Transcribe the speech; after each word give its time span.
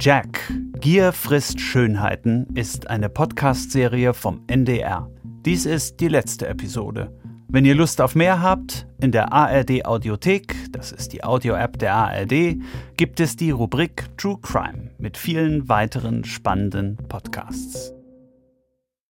Jack, 0.00 0.52
Gier 0.78 1.12
frisst 1.12 1.60
Schönheiten 1.60 2.46
ist 2.54 2.88
eine 2.88 3.08
Podcast-Serie 3.08 4.14
vom 4.14 4.44
NDR. 4.46 5.10
Dies 5.44 5.66
ist 5.66 5.98
die 5.98 6.06
letzte 6.06 6.46
Episode. 6.46 7.12
Wenn 7.48 7.64
ihr 7.64 7.74
Lust 7.74 8.00
auf 8.00 8.14
mehr 8.14 8.40
habt, 8.40 8.86
in 9.00 9.10
der 9.10 9.32
ARD 9.32 9.84
Audiothek, 9.84 10.54
das 10.70 10.92
ist 10.92 11.12
die 11.12 11.24
Audio-App 11.24 11.80
der 11.80 11.94
ARD, 11.94 12.58
gibt 12.96 13.18
es 13.18 13.34
die 13.34 13.50
Rubrik 13.50 14.16
True 14.16 14.38
Crime 14.40 14.92
mit 14.98 15.16
vielen 15.16 15.68
weiteren 15.68 16.22
spannenden 16.22 16.96
Podcasts. 17.08 17.92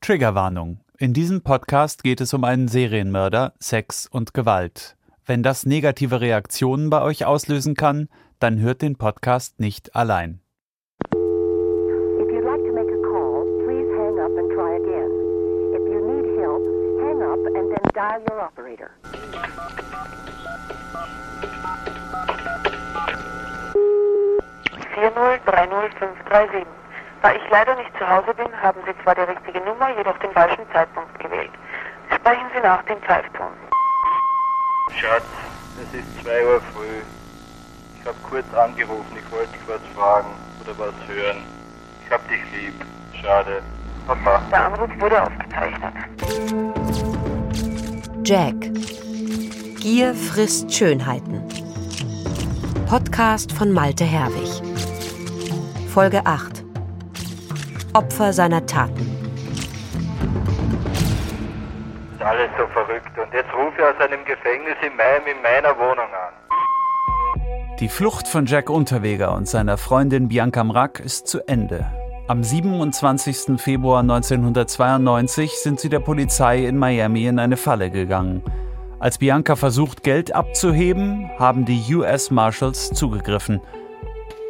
Triggerwarnung. 0.01 0.81
In 0.97 1.13
diesem 1.13 1.43
Podcast 1.43 2.03
geht 2.03 2.23
es 2.23 2.33
um 2.33 2.45
einen 2.45 2.67
Serienmörder, 2.67 3.53
Sex 3.61 4.07
und 4.07 4.33
Gewalt. 4.33 4.97
Wenn 5.27 5.43
das 5.43 5.67
negative 5.67 6.23
Reaktionen 6.23 6.89
bei 6.89 7.03
euch 7.03 7.27
auslösen 7.27 7.75
kann, 7.75 8.09
dann 8.39 8.59
hört 8.59 8.81
den 8.81 8.97
Podcast 8.97 9.61
nicht 9.61 9.95
allein. 9.95 10.41
Dial 17.99 18.23
your 18.31 18.41
operator. 18.47 18.91
Da 27.21 27.33
ich 27.33 27.51
leider 27.51 27.75
nicht 27.75 27.91
zu 27.99 28.09
Hause 28.09 28.33
bin, 28.35 28.47
haben 28.63 28.81
Sie 28.87 28.95
zwar 29.03 29.17
die 29.17 29.23
richtige 29.23 29.61
Nummer, 29.63 29.91
jedoch 29.97 30.17
den 30.19 30.31
falschen 30.31 30.65
Zeitpunkt 30.73 31.19
gewählt. 31.19 31.51
Sprechen 32.15 32.47
Sie 32.55 32.61
nach 32.61 32.83
dem 32.85 33.01
Pfeifton. 33.03 33.53
Schatz, 34.95 35.25
es 35.83 35.99
ist 35.99 36.23
2 36.23 36.47
Uhr 36.47 36.61
früh. 36.73 37.03
Ich 37.99 38.07
habe 38.07 38.17
kurz 38.31 38.47
angerufen, 38.55 39.17
ich 39.17 39.33
wollte 39.33 39.53
dich 39.53 39.67
was 39.67 39.81
fragen 39.97 40.31
oder 40.61 40.79
was 40.79 40.95
hören. 41.09 41.43
Ich 42.07 42.13
hab 42.13 42.27
dich 42.29 42.41
lieb. 42.53 42.75
Schade. 43.21 43.61
Papa. 44.07 44.41
Der 44.51 44.67
Anruf 44.67 44.91
wurde 45.01 45.21
aufgezeichnet. 45.21 47.08
Jack. 48.29 48.57
Gier 49.81 50.15
frisst 50.15 50.71
Schönheiten. 50.71 51.43
Podcast 52.87 53.51
von 53.53 53.73
Malte 53.73 54.05
Herwig. 54.05 54.51
Folge 55.89 56.21
8. 56.27 56.63
Opfer 57.95 58.35
seiner 58.35 58.67
Taten. 58.67 59.17
Ist 62.13 62.23
alles 62.23 62.51
so 62.59 62.67
verrückt. 62.67 63.17
Und 63.17 63.33
jetzt 63.33 63.49
rufe 63.55 63.73
ich 63.79 63.83
aus 63.83 63.99
einem 63.99 64.23
Gefängnis 64.27 64.77
in 64.83 64.95
Miami 64.95 65.31
in 65.31 65.41
meiner 65.41 65.75
Wohnung 65.79 66.13
an. 66.13 66.35
Die 67.81 67.89
Flucht 67.89 68.29
von 68.29 68.45
Jack 68.45 68.69
Unterweger 68.69 69.33
und 69.33 69.49
seiner 69.49 69.79
Freundin 69.79 70.29
Bianca 70.29 70.63
Mrack 70.65 71.01
ist 71.01 71.29
zu 71.29 71.49
Ende. 71.49 71.91
Am 72.29 72.45
27. 72.45 73.59
Februar 73.59 74.01
1992 74.01 75.53
sind 75.63 75.81
sie 75.81 75.89
der 75.89 76.01
Polizei 76.01 76.67
in 76.67 76.77
Miami 76.77 77.25
in 77.25 77.39
eine 77.39 77.57
Falle 77.57 77.91
gegangen. 77.91 78.43
Als 78.99 79.17
Bianca 79.17 79.57
versucht, 79.57 80.03
Geld 80.03 80.35
abzuheben, 80.35 81.31
haben 81.39 81.65
die 81.65 81.83
US 81.95 82.31
Marshals 82.31 82.91
zugegriffen. 82.91 83.63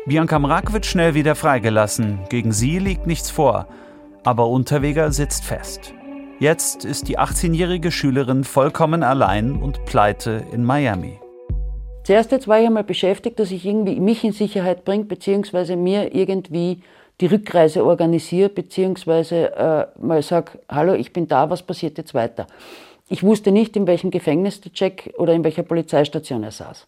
Bianca 0.07 0.41
Mrack 0.41 0.73
wird 0.73 0.87
schnell 0.87 1.15
wieder 1.15 1.37
freigelassen. 1.37 2.19
Gegen 2.31 2.51
sie 2.51 2.81
liegt 2.81 3.07
nichts 3.07 3.31
vor. 3.31 3.69
Aber 4.25 4.49
Unterweger 4.49 5.13
sitzt 5.13 5.45
fest. 5.45 5.95
Jetzt 6.41 6.85
ist 6.85 7.07
die 7.07 7.21
18-jährige 7.21 7.93
Schülerin 7.93 8.43
vollkommen 8.43 9.05
allein 9.05 9.55
und 9.55 9.85
pleite 9.85 10.45
in 10.51 10.65
Miami. 10.65 11.21
Zuerst 12.03 12.33
jetzt 12.33 12.49
war 12.49 12.59
ich 12.59 12.67
einmal 12.67 12.83
beschäftigt, 12.83 13.39
dass 13.39 13.53
ich 13.53 13.65
irgendwie 13.65 14.01
mich 14.01 14.25
in 14.25 14.33
Sicherheit 14.33 14.85
bringe, 14.85 15.05
beziehungsweise 15.05 15.77
mir 15.77 16.13
irgendwie 16.13 16.81
die 17.21 17.27
Rückreise 17.27 17.85
organisiere, 17.85 18.49
beziehungsweise 18.49 19.55
äh, 19.57 19.87
mal 20.01 20.23
sage, 20.23 20.61
hallo, 20.69 20.95
ich 20.95 21.13
bin 21.13 21.27
da, 21.27 21.51
was 21.51 21.63
passiert 21.63 21.99
jetzt 21.99 22.15
weiter? 22.15 22.47
Ich 23.09 23.23
wusste 23.23 23.51
nicht, 23.51 23.77
in 23.77 23.87
welchem 23.87 24.11
Gefängnis 24.11 24.61
der 24.61 24.73
Jack 24.75 25.11
oder 25.17 25.33
in 25.33 25.43
welcher 25.43 25.63
Polizeistation 25.63 26.45
er 26.45 26.51
saß. 26.51 26.87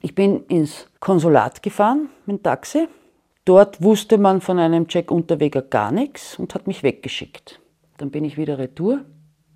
Ich 0.00 0.14
bin 0.14 0.44
ins 0.46 0.86
Konsulat 1.00 1.62
gefahren 1.62 2.10
mit 2.26 2.38
dem 2.38 2.42
Taxi. 2.42 2.88
Dort 3.44 3.82
wusste 3.82 4.18
man 4.18 4.40
von 4.40 4.58
einem 4.58 4.86
Jack 4.88 5.10
Unterweger 5.10 5.62
gar 5.62 5.92
nichts 5.92 6.38
und 6.38 6.54
hat 6.54 6.66
mich 6.66 6.82
weggeschickt. 6.82 7.60
Dann 7.98 8.10
bin 8.10 8.24
ich 8.24 8.36
wieder 8.36 8.58
retour 8.58 9.00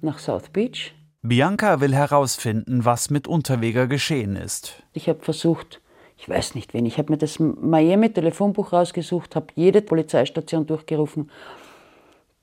nach 0.01 0.19
South 0.19 0.51
Beach. 0.51 0.95
Bianca 1.23 1.81
will 1.81 1.95
herausfinden, 1.95 2.85
was 2.85 3.11
mit 3.11 3.27
Unterweger 3.27 3.89
geschehen 3.89 4.37
ist. 4.37 4.83
Ich 4.93 5.09
habe 5.09 5.21
versucht, 5.21 5.81
ich 6.19 6.29
weiß 6.29 6.55
nicht 6.57 6.75
wen, 6.75 6.85
ich 6.85 6.99
habe 6.99 7.13
mir 7.13 7.19
das 7.19 7.39
Miami-Telefonbuch 7.39 8.73
rausgesucht, 8.73 9.37
habe 9.37 9.47
jede 9.55 9.81
Polizeistation 9.81 10.67
durchgerufen, 10.67 11.31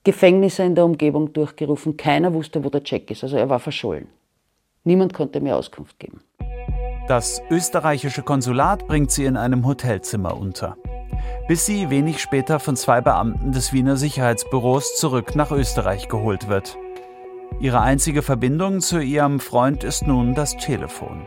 Gefängnisse 0.02 0.62
in 0.62 0.74
der 0.74 0.84
Umgebung 0.84 1.32
durchgerufen. 1.32 1.96
Keiner 1.96 2.32
wusste, 2.32 2.64
wo 2.64 2.70
der 2.70 2.82
Jack 2.84 3.10
ist. 3.10 3.24
Also 3.24 3.36
er 3.36 3.50
war 3.50 3.58
verschollen. 3.58 4.06
Niemand 4.84 5.12
konnte 5.12 5.40
mir 5.40 5.56
Auskunft 5.56 5.98
geben. 5.98 6.20
Das 7.08 7.42
österreichische 7.50 8.22
Konsulat 8.22 8.86
bringt 8.86 9.10
sie 9.10 9.24
in 9.24 9.36
einem 9.36 9.66
Hotelzimmer 9.66 10.36
unter. 10.36 10.76
Bis 11.48 11.66
sie 11.66 11.90
wenig 11.90 12.20
später 12.20 12.60
von 12.60 12.76
zwei 12.76 13.00
Beamten 13.00 13.52
des 13.52 13.72
Wiener 13.72 13.96
Sicherheitsbüros 13.96 14.96
zurück 14.96 15.34
nach 15.34 15.50
Österreich 15.50 16.08
geholt 16.08 16.48
wird. 16.48 16.78
Ihre 17.60 17.80
einzige 17.80 18.22
Verbindung 18.22 18.80
zu 18.80 19.00
ihrem 19.00 19.40
Freund 19.40 19.84
ist 19.84 20.06
nun 20.06 20.34
das 20.34 20.56
Telefon. 20.56 21.26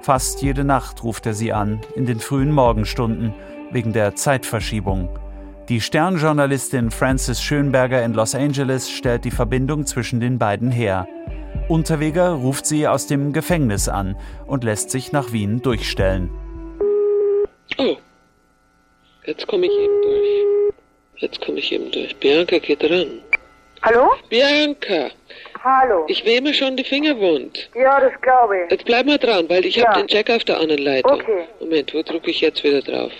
Fast 0.00 0.42
jede 0.42 0.64
Nacht 0.64 1.02
ruft 1.02 1.26
er 1.26 1.34
sie 1.34 1.52
an, 1.52 1.80
in 1.94 2.06
den 2.06 2.20
frühen 2.20 2.52
Morgenstunden, 2.52 3.34
wegen 3.70 3.92
der 3.92 4.14
Zeitverschiebung. 4.14 5.08
Die 5.68 5.80
Sternjournalistin 5.80 6.92
Frances 6.92 7.42
Schönberger 7.42 8.04
in 8.04 8.14
Los 8.14 8.36
Angeles 8.36 8.88
stellt 8.88 9.24
die 9.24 9.32
Verbindung 9.32 9.84
zwischen 9.84 10.20
den 10.20 10.38
beiden 10.38 10.70
her. 10.70 11.08
Unterweger 11.68 12.30
ruft 12.30 12.66
sie 12.66 12.86
aus 12.86 13.08
dem 13.08 13.32
Gefängnis 13.32 13.88
an 13.88 14.16
und 14.46 14.62
lässt 14.62 14.90
sich 14.90 15.10
nach 15.10 15.32
Wien 15.32 15.62
durchstellen. 15.62 16.30
Oh, 17.78 17.96
jetzt 19.24 19.46
komme 19.48 19.66
ich 19.66 19.72
eben 19.72 20.02
durch. 20.02 20.72
Jetzt 21.16 21.40
komme 21.40 21.58
ich 21.58 21.72
eben 21.72 21.90
durch. 21.90 22.14
Bianca 22.16 22.58
geht 22.58 22.84
ran. 22.84 23.20
Hallo? 23.82 24.10
Bianca, 24.28 25.10
Hallo. 25.64 26.04
ich 26.08 26.24
wehme 26.24 26.52
schon 26.54 26.76
die 26.76 26.84
Finger 26.84 27.16
wund. 27.18 27.70
Ja, 27.74 28.00
das 28.00 28.12
glaube 28.20 28.58
ich. 28.64 28.70
Jetzt 28.70 28.84
bleib 28.84 29.06
mal 29.06 29.18
dran, 29.18 29.48
weil 29.48 29.64
ich 29.64 29.76
Ja. 29.76 29.88
habe 29.88 30.00
den 30.00 30.08
Jack 30.08 30.30
auf 30.30 30.44
der 30.44 30.58
anderen 30.60 30.82
Leitung. 30.82 31.12
Okay. 31.20 31.44
Moment, 31.60 31.92
wo 31.94 32.02
drücke 32.02 32.30
ich 32.30 32.40
jetzt 32.40 32.62
wieder 32.64 32.80
drauf? 32.82 33.12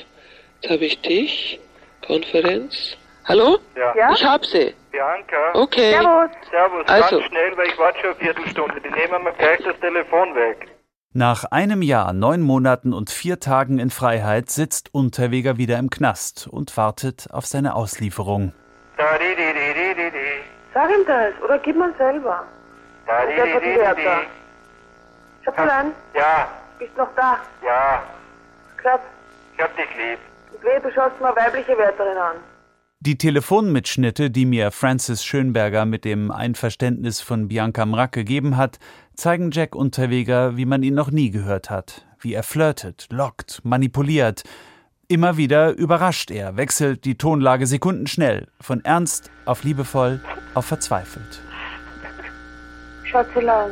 Jetzt 0.61 0.71
habe 0.73 0.85
ich 0.85 1.01
dich. 1.01 1.59
Konferenz. 2.07 2.97
Hallo? 3.25 3.59
Ja. 3.77 3.95
Ja? 3.97 4.13
Ich 4.13 4.25
hab 4.25 4.45
sie. 4.47 4.73
Bianca. 4.93 5.37
Okay. 5.55 5.91
Servus. 5.93 6.31
Servus, 6.51 6.85
Also. 6.87 7.19
ganz 7.19 7.29
schnell, 7.31 7.57
weil 7.57 7.67
ich 7.69 7.79
warte 7.79 7.99
schon 8.01 8.11
eine 8.11 8.19
Viertelstunde. 8.21 8.81
Die 8.81 8.91
nehmen 8.91 9.25
mir 9.25 9.33
gleich 9.33 9.59
das 9.65 9.79
Telefon 9.81 10.35
weg. 10.35 10.69
Nach 11.13 11.45
einem 11.51 11.83
Jahr, 11.83 12.13
neun 12.13 12.43
Monaten 12.43 12.93
und 12.93 13.11
vier 13.11 13.41
Tagen 13.41 13.79
in 13.79 13.91
Freiheit 13.91 14.51
sitzt 14.51 14.95
Unterweger 14.95 15.57
wieder 15.57 15.79
im 15.79 15.91
Knast 15.91 16.47
und 16.51 16.77
wartet 16.77 17.27
auf 17.33 17.47
seine 17.47 17.75
Auslieferung. 17.75 18.53
Da, 18.99 19.19
di, 19.19 19.25
di, 19.25 19.35
di, 19.37 19.43
di, 19.43 19.43
di, 19.43 19.45
di. 19.45 19.46
Sag 20.77 20.91
ihm 20.91 21.07
das 21.07 21.33
oder 21.43 21.59
gib 21.59 21.75
mir 21.75 21.91
selber. 21.97 22.45
Di, 23.07 23.33
die 23.33 23.61
di, 23.65 23.81
Wörter. 23.81 23.95
di. 24.21 25.45
Schatzlein, 25.45 25.93
Ja, 26.15 26.49
bist 26.79 26.95
noch 26.99 27.09
da? 27.17 27.39
ja, 27.65 28.03
Schatz, 28.83 29.01
ich 29.55 29.63
hab 29.63 29.75
dich 29.75 29.87
lieb. 29.97 30.19
ich 30.55 30.63
will, 30.63 30.79
du 30.83 30.93
schaust 30.93 31.19
mal 31.19 31.35
weibliche 31.35 31.79
Wärterin 31.79 32.19
an. 32.19 32.37
Die 33.01 33.17
Telefonmitschnitte, 33.17 34.31
die 34.31 34.45
mir 34.45 34.71
Francis 34.71 35.25
Schönberger 35.25 35.87
mit 35.87 36.05
dem 36.05 36.31
Einverständnis 36.31 37.23
von 37.23 37.49
Bianca 37.49 37.87
Mrack 37.87 38.13
gegeben 38.13 38.59
hat, 38.59 38.79
zeigen 39.15 39.53
Jack 39.53 39.75
Unterweger, 39.75 40.59
wie 40.59 40.67
man 40.67 40.83
ihn 40.83 40.95
noch 40.95 41.11
nie 41.11 41.31
gehört 41.31 41.71
hat. 41.71 42.05
Wie 42.21 42.35
er 42.35 42.43
flirtet, 42.43 43.07
lockt, 43.11 43.65
manipuliert. 43.65 44.43
Immer 45.09 45.37
wieder 45.37 45.73
überrascht 45.77 46.31
er, 46.31 46.57
wechselt 46.57 47.05
die 47.05 47.17
Tonlage 47.17 47.67
sekundenschnell, 47.67 48.49
von 48.61 48.85
ernst 48.85 49.31
auf 49.45 49.63
liebevoll 49.63 50.21
auf 50.55 50.67
verzweifelt. 50.67 51.41
Schatzelein. 53.05 53.71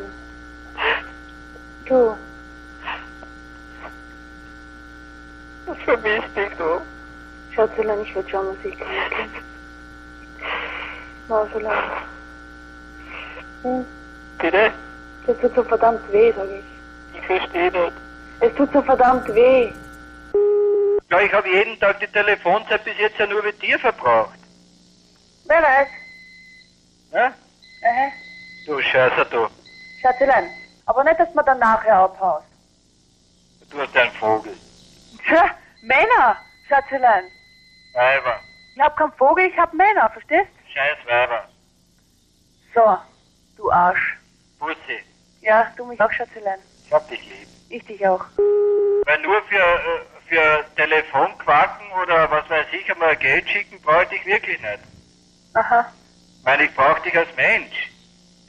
Du, 1.87 2.15
Vermisst 5.85 6.37
dich 6.37 6.51
du. 6.59 6.81
Schatzelein, 7.55 8.01
ich 8.03 8.15
würde 8.15 8.29
schon 8.29 8.47
Musik 8.47 8.79
hören. 8.81 9.31
Mauselein. 11.29 11.83
Hm, 13.63 13.85
Bitte? 14.39 14.71
das 15.27 15.39
tut 15.39 15.55
so 15.55 15.65
verdammt 15.65 16.01
weh, 16.13 16.33
sag 16.37 16.47
ich. 16.47 17.19
Ich 17.19 17.27
verstehe 17.27 17.71
nicht. 17.71 17.93
Es 18.41 18.55
tut 18.55 18.73
so 18.73 18.83
verdammt 18.83 19.27
weh. 19.35 19.73
Ja, 21.11 21.21
ich 21.21 21.33
habe 21.33 21.49
jeden 21.49 21.79
Tag 21.81 22.01
die 22.01 22.07
Telefonzeit 22.09 22.85
bis 22.85 22.97
jetzt 22.99 23.19
ja 23.19 23.27
nur 23.27 23.43
mit 23.43 23.61
dir 23.63 23.79
verbraucht. 23.79 24.39
Wer 25.45 25.63
weiß? 25.63 25.89
Ja? 27.13 27.27
Aha. 27.83 28.13
Du 28.65 28.81
Scheiße, 28.81 29.27
du. 29.27 29.49
Schatzelein, 30.01 30.51
aber 30.87 31.05
nicht, 31.05 31.21
dass 31.21 31.33
man 31.35 31.45
dann 31.45 31.59
nachher 31.59 31.97
abhaust. 31.97 32.47
Du 33.71 33.81
hast 33.81 33.97
einen 33.97 34.13
Vogel. 34.15 34.57
Tja, 35.27 35.51
Männer, 35.83 36.41
Schatzelein. 36.69 37.31
Weiber. 37.93 38.41
Ich 38.75 38.83
hab 38.83 38.97
keinen 38.97 39.13
Vogel, 39.13 39.47
ich 39.47 39.59
hab 39.59 39.73
Männer, 39.73 40.11
verstehst? 40.11 40.51
Scheiß 40.73 40.97
Weiber. 41.07 41.49
So, 42.75 42.99
du 43.57 43.71
Arsch. 43.71 44.19
Bussi. 44.59 45.01
Ja, 45.41 45.73
du 45.77 45.85
mich 45.85 46.01
auch, 46.01 46.11
Schatzelein. 46.11 46.59
Ich 46.87 46.93
hab 46.93 47.09
dich 47.09 47.25
lieb. 47.27 47.49
Ich 47.69 47.85
dich 47.85 48.07
auch. 48.07 48.25
Weil 49.07 49.21
nur 49.23 49.43
für, 49.45 49.57
äh, 49.57 50.14
für 50.35 50.65
Telefonquaken 50.75 51.87
oder 52.03 52.29
was 52.31 52.49
weiß 52.51 52.67
ich 52.73 52.91
einmal 52.91 53.15
Geld 53.17 53.49
schicken 53.49 53.81
brauche 53.81 54.15
ich 54.15 54.27
wirklich 54.27 54.61
nicht. 54.61 54.81
Aha. 55.55 55.93
Meine, 56.45 56.65
ich 56.65 56.75
brauche 56.75 57.01
dich 57.03 57.17
als 57.17 57.29
Mensch. 57.37 57.91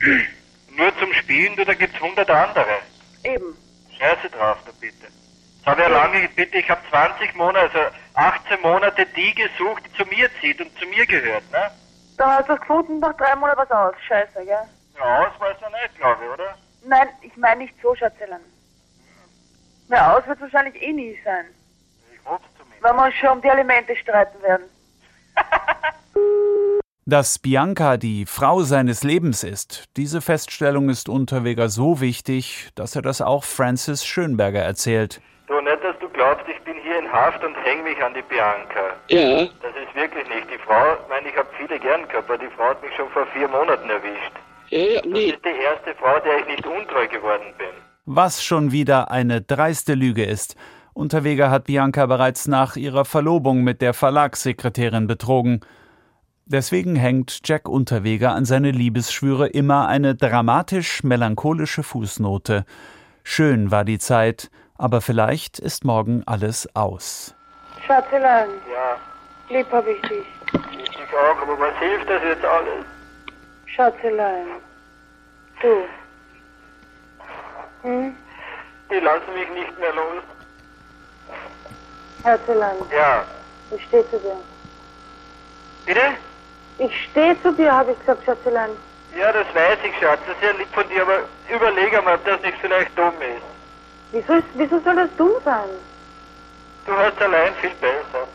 nur 0.75 0.97
zum 0.97 1.13
Spielen, 1.13 1.55
du, 1.55 1.63
da 1.63 1.73
gibt's 1.75 1.99
hundert 2.01 2.29
andere. 2.29 2.79
Eben. 3.23 3.55
Scheiße 3.99 4.29
drauf, 4.31 4.57
da 4.65 4.71
bitte. 4.79 5.05
Das 5.59 5.65
habe 5.67 5.81
ich 5.81 5.87
ja 5.87 5.93
lange, 5.93 6.27
bitte, 6.29 6.57
ich 6.57 6.69
habe 6.69 6.81
20 6.89 7.35
Monate, 7.35 7.59
also 7.59 7.95
18 8.15 8.61
Monate 8.61 9.05
die 9.15 9.35
gesucht, 9.35 9.83
die 9.85 9.93
zu 9.93 10.05
mir 10.09 10.29
zieht 10.41 10.59
und 10.61 10.77
zu 10.79 10.87
mir 10.87 11.05
gehört, 11.05 11.49
ne? 11.51 11.71
Da 12.17 12.37
hast 12.37 12.49
du 12.49 12.55
gefunden, 12.57 12.99
nach 12.99 13.15
drei 13.17 13.35
Monaten 13.35 13.59
was 13.59 13.71
aus. 13.71 13.95
Scheiße, 14.07 14.43
gell? 14.43 14.67
Ja, 14.97 15.27
aus 15.27 15.39
weiß 15.39 15.61
man 15.61 15.71
nicht, 15.71 15.95
glaube 15.97 16.23
ich, 16.23 16.31
oder? 16.31 16.57
Nein, 16.83 17.09
ich 17.21 17.35
meine 17.37 17.61
nicht 17.63 17.75
so, 17.81 17.95
Schatzelein. 17.95 18.41
Na, 19.87 20.15
aus 20.15 20.25
wird 20.27 20.41
wahrscheinlich 20.41 20.81
eh 20.81 20.91
nie 20.91 21.19
sein. 21.23 21.45
Zumindest. 22.25 22.83
Wenn 22.83 22.95
wir 22.95 23.05
uns 23.05 23.15
schon 23.15 23.29
um 23.29 23.41
die 23.41 23.49
Alimente 23.49 23.95
streiten 23.95 24.41
werden. 24.43 24.65
Dass 27.07 27.37
Bianca 27.37 27.97
die 27.97 28.25
Frau 28.25 28.61
seines 28.63 29.03
Lebens 29.03 29.43
ist, 29.43 29.85
diese 29.95 30.21
Feststellung 30.21 30.89
ist 30.89 31.07
Unterweger 31.07 31.69
so 31.69 32.01
wichtig, 32.01 32.69
dass 32.73 32.95
er 32.95 33.03
das 33.03 33.21
auch 33.21 33.43
Francis 33.43 34.03
Schönberger 34.03 34.61
erzählt. 34.61 35.21
Du, 35.45 35.53
nicht, 35.61 35.83
dass 35.83 35.97
du 35.99 36.09
glaubst, 36.09 36.47
ich 36.47 36.59
bin 36.63 36.73
hier 36.81 36.97
in 36.97 37.11
Haft 37.11 37.43
und 37.43 37.53
häng 37.63 37.83
mich 37.83 38.01
an 38.03 38.15
die 38.15 38.23
Bianca. 38.23 38.95
Ja, 39.09 39.43
Das 39.61 39.75
ist 39.75 39.93
wirklich 39.93 40.27
nicht. 40.29 40.47
Die 40.51 40.57
Frau, 40.65 40.93
ich 41.03 41.07
meine, 41.07 41.29
ich 41.29 41.37
habe 41.37 41.47
viele 41.55 41.79
gern 41.79 42.07
gehabt, 42.07 42.27
aber 42.27 42.39
die 42.39 42.49
Frau 42.57 42.69
hat 42.69 42.81
mich 42.81 42.95
schon 42.95 43.09
vor 43.11 43.27
vier 43.27 43.47
Monaten 43.49 43.87
erwischt. 43.87 44.31
ja, 44.69 44.79
ja, 44.79 45.01
Das 45.03 45.11
nee. 45.11 45.25
ist 45.29 45.45
die 45.45 45.61
erste 45.61 45.93
Frau, 46.01 46.19
der 46.21 46.39
ich 46.39 46.47
nicht 46.47 46.65
untreu 46.65 47.07
geworden 47.07 47.53
bin. 47.59 47.67
Was 48.07 48.43
schon 48.43 48.71
wieder 48.71 49.11
eine 49.11 49.41
dreiste 49.41 49.93
Lüge 49.93 50.23
ist. 50.25 50.55
Unterweger 50.95 51.51
hat 51.51 51.65
Bianca 51.65 52.05
bereits 52.05 52.47
nach 52.47 52.77
ihrer 52.77 53.03
Verlobung 53.03 53.65
mit 53.65 53.81
der 53.81 53.93
Verlagssekretärin 53.93 55.07
betrogen. 55.07 55.59
Deswegen 56.45 56.95
hängt 56.95 57.41
Jack 57.43 57.67
Unterweger 57.67 58.31
an 58.33 58.45
seine 58.45 58.71
Liebesschwüre 58.71 59.47
immer 59.47 59.89
eine 59.89 60.15
dramatisch-melancholische 60.15 61.83
Fußnote. 61.83 62.63
Schön 63.25 63.71
war 63.71 63.83
die 63.83 63.99
Zeit, 63.99 64.49
aber 64.77 65.01
vielleicht 65.01 65.59
ist 65.59 65.83
morgen 65.83 66.23
alles 66.27 66.73
aus. 66.77 67.35
Schatzelein, 67.85 68.47
Ja, 68.71 69.53
lieb 69.53 69.67
hab 69.73 69.85
ich 69.87 70.01
dich. 70.03 70.25
ich 70.53 70.89
dich 70.91 71.13
auch, 71.13 71.41
aber 71.41 71.59
was 71.59 71.77
hilft 71.79 72.09
das 72.09 72.23
jetzt 72.23 72.45
alles? 72.45 72.85
Schatzelein. 73.65 74.45
Du. 75.61 75.83
Hm? 77.81 78.15
Die 78.89 79.03
lassen 79.03 79.33
mich 79.33 79.49
nicht 79.49 79.77
mehr 79.77 79.93
los. 79.93 80.23
Herzelein, 82.25 82.77
Ja. 82.91 83.23
ich 83.69 83.83
steh 83.85 84.03
zu 84.09 84.17
dir. 84.17 84.35
Bitte? 85.85 86.01
Ich 86.79 86.91
steh 87.11 87.35
zu 87.43 87.51
dir, 87.53 87.71
habe 87.71 87.91
ich 87.91 87.99
gesagt, 87.99 88.25
Schatzelein. 88.25 88.71
Ja, 89.15 89.31
das 89.31 89.45
weiß 89.53 89.77
ich, 89.87 89.95
Schatz. 89.99 90.19
Das 90.27 90.35
ist 90.35 90.43
ja 90.43 90.51
lieb 90.57 90.67
von 90.73 90.89
dir, 90.89 91.03
aber 91.03 91.19
überleg 91.49 91.95
einmal, 91.97 92.15
ob 92.15 92.25
das 92.25 92.41
nicht 92.41 92.57
vielleicht 92.59 92.97
dumm 92.97 93.13
ist. 93.21 93.43
Wieso, 94.11 94.33
ist, 94.33 94.47
wieso 94.55 94.79
soll 94.81 94.95
das 94.95 95.09
dumm 95.17 95.33
sein? 95.45 95.69
Du 96.85 96.93
hast 96.97 97.21
allein 97.21 97.53
viel 97.61 97.69
besser. 97.75 98.27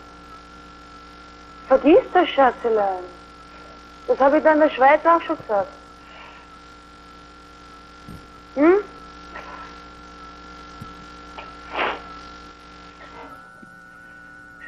Vergiss 1.69 2.05
das, 2.15 2.29
Schatzelein. 2.29 3.05
Das 4.07 4.19
habe 4.21 4.39
ich 4.39 4.45
da 4.45 4.53
in 4.53 4.61
der 4.61 4.71
Schweiz 4.71 5.05
auch 5.05 5.21
schon 5.23 5.37
gesagt. 5.37 5.69
Hm? 8.55 8.79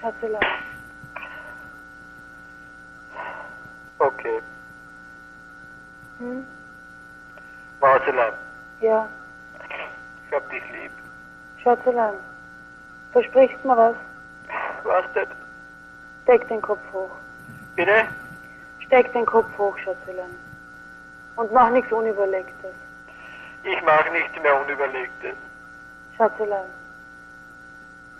Schatzelein. 0.03 0.41
Okay. 3.99 4.41
Hm? 6.19 6.45
Mauselein, 7.81 8.33
Ja, 8.81 9.09
ich 10.29 10.35
hab 10.35 10.49
dich 10.51 10.63
lieb. 10.73 10.91
Schatzelein. 11.63 12.15
Versprichst 13.13 13.65
mir 13.65 13.77
was? 13.77 13.95
Was 14.85 15.05
denn? 15.15 15.29
Steck 16.25 16.49
den 16.49 16.61
Kopf 16.63 16.81
hoch. 16.93 17.11
Bitte? 17.77 18.07
Steck 18.81 19.13
den 19.13 19.27
Kopf 19.27 19.47
hoch, 19.59 19.77
Schatzelein. 19.79 20.35
Und 21.37 21.53
mach 21.53 21.71
nichts 21.71 21.93
Unüberlegtes. 21.93 22.75
Ich 23.65 23.83
mach 23.85 24.11
nichts 24.11 24.41
mehr 24.43 24.61
Unüberlegtes. 24.61 25.37
Schatzelein. 26.17 26.67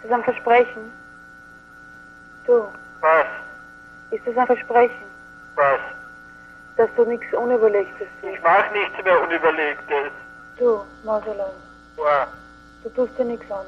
Ist 0.03 0.11
das 0.11 0.13
ein 0.13 0.25
Versprechen? 0.25 1.02
Du, 2.47 2.69
Was? 3.01 3.27
ist 4.11 4.27
das 4.27 4.37
ein 4.37 4.47
Versprechen, 4.47 5.07
Was? 5.55 5.81
dass 6.77 6.89
du 6.97 7.05
nichts 7.05 7.33
Unüberlegtes 7.35 8.09
tust? 8.21 8.35
Ich 8.35 8.43
mach 8.43 8.71
nichts 8.73 9.03
mehr 9.05 9.23
Unüberlegtes. 9.23 10.13
Du, 10.59 10.85
Mauselein, 11.05 11.53
Ja. 11.97 12.27
du 12.83 12.89
tust 12.91 13.17
dir 13.19 13.25
nichts 13.25 13.51
an. 13.51 13.65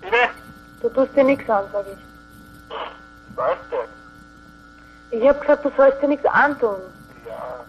Bitte? 0.00 0.16
Du 0.80 0.88
tust 0.90 1.14
dir 1.16 1.24
nichts 1.24 1.48
an, 1.50 1.64
sag 1.72 1.84
ich. 1.86 1.98
Was 3.36 3.56
denn? 3.70 3.88
Ich 5.20 5.28
hab 5.28 5.40
gesagt, 5.40 5.64
du 5.64 5.70
sollst 5.76 6.00
dir 6.02 6.08
nichts 6.08 6.26
antun. 6.26 6.80
Ja. 7.26 7.64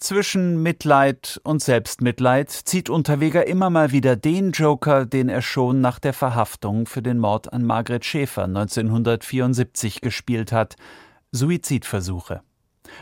Zwischen 0.00 0.62
Mitleid 0.62 1.40
und 1.42 1.60
Selbstmitleid 1.60 2.50
zieht 2.50 2.88
Unterweger 2.88 3.48
immer 3.48 3.68
mal 3.68 3.90
wieder 3.90 4.14
den 4.14 4.52
Joker, 4.52 5.06
den 5.06 5.28
er 5.28 5.42
schon 5.42 5.80
nach 5.80 5.98
der 5.98 6.12
Verhaftung 6.12 6.86
für 6.86 7.02
den 7.02 7.18
Mord 7.18 7.52
an 7.52 7.64
Margret 7.64 8.04
Schäfer 8.04 8.44
1974 8.44 10.00
gespielt 10.00 10.52
hat: 10.52 10.76
Suizidversuche. 11.32 12.42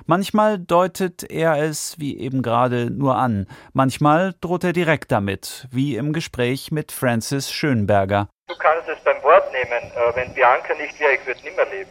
Manchmal 0.07 0.59
deutet 0.59 1.31
er 1.31 1.63
es, 1.63 1.97
wie 1.99 2.19
eben 2.19 2.41
gerade, 2.41 2.91
nur 2.91 3.17
an, 3.17 3.47
manchmal 3.75 4.35
droht 4.41 4.65
er 4.65 4.73
direkt 4.73 5.13
damit, 5.13 5.69
wie 5.71 5.97
im 5.97 6.15
Gespräch 6.15 6.73
mit 6.73 6.93
Francis 6.93 7.53
Schönberger. 7.53 8.29
Du 8.49 8.55
kannst 8.57 8.89
es 8.89 8.99
beim 9.05 9.23
Wort 9.23 9.45
nehmen. 9.53 9.93
Äh, 9.93 10.17
wenn 10.17 10.33
Bianca 10.33 10.75
nicht 10.75 10.99
wäre, 10.99 11.13
ich 11.13 11.27
würde 11.27 11.43
nimmer 11.43 11.67
leben. 11.71 11.91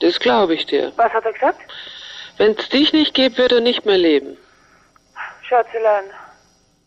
Das 0.00 0.20
glaube 0.20 0.54
ich 0.54 0.66
dir. 0.66 0.92
Was 0.96 1.12
hat 1.14 1.24
er 1.24 1.32
gesagt? 1.32 1.60
Wenn 2.38 2.52
es 2.58 2.68
dich 2.68 2.92
nicht 2.92 3.14
gäbe, 3.14 3.38
würde 3.38 3.56
er 3.56 3.60
nicht 3.60 3.84
mehr 3.86 3.98
leben. 3.98 4.36
Schatzelein, 5.42 6.04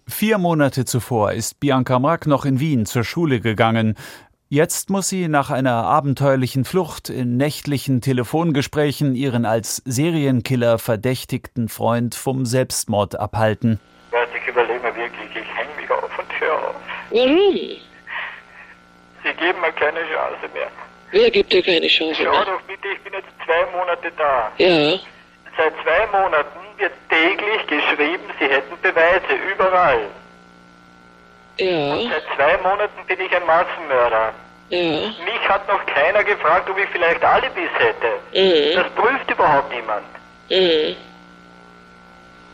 Vier 0.10 0.38
Monate 0.38 0.86
zuvor 0.86 1.34
ist 1.34 1.60
Bianca 1.60 2.00
Mrack 2.00 2.27
noch 2.27 2.46
in 2.46 2.62
Wien 2.62 2.86
zur 2.86 3.04
Schule 3.04 3.42
gegangen. 3.42 3.96
Jetzt 4.50 4.89
muss 4.89 5.10
sie 5.10 5.27
nach 5.27 5.50
einer 5.50 5.84
abenteuerlichen 5.84 6.63
Flucht 6.63 7.10
in 7.10 7.36
nächtlichen 7.36 8.00
Telefongesprächen 8.00 9.16
ihren 9.16 9.46
als 9.46 9.82
Serienkiller 9.86 10.80
verdächtigten 10.80 11.68
Freund 11.68 12.16
vom 12.16 12.46
Selbstmord 12.46 13.20
abhalten. 13.20 13.82
Ich 14.42 14.48
überlege 14.48 14.80
mir 14.80 14.96
wirklich, 14.96 15.30
ich 15.32 15.58
häng 15.58 15.68
mich 15.75 15.92
auf 15.92 16.18
und 16.18 16.39
hör 16.39 16.56
auf. 16.56 16.75
Warum? 17.12 17.54
Sie 19.24 19.34
geben 19.38 19.60
mir 19.60 19.74
keine 19.74 20.00
Chance 20.00 20.54
mehr. 20.54 20.68
Wer 21.12 21.32
gibt 21.32 21.51
dir 21.51 21.62
keine 21.62 21.88
Chance 21.88 22.22
Schau 22.24 22.32
mehr? 22.32 22.46
doch 22.46 22.62
bitte, 22.62 22.88
ich 22.96 23.01
bin 23.04 23.12
jetzt 23.13 23.27
zwei 23.46 23.77
Monate 23.77 24.10
da. 24.18 24.51
Ja, 24.58 25.00
Seit 25.58 25.74
zwei 25.84 26.06
Monaten 26.20 26.60
wird 26.78 26.92
täglich 27.10 27.66
geschrieben, 27.68 28.24
sie 28.40 28.46
hätten 28.48 28.80
Beweise 28.82 29.34
überall. 29.52 30.02
ja, 31.58 31.96
Seit 32.12 32.24
zwei 32.36 32.58
Monaten 32.58 33.06
bin 33.08 33.20
ich 33.20 33.36
ein 33.36 33.46
Massenmörder. 33.46 34.34
ja. 34.70 34.80
Mich 34.80 35.50
hat 35.50 35.68
noch 35.68 35.84
keiner 35.88 36.24
gefragt, 36.24 36.70
ob 36.70 36.78
ich 36.78 36.88
vielleicht 36.90 37.24
Alibis 37.24 37.70
hätte. 37.80 38.08
Mhm. 38.34 38.76
Das 38.76 38.90
prüft 38.92 39.32
überhaupt 39.32 39.72
niemand. 39.74 40.06
Mhm. 40.50 40.96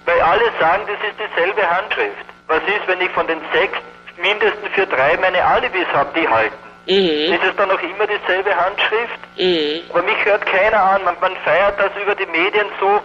Weil 0.05 0.21
alle 0.21 0.51
sagen, 0.59 0.83
das 0.87 1.09
ist 1.09 1.17
dieselbe 1.19 1.69
Handschrift. 1.69 2.25
Was 2.47 2.61
ist, 2.63 2.87
wenn 2.87 3.01
ich 3.01 3.09
von 3.11 3.27
den 3.27 3.39
sechs 3.53 3.77
mindestens 4.17 4.69
für 4.75 4.85
drei 4.87 5.17
meine 5.17 5.43
Alibis 5.43 5.87
habe, 5.93 6.09
die 6.19 6.27
halten? 6.27 6.55
Mhm. 6.85 7.33
Ist 7.33 7.43
es 7.49 7.55
dann 7.55 7.69
noch 7.69 7.81
immer 7.81 8.07
dieselbe 8.07 8.55
Handschrift? 8.55 9.19
Mhm. 9.37 9.89
Aber 9.89 10.03
mich 10.03 10.25
hört 10.25 10.45
keiner 10.45 10.81
an. 10.81 11.03
Man, 11.03 11.15
man 11.21 11.35
feiert 11.43 11.79
das 11.79 11.91
über 12.01 12.15
die 12.15 12.25
Medien 12.25 12.67
so. 12.79 12.99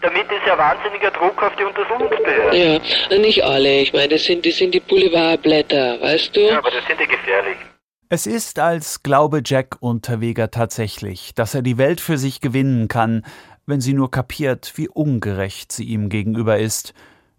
Damit 0.00 0.30
ist 0.30 0.46
ja 0.46 0.56
wahnsinniger 0.56 1.10
Druck 1.10 1.42
auf 1.42 1.54
die 1.56 1.64
Untersuchungsbehörden. 1.64 2.80
Ja, 3.10 3.18
nicht 3.18 3.42
alle. 3.42 3.80
Ich 3.80 3.92
meine, 3.92 4.08
das 4.08 4.24
sind, 4.24 4.46
das 4.46 4.56
sind 4.56 4.72
die 4.72 4.80
Boulevardblätter, 4.80 6.00
weißt 6.00 6.36
du? 6.36 6.40
Ja, 6.40 6.58
aber 6.58 6.70
das 6.70 6.86
sind 6.86 7.00
die 7.00 7.06
gefährlichen. 7.06 7.68
Es 8.08 8.26
ist, 8.26 8.58
als 8.58 9.02
glaube 9.02 9.42
Jack 9.44 9.76
Unterweger 9.80 10.50
tatsächlich, 10.50 11.34
dass 11.34 11.54
er 11.54 11.62
die 11.62 11.78
Welt 11.78 12.00
für 12.00 12.16
sich 12.16 12.40
gewinnen 12.40 12.88
kann, 12.88 13.26
wenn 13.66 13.80
sie 13.82 13.92
nur 13.92 14.10
kapiert, 14.10 14.72
wie 14.76 14.88
ungerecht 14.88 15.72
sie 15.72 15.84
ihm 15.84 16.08
gegenüber 16.08 16.58
ist. 16.58 16.94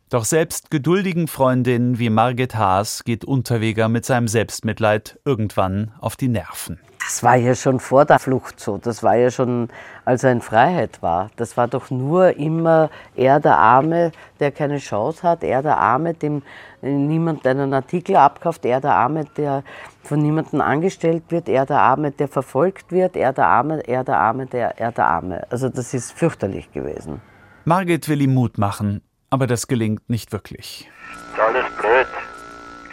Doch 0.10 0.26
selbst 0.26 0.72
geduldigen 0.72 1.28
Freundinnen 1.28 2.00
wie 2.00 2.10
Margit 2.10 2.56
Haas 2.56 3.04
geht 3.04 3.26
Unterweger 3.26 3.90
mit 3.90 4.06
seinem 4.06 4.28
Selbstmitleid 4.28 5.20
irgendwann 5.24 5.92
auf 6.00 6.16
die 6.16 6.30
Nerven. 6.30 6.80
Das 7.00 7.22
war 7.22 7.36
ja 7.36 7.54
schon 7.54 7.80
vor 7.80 8.06
der 8.06 8.18
Flucht 8.18 8.60
so. 8.60 8.80
Das 8.80 9.04
war 9.04 9.16
ja 9.16 9.30
schon, 9.30 9.68
als 10.06 10.24
er 10.24 10.32
in 10.32 10.42
Freiheit 10.42 11.04
war. 11.04 11.30
Das 11.36 11.58
war 11.58 11.68
doch 11.68 11.92
nur 11.92 12.38
immer 12.38 12.90
er 13.16 13.40
der 13.40 13.60
Arme, 13.60 14.12
der 14.40 14.52
keine 14.52 14.80
Chance 14.80 15.22
hat, 15.22 15.44
er 15.44 15.62
der 15.62 15.78
Arme, 15.78 16.16
dem 16.16 16.42
niemand 16.82 17.46
einen 17.46 17.72
Artikel 17.72 18.16
abkauft, 18.16 18.66
er 18.66 18.82
der 18.82 18.96
Arme, 18.96 19.26
der 19.38 19.64
von 20.02 20.20
niemandem 20.20 20.62
angestellt 20.62 21.26
wird, 21.30 21.48
er 21.48 21.68
der 21.68 21.82
Arme, 21.82 22.10
der 22.10 22.28
verfolgt 22.28 22.92
wird, 22.92 23.16
er 23.16 23.32
der 23.32 23.46
Arme, 23.46 23.88
er 23.88 24.04
der 24.04 24.18
Arme, 24.18 24.48
der, 24.48 24.80
er 24.80 24.92
der 24.92 25.06
Arme. 25.06 25.46
Also 25.52 25.70
das 25.70 25.94
ist 25.94 26.14
fürchterlich 26.14 26.72
gewesen. 26.72 27.22
Margit 27.66 28.10
will 28.10 28.22
ihm 28.22 28.34
Mut 28.34 28.58
machen, 28.58 29.02
aber 29.30 29.48
das 29.48 29.68
gelingt 29.68 30.10
nicht 30.10 30.32
wirklich. 30.32 30.90
Ist 31.34 31.40
alles 31.40 31.66
blöd. 31.80 32.08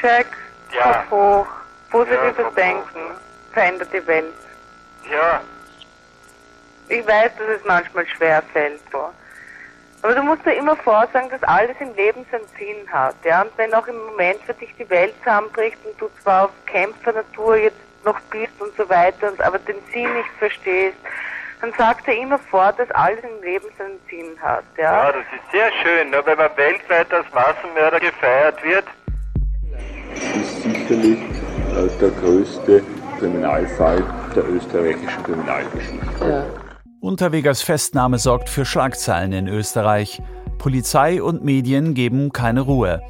Jack, 0.03 0.27
Ja. 0.75 0.93
Kopf 0.93 1.11
hoch, 1.11 1.47
positives 1.91 2.37
Ja, 2.39 2.51
Denken, 2.51 3.01
verändert 3.53 3.89
die 3.93 4.07
Welt. 4.07 4.35
Ja, 5.11 5.41
Ich 6.89 7.07
weiß, 7.07 7.33
dass 7.39 7.49
es 7.61 7.65
manchmal 7.67 8.07
schwer 8.07 8.43
fällt, 8.53 8.81
so. 8.93 9.09
aber 10.03 10.15
du 10.15 10.23
musst 10.23 10.45
dir 10.47 10.55
immer 10.55 10.77
vorsagen, 10.77 11.29
dass 11.31 11.43
alles 11.45 11.77
im 11.81 11.93
Leben 11.95 12.25
seinen 12.31 12.47
Sinn 12.59 12.89
hat. 12.93 13.17
Ja? 13.25 13.43
Und 13.43 13.51
wenn 13.57 13.73
auch 13.75 13.87
im 13.89 13.97
Moment 14.07 14.41
für 14.43 14.55
dich 14.55 14.73
die 14.79 14.89
Welt 14.91 15.15
zusammenbricht 15.25 15.79
und 15.85 16.01
du 16.01 16.09
zwar 16.23 16.45
auf 16.45 16.51
Kämpfernatur 16.67 17.57
jetzt 17.57 17.79
noch 18.05 18.21
bist 18.31 18.53
und 18.61 18.77
so 18.77 18.89
weiter, 18.89 19.33
und, 19.33 19.41
aber 19.43 19.59
den 19.59 19.77
Sinn 19.93 20.13
nicht 20.15 20.29
verstehst, 20.39 20.97
dann 21.61 21.73
sag 21.79 22.05
dir 22.05 22.17
immer 22.17 22.39
vor, 22.39 22.73
dass 22.73 22.91
alles 22.93 23.19
im 23.23 23.43
Leben 23.43 23.67
seinen 23.79 23.99
Sinn 24.09 24.41
hat. 24.41 24.65
Ja? 24.77 25.07
ja, 25.09 25.13
das 25.13 25.23
ist 25.23 25.53
sehr 25.53 25.71
schön, 25.83 26.11
nur 26.11 26.25
wenn 26.27 26.39
man 26.39 26.51
weltweit 26.57 27.13
als 27.13 27.27
Massenmörder 27.33 28.01
gefeiert 28.01 28.63
wird. 28.63 28.85
ist 30.35 30.63
sicherlich 30.63 31.19
der 32.01 32.11
größte 32.11 32.83
Kriminalfall 33.19 34.03
der 34.35 34.49
österreichischen 34.49 35.23
Kriminalgeschichte. 35.23 36.47
Unterwegers 37.01 37.63
Festnahme 37.63 38.19
sorgt 38.19 38.49
für 38.49 38.65
Schlagzeilen 38.65 39.33
in 39.33 39.49
Österreich. 39.49 40.21
Polizei 40.59 41.23
und 41.23 41.45
Medien 41.45 41.95
geben 41.95 42.33
keine 42.33 42.63
Ruhe. 42.63 43.03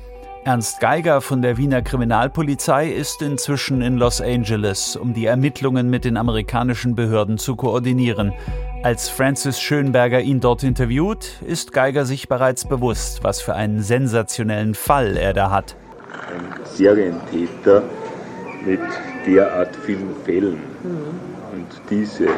Ernst 0.47 0.79
Geiger 0.79 1.23
von 1.23 1.43
der 1.43 1.57
Wiener 1.57 1.83
Kriminalpolizei 1.83 2.89
ist 2.89 3.21
inzwischen 3.21 3.83
in 3.83 3.97
Los 3.97 4.21
Angeles, 4.21 4.95
um 4.95 5.13
die 5.13 5.27
Ermittlungen 5.27 5.91
mit 5.91 6.05
den 6.05 6.17
amerikanischen 6.17 6.95
Behörden 6.95 7.37
zu 7.37 7.57
koordinieren. 7.57 8.33
Als 8.85 9.09
Francis 9.09 9.61
Schönberger 9.61 10.21
ihn 10.21 10.39
dort 10.39 10.63
interviewt, 10.63 11.43
ist 11.45 11.73
Geiger 11.73 12.05
sich 12.05 12.29
bereits 12.29 12.65
bewusst, 12.65 13.25
was 13.25 13.41
für 13.41 13.57
einen 13.57 13.83
sensationellen 13.83 14.77
Fall 14.77 15.17
er 15.17 15.33
da 15.33 15.51
hat. 15.51 15.75
Ein 16.13 16.65
Serientäter 16.65 17.83
mit 18.65 18.79
derart 19.27 19.75
vielen 19.85 20.15
Fällen 20.25 20.61
und 20.85 21.91
diese 21.91 22.29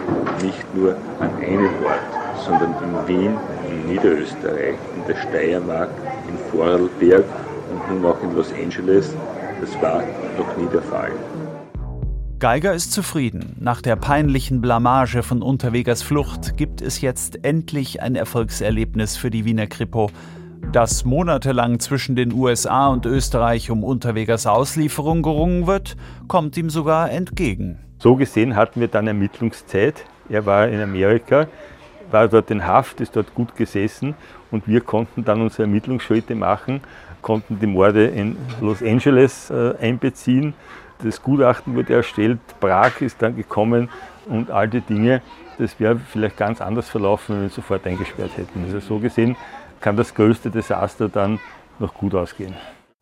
nicht 0.43 0.75
nur 0.75 0.97
an 1.21 1.37
einem 1.45 1.85
Ort, 1.85 2.47
sondern 2.47 2.75
in 2.83 3.07
Wien, 3.07 3.37
in 3.69 3.93
Niederösterreich, 3.93 4.77
in 4.97 5.07
der 5.07 5.17
Steiermark, 5.29 5.91
in 6.27 6.38
Vorarlberg 6.50 7.25
und 7.71 8.03
nun 8.03 8.11
auch 8.11 8.23
in 8.23 8.35
Los 8.35 8.53
Angeles, 8.53 9.15
das 9.61 9.83
war 9.83 10.03
noch 10.37 10.57
nie 10.57 10.69
der 10.73 10.83
Fall. 10.83 11.13
Geiger 12.39 12.73
ist 12.73 12.93
zufrieden. 12.93 13.57
Nach 13.59 13.83
der 13.83 13.97
peinlichen 13.97 14.61
Blamage 14.61 15.25
von 15.25 15.43
Unterwegers 15.43 16.03
Flucht 16.03 16.57
gibt 16.57 16.81
es 16.81 17.01
jetzt 17.01 17.45
endlich 17.45 18.01
ein 18.01 18.15
Erfolgserlebnis 18.15 19.17
für 19.17 19.31
die 19.31 19.45
Wiener 19.45 19.67
Kripo. 19.67 20.11
Dass 20.71 21.05
monatelang 21.05 21.81
zwischen 21.81 22.15
den 22.15 22.33
USA 22.33 22.89
und 22.89 23.07
Österreich 23.07 23.73
um 23.73 23.83
Unterwegers 23.83 24.47
Auslieferung 24.47 25.23
gerungen 25.23 25.67
wird, 25.67 25.97
kommt 26.29 26.57
ihm 26.57 26.71
sogar 26.71 27.11
entgegen. 27.11 27.79
So 27.99 28.15
gesehen 28.15 28.55
hatten 28.55 28.81
wir 28.81 28.89
dann 28.89 29.09
Ermittlungszeit. 29.09 30.05
Er 30.29 30.47
war 30.47 30.69
in 30.69 30.81
Amerika, 30.81 31.49
war 32.13 32.29
dort 32.29 32.51
in 32.53 32.65
Haft, 32.65 33.01
ist 33.01 33.17
dort 33.17 33.35
gut 33.35 33.57
gesessen 33.57 34.15
und 34.53 34.69
wir 34.69 34.81
konnten 34.81 35.25
dann 35.25 35.41
unsere 35.41 35.63
Ermittlungsschritte 35.65 36.35
machen, 36.37 36.83
konnten 37.23 37.59
die 37.59 37.67
Morde 37.67 38.07
in 38.07 38.37
Los 38.61 38.83
Angeles 38.83 39.51
äh, 39.51 39.75
einbeziehen. 39.81 40.55
Das 41.03 41.23
Gutachten 41.23 41.77
wurde 41.77 41.95
erstellt, 41.95 42.41
Prag 42.61 43.01
ist 43.01 43.23
dann 43.23 43.37
gekommen 43.37 43.89
und 44.27 44.51
all 44.51 44.69
die 44.69 44.81
Dinge, 44.81 45.23
das 45.59 45.79
wäre 45.79 45.97
vielleicht 45.97 46.37
ganz 46.37 46.61
anders 46.61 46.89
verlaufen, 46.89 47.37
wenn 47.37 47.43
wir 47.43 47.51
sofort 47.51 47.87
eingesperrt 47.87 48.37
hätten. 48.37 48.65
Also 48.65 48.81
so 48.81 48.99
gesehen 48.99 49.37
kann 49.81 49.97
das 49.97 50.15
größte 50.15 50.51
Desaster 50.51 51.09
dann 51.09 51.39
noch 51.79 51.95
gut 51.95 52.15
ausgehen. 52.15 52.55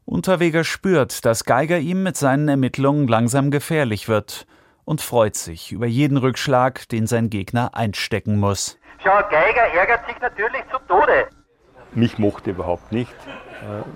Unterweger 0.05 0.63
spürt, 0.63 1.25
dass 1.25 1.45
Geiger 1.45 1.79
ihm 1.79 2.03
mit 2.03 2.17
seinen 2.17 2.49
Ermittlungen 2.49 3.09
langsam 3.09 3.51
gefährlich 3.51 4.09
wird 4.09 4.47
und 4.85 5.01
freut 5.01 5.35
sich 5.35 5.73
über 5.73 5.87
jeden 5.87 6.17
Rückschlag, 6.17 6.89
den 6.89 7.07
sein 7.07 7.29
Gegner 7.29 7.75
einstecken 7.75 8.39
muss. 8.39 8.79
Schau, 9.03 9.19
Geiger 9.31 9.67
ärgert 9.75 10.07
sich 10.07 10.19
natürlich 10.21 10.63
zu 10.71 10.79
Tode. 10.87 11.27
Mich 11.93 12.19
mochte 12.19 12.51
überhaupt 12.51 12.93
nicht, 12.93 13.15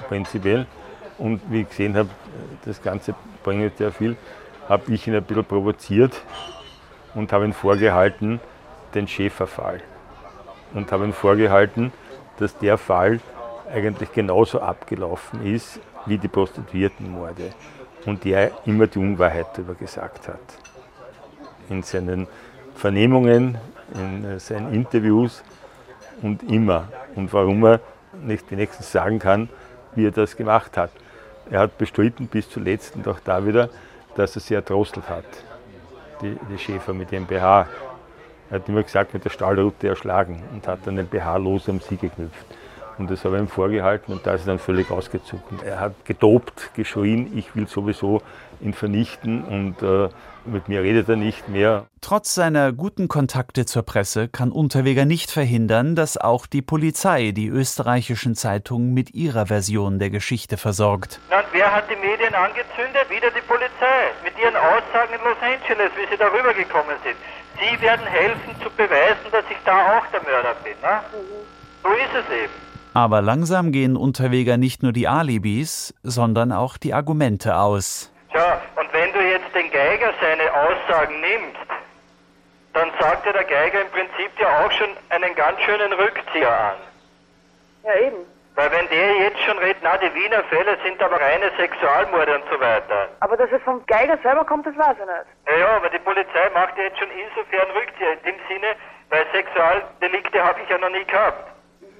prinzipiell. 0.08 0.66
Und 1.18 1.40
wie 1.50 1.62
ich 1.62 1.68
gesehen 1.68 1.96
habe, 1.96 2.08
das 2.64 2.80
Ganze 2.82 3.14
bringt 3.42 3.76
sehr 3.76 3.92
viel, 3.92 4.16
habe 4.68 4.92
ich 4.92 5.06
ihn 5.06 5.14
ein 5.14 5.22
bisschen 5.22 5.44
provoziert 5.44 6.14
und 7.14 7.32
habe 7.32 7.44
ihn 7.44 7.52
vorgehalten, 7.52 8.40
den 8.94 9.06
Schäferfall. 9.06 9.80
Und 10.72 10.90
habe 10.92 11.04
ihn 11.04 11.12
vorgehalten, 11.12 11.92
dass 12.38 12.56
der 12.58 12.78
Fall 12.78 13.20
eigentlich 13.72 14.12
genauso 14.12 14.60
abgelaufen 14.60 15.44
ist 15.44 15.80
wie 16.06 16.16
die 16.16 16.28
Prostituiertenmorde. 16.28 17.52
Und 18.06 18.24
der 18.24 18.52
immer 18.64 18.86
die 18.86 18.98
Unwahrheit 18.98 19.48
darüber 19.54 19.74
gesagt 19.74 20.28
hat. 20.28 20.40
In 21.68 21.82
seinen 21.82 22.26
Vernehmungen, 22.74 23.58
in 23.94 24.38
seinen 24.38 24.72
Interviews 24.72 25.42
und 26.22 26.42
immer. 26.44 26.88
Und 27.14 27.32
warum 27.32 27.64
er 27.64 27.80
nicht 28.12 28.50
wenigstens 28.50 28.90
sagen 28.92 29.18
kann, 29.18 29.48
wie 29.94 30.06
er 30.06 30.10
das 30.10 30.36
gemacht 30.36 30.76
hat. 30.76 30.90
Er 31.50 31.60
hat 31.60 31.78
bestritten 31.78 32.26
bis 32.26 32.48
zuletzt 32.48 32.96
und 32.96 33.08
auch 33.08 33.20
da 33.20 33.44
wieder, 33.44 33.70
dass 34.14 34.36
er 34.36 34.40
sie 34.40 34.54
erdrosselt 34.54 35.08
hat, 35.08 35.24
die, 36.22 36.36
die 36.50 36.58
Schäfer 36.58 36.92
mit 36.92 37.12
ihrem 37.12 37.26
BH. 37.26 37.68
Er 38.50 38.56
hat 38.56 38.68
immer 38.68 38.82
gesagt, 38.82 39.14
mit 39.14 39.24
der 39.24 39.30
Stahlrute 39.30 39.88
erschlagen 39.88 40.42
und 40.52 40.66
hat 40.66 40.80
dann 40.84 40.96
den 40.96 41.06
BH 41.06 41.36
los 41.36 41.68
am 41.68 41.80
Sie 41.80 41.96
geknüpft. 41.96 42.46
Und 43.00 43.10
das 43.10 43.24
habe 43.24 43.36
ich 43.36 43.42
ihm 43.42 43.48
vorgehalten 43.48 44.12
und 44.12 44.26
da 44.26 44.34
ist 44.34 44.42
er 44.42 44.48
dann 44.48 44.58
völlig 44.58 44.90
ausgezuckt. 44.90 45.62
Er 45.64 45.80
hat 45.80 46.04
getobt, 46.04 46.74
geschrien, 46.74 47.32
ich 47.34 47.56
will 47.56 47.66
sowieso 47.66 48.20
ihn 48.60 48.74
vernichten 48.74 49.42
und 49.42 49.82
äh, 49.82 50.10
mit 50.44 50.68
mir 50.68 50.82
redet 50.82 51.08
er 51.08 51.16
nicht 51.16 51.48
mehr. 51.48 51.86
Trotz 52.02 52.34
seiner 52.34 52.72
guten 52.72 53.08
Kontakte 53.08 53.64
zur 53.64 53.84
Presse 53.84 54.28
kann 54.28 54.52
Unterweger 54.52 55.06
nicht 55.06 55.30
verhindern, 55.30 55.96
dass 55.96 56.18
auch 56.18 56.46
die 56.46 56.60
Polizei 56.60 57.32
die 57.32 57.48
österreichischen 57.48 58.34
Zeitungen 58.34 58.92
mit 58.92 59.14
ihrer 59.14 59.46
Version 59.46 59.98
der 59.98 60.10
Geschichte 60.10 60.58
versorgt. 60.58 61.20
Na, 61.30 61.38
und 61.38 61.46
wer 61.52 61.72
hat 61.72 61.84
die 61.88 61.96
Medien 61.96 62.34
angezündet? 62.34 63.08
Wieder 63.08 63.30
die 63.30 63.46
Polizei. 63.48 64.12
Mit 64.22 64.38
ihren 64.38 64.56
Aussagen 64.56 65.14
in 65.14 65.24
Los 65.24 65.40
Angeles, 65.40 65.90
wie 65.96 66.06
sie 66.10 66.18
darüber 66.18 66.52
gekommen 66.52 66.96
sind. 67.02 67.16
Sie 67.56 67.80
werden 67.80 68.04
helfen 68.04 68.54
zu 68.62 68.68
beweisen, 68.76 69.24
dass 69.32 69.44
ich 69.48 69.58
da 69.64 69.96
auch 69.96 70.06
der 70.12 70.22
Mörder 70.22 70.54
bin. 70.62 70.76
Ne? 70.82 71.00
So 71.82 71.88
ist 71.88 72.12
es 72.12 72.44
eben. 72.44 72.69
Aber 72.92 73.22
langsam 73.22 73.70
gehen 73.70 73.96
Unterweger 73.96 74.56
nicht 74.56 74.82
nur 74.82 74.92
die 74.92 75.06
Alibis, 75.06 75.94
sondern 76.02 76.50
auch 76.50 76.76
die 76.76 76.92
Argumente 76.92 77.56
aus. 77.56 78.12
Tja, 78.32 78.60
und 78.76 78.92
wenn 78.92 79.12
du 79.12 79.20
jetzt 79.20 79.54
den 79.54 79.70
Geiger 79.70 80.12
seine 80.20 80.52
Aussagen 80.52 81.20
nimmst, 81.20 81.70
dann 82.72 82.90
sagt 83.00 83.26
ja 83.26 83.32
der 83.32 83.44
Geiger 83.44 83.82
im 83.82 83.90
Prinzip 83.90 84.30
ja 84.38 84.64
auch 84.64 84.72
schon 84.72 84.88
einen 85.08 85.34
ganz 85.34 85.60
schönen 85.62 85.92
Rückzieher 85.92 86.50
an. 86.50 86.76
Ja, 87.84 87.94
eben. 88.06 88.18
Weil 88.56 88.70
wenn 88.72 88.88
der 88.88 89.16
jetzt 89.18 89.40
schon 89.40 89.58
redet, 89.58 89.78
na, 89.82 89.96
die 89.96 90.12
Wiener 90.14 90.42
Fälle 90.44 90.76
sind 90.84 91.00
aber 91.00 91.20
reine 91.20 91.50
Sexualmorde 91.56 92.34
und 92.34 92.44
so 92.52 92.60
weiter. 92.60 93.08
Aber 93.20 93.36
dass 93.36 93.50
es 93.52 93.62
vom 93.62 93.84
Geiger 93.86 94.18
selber 94.22 94.44
kommt, 94.44 94.66
das 94.66 94.76
weiß 94.76 94.96
ich 94.98 95.06
nicht. 95.06 95.30
Ja, 95.46 95.56
ja, 95.56 95.76
aber 95.76 95.88
die 95.88 95.98
Polizei 95.98 96.50
macht 96.54 96.76
ja 96.76 96.84
jetzt 96.84 96.98
schon 96.98 97.08
insofern 97.10 97.70
Rückzieher, 97.70 98.12
in 98.14 98.22
dem 98.22 98.40
Sinne, 98.48 98.74
weil 99.10 99.24
Sexualdelikte 99.32 100.42
habe 100.42 100.60
ich 100.60 100.68
ja 100.68 100.78
noch 100.78 100.90
nie 100.90 101.04
gehabt. 101.04 101.46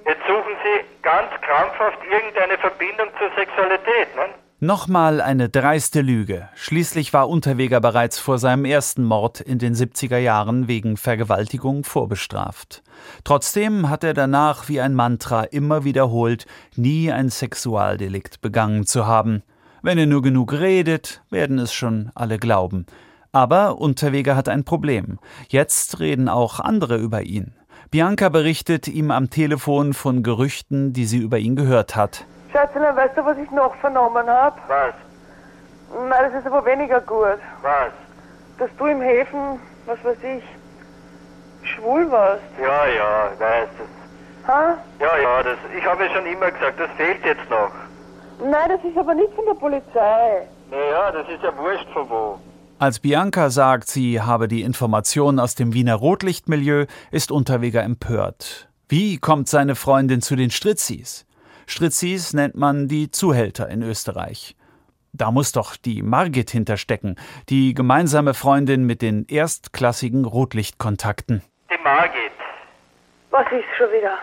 Jetzt 0.05 0.21
suchen 0.27 0.55
sie 0.63 1.01
ganz 1.01 1.29
krampfhaft 1.41 1.99
irgendeine 2.09 2.57
Verbindung 2.57 3.07
zur 3.17 3.29
Sexualität, 3.35 4.15
ne? 4.15 4.33
Nochmal 4.63 5.21
eine 5.21 5.49
dreiste 5.49 6.01
Lüge. 6.01 6.47
Schließlich 6.53 7.13
war 7.13 7.27
Unterweger 7.27 7.81
bereits 7.81 8.19
vor 8.19 8.37
seinem 8.37 8.63
ersten 8.63 9.03
Mord 9.03 9.41
in 9.41 9.57
den 9.57 9.73
70er 9.73 10.19
Jahren 10.19 10.67
wegen 10.67 10.97
Vergewaltigung 10.97 11.83
vorbestraft. 11.83 12.83
Trotzdem 13.23 13.89
hat 13.89 14.03
er 14.03 14.13
danach 14.13 14.69
wie 14.69 14.79
ein 14.79 14.93
Mantra 14.93 15.45
immer 15.45 15.83
wiederholt, 15.83 16.45
nie 16.75 17.11
ein 17.11 17.29
Sexualdelikt 17.29 18.41
begangen 18.41 18.85
zu 18.85 19.07
haben. 19.07 19.41
Wenn 19.81 19.97
er 19.97 20.05
nur 20.05 20.21
genug 20.21 20.53
redet, 20.53 21.23
werden 21.31 21.57
es 21.57 21.73
schon 21.73 22.11
alle 22.13 22.37
glauben. 22.37 22.85
Aber 23.31 23.79
Unterweger 23.79 24.35
hat 24.35 24.47
ein 24.47 24.63
Problem. 24.63 25.17
Jetzt 25.47 25.99
reden 25.99 26.29
auch 26.29 26.59
andere 26.59 26.97
über 26.97 27.23
ihn. 27.23 27.55
Bianca 27.91 28.29
berichtet 28.29 28.87
ihm 28.87 29.11
am 29.11 29.29
Telefon 29.29 29.93
von 29.93 30.23
Gerüchten, 30.23 30.93
die 30.93 31.05
sie 31.05 31.17
über 31.17 31.37
ihn 31.37 31.55
gehört 31.55 31.95
hat. 31.95 32.25
Schätzelein, 32.51 32.95
weißt 32.95 33.17
du, 33.17 33.25
was 33.25 33.37
ich 33.37 33.51
noch 33.51 33.75
vernommen 33.75 34.27
habe? 34.27 34.57
Was? 34.67 34.93
Nein, 36.09 36.31
das 36.31 36.41
ist 36.41 36.47
aber 36.47 36.65
weniger 36.65 37.01
gut. 37.01 37.37
Was? 37.61 37.91
dass 38.61 38.69
du 38.77 38.85
im 38.85 39.01
Häfen, 39.01 39.59
was 39.87 39.97
weiß 40.03 40.17
ich, 40.21 40.43
schwul 41.67 42.09
warst. 42.11 42.43
Ja, 42.61 42.85
ja, 42.85 43.31
ich 43.33 43.39
weiß 43.39 43.69
das. 43.79 44.47
Ha? 44.47 44.77
Ja, 44.99 45.17
ja, 45.17 45.43
das, 45.43 45.57
ich 45.75 45.83
habe 45.83 46.05
ja 46.05 46.13
schon 46.13 46.25
immer 46.27 46.51
gesagt, 46.51 46.79
das 46.79 46.89
fehlt 46.91 47.25
jetzt 47.25 47.49
noch. 47.49 47.71
Nein, 48.39 48.69
das 48.69 48.83
ist 48.83 48.97
aber 48.97 49.15
nicht 49.15 49.33
von 49.33 49.45
der 49.45 49.55
Polizei. 49.55 50.47
Naja, 50.69 51.11
das 51.11 51.27
ist 51.27 51.41
ja 51.41 51.51
wurscht 51.57 51.89
von 51.91 52.07
wo. 52.09 52.39
Als 52.81 52.97
Bianca 52.97 53.51
sagt, 53.51 53.89
sie 53.89 54.21
habe 54.21 54.47
die 54.47 54.63
Informationen 54.63 55.39
aus 55.39 55.53
dem 55.53 55.75
Wiener 55.75 55.93
Rotlichtmilieu, 55.93 56.87
ist 57.11 57.31
Unterweger 57.31 57.83
empört. 57.83 58.69
Wie 58.89 59.19
kommt 59.19 59.47
seine 59.47 59.75
Freundin 59.75 60.23
zu 60.23 60.35
den 60.35 60.49
Stritzis? 60.49 61.27
Stritzis 61.67 62.33
nennt 62.33 62.55
man 62.55 62.87
die 62.87 63.11
Zuhälter 63.11 63.69
in 63.69 63.83
Österreich. 63.83 64.55
Da 65.13 65.29
muss 65.29 65.51
doch 65.51 65.75
die 65.75 66.01
Margit 66.01 66.49
hinterstecken, 66.49 67.17
die 67.49 67.75
gemeinsame 67.75 68.33
Freundin 68.33 68.87
mit 68.87 69.03
den 69.03 69.27
erstklassigen 69.29 70.25
Rotlichtkontakten. 70.25 71.43
Die 71.69 71.83
Margit. 71.83 72.31
Was 73.29 73.45
ist 73.51 73.77
schon 73.77 73.91
wieder? 73.91 74.17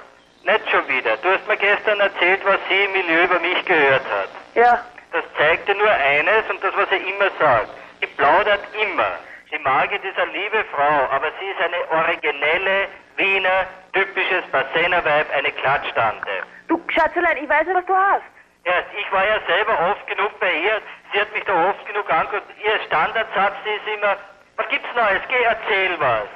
Nicht 0.45 0.69
schon 0.69 0.83
wieder. 0.88 1.17
Du 1.19 1.29
hast 1.29 1.47
mir 1.47 1.59
gestern 1.59 2.00
erzählt, 2.00 2.41
was 2.45 2.59
sie 2.69 2.87
im 2.87 2.91
Milieu 2.91 3.23
über 3.23 3.38
mich 3.38 3.65
gehört 3.65 4.03
hat. 4.03 4.31
Ja. 4.57 4.85
Das 5.12 5.25
zeigte 5.38 5.75
nur 5.77 5.88
eines 5.88 6.50
und 6.50 6.62
das, 6.62 6.75
was 6.77 6.91
er 6.91 6.99
immer 6.99 7.31
sagt. 7.38 7.71
Die 8.00 8.07
plaudert 8.07 8.61
immer. 8.75 9.19
Die 9.50 9.59
Margit 9.59 10.05
ist 10.05 10.19
eine 10.19 10.33
liebe 10.33 10.64
Frau, 10.75 11.09
aber 11.11 11.28
sie 11.40 11.47
ist 11.47 11.61
eine 11.61 11.90
originelle 12.02 12.88
Wiener, 13.17 13.67
typisches 13.93 14.45
Bassenerweib, 14.52 15.26
eine 15.35 15.50
Klatschtante. 15.52 16.28
Du 16.69 16.81
Schatzelein, 16.88 17.38
ich 17.38 17.49
weiß 17.49 17.67
ja, 17.67 17.75
was 17.75 17.87
du 17.87 17.97
hast. 17.97 18.23
Erst, 18.64 18.88
ich 19.00 19.11
war 19.12 19.26
ja 19.26 19.38
selber 19.47 19.90
oft 19.90 20.07
genug 20.07 20.38
bei 20.40 20.52
ihr, 20.52 20.81
sie 21.12 21.21
hat 21.21 21.33
mich 21.33 21.45
da 21.45 21.71
oft 21.71 21.85
genug 21.87 22.11
angeguckt. 22.12 22.50
Ihr 22.62 22.78
Standardsatz 22.87 23.55
ist 23.64 23.95
immer, 23.97 24.17
was 24.57 24.69
gibt's 24.69 24.88
Neues? 24.95 25.23
Geh, 25.28 25.43
erzähl 25.43 25.99
was. 25.99 26.28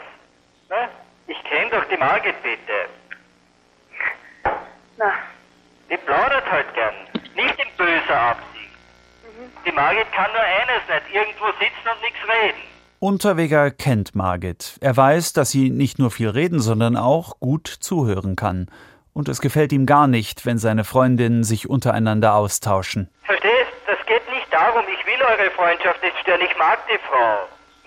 Ne? 0.70 0.88
Ich 1.26 1.44
kenne 1.44 1.70
doch 1.70 1.84
die 1.84 1.96
Margit 1.98 2.42
bitte. 2.42 2.88
Na, 4.96 5.12
Die 5.90 5.96
plaudert 5.98 6.50
halt 6.50 6.72
gern. 6.74 6.94
Nicht 7.34 7.58
in 7.62 7.76
böser 7.76 8.20
Absicht. 8.20 8.51
Die 9.64 9.72
Margit 9.72 10.10
kann 10.12 10.30
nur 10.32 10.40
eines 10.40 10.82
nicht, 10.88 11.14
irgendwo 11.14 11.46
sitzen 11.58 11.88
und 11.94 12.02
nichts 12.02 12.18
reden. 12.28 12.58
Unterweger 12.98 13.70
kennt 13.70 14.14
Margit. 14.14 14.76
Er 14.80 14.96
weiß, 14.96 15.32
dass 15.32 15.50
sie 15.50 15.70
nicht 15.70 15.98
nur 15.98 16.10
viel 16.10 16.28
reden, 16.28 16.60
sondern 16.60 16.96
auch 16.96 17.38
gut 17.40 17.66
zuhören 17.68 18.36
kann. 18.36 18.68
Und 19.12 19.28
es 19.28 19.40
gefällt 19.40 19.72
ihm 19.72 19.86
gar 19.86 20.06
nicht, 20.06 20.46
wenn 20.46 20.58
seine 20.58 20.84
Freundinnen 20.84 21.44
sich 21.44 21.68
untereinander 21.68 22.34
austauschen. 22.34 23.10
Verstehst? 23.24 23.72
Das 23.86 23.98
geht 24.06 24.22
nicht 24.30 24.46
darum, 24.52 24.82
ich 24.88 25.04
will 25.06 25.20
eure 25.22 25.50
Freundschaft 25.50 26.02
nicht 26.02 26.16
stören, 26.22 26.40
ich 26.40 26.56
mag 26.56 26.78
die 26.88 26.98
Frau. 27.08 27.38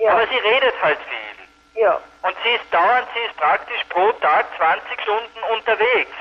Ja. 0.04 0.12
Aber 0.12 0.28
sie 0.28 0.38
redet 0.38 0.74
halt 0.84 1.00
viel. 1.10 1.82
ja. 1.82 2.00
Und 2.22 2.36
sie 2.44 2.50
ist 2.56 2.66
dauernd, 2.72 3.08
sie 3.14 3.22
ist 3.30 3.38
praktisch 3.38 3.82
pro 3.90 4.12
Tag 4.14 4.46
20 4.58 5.02
Stunden 5.02 5.40
unterwegs. 5.56 6.12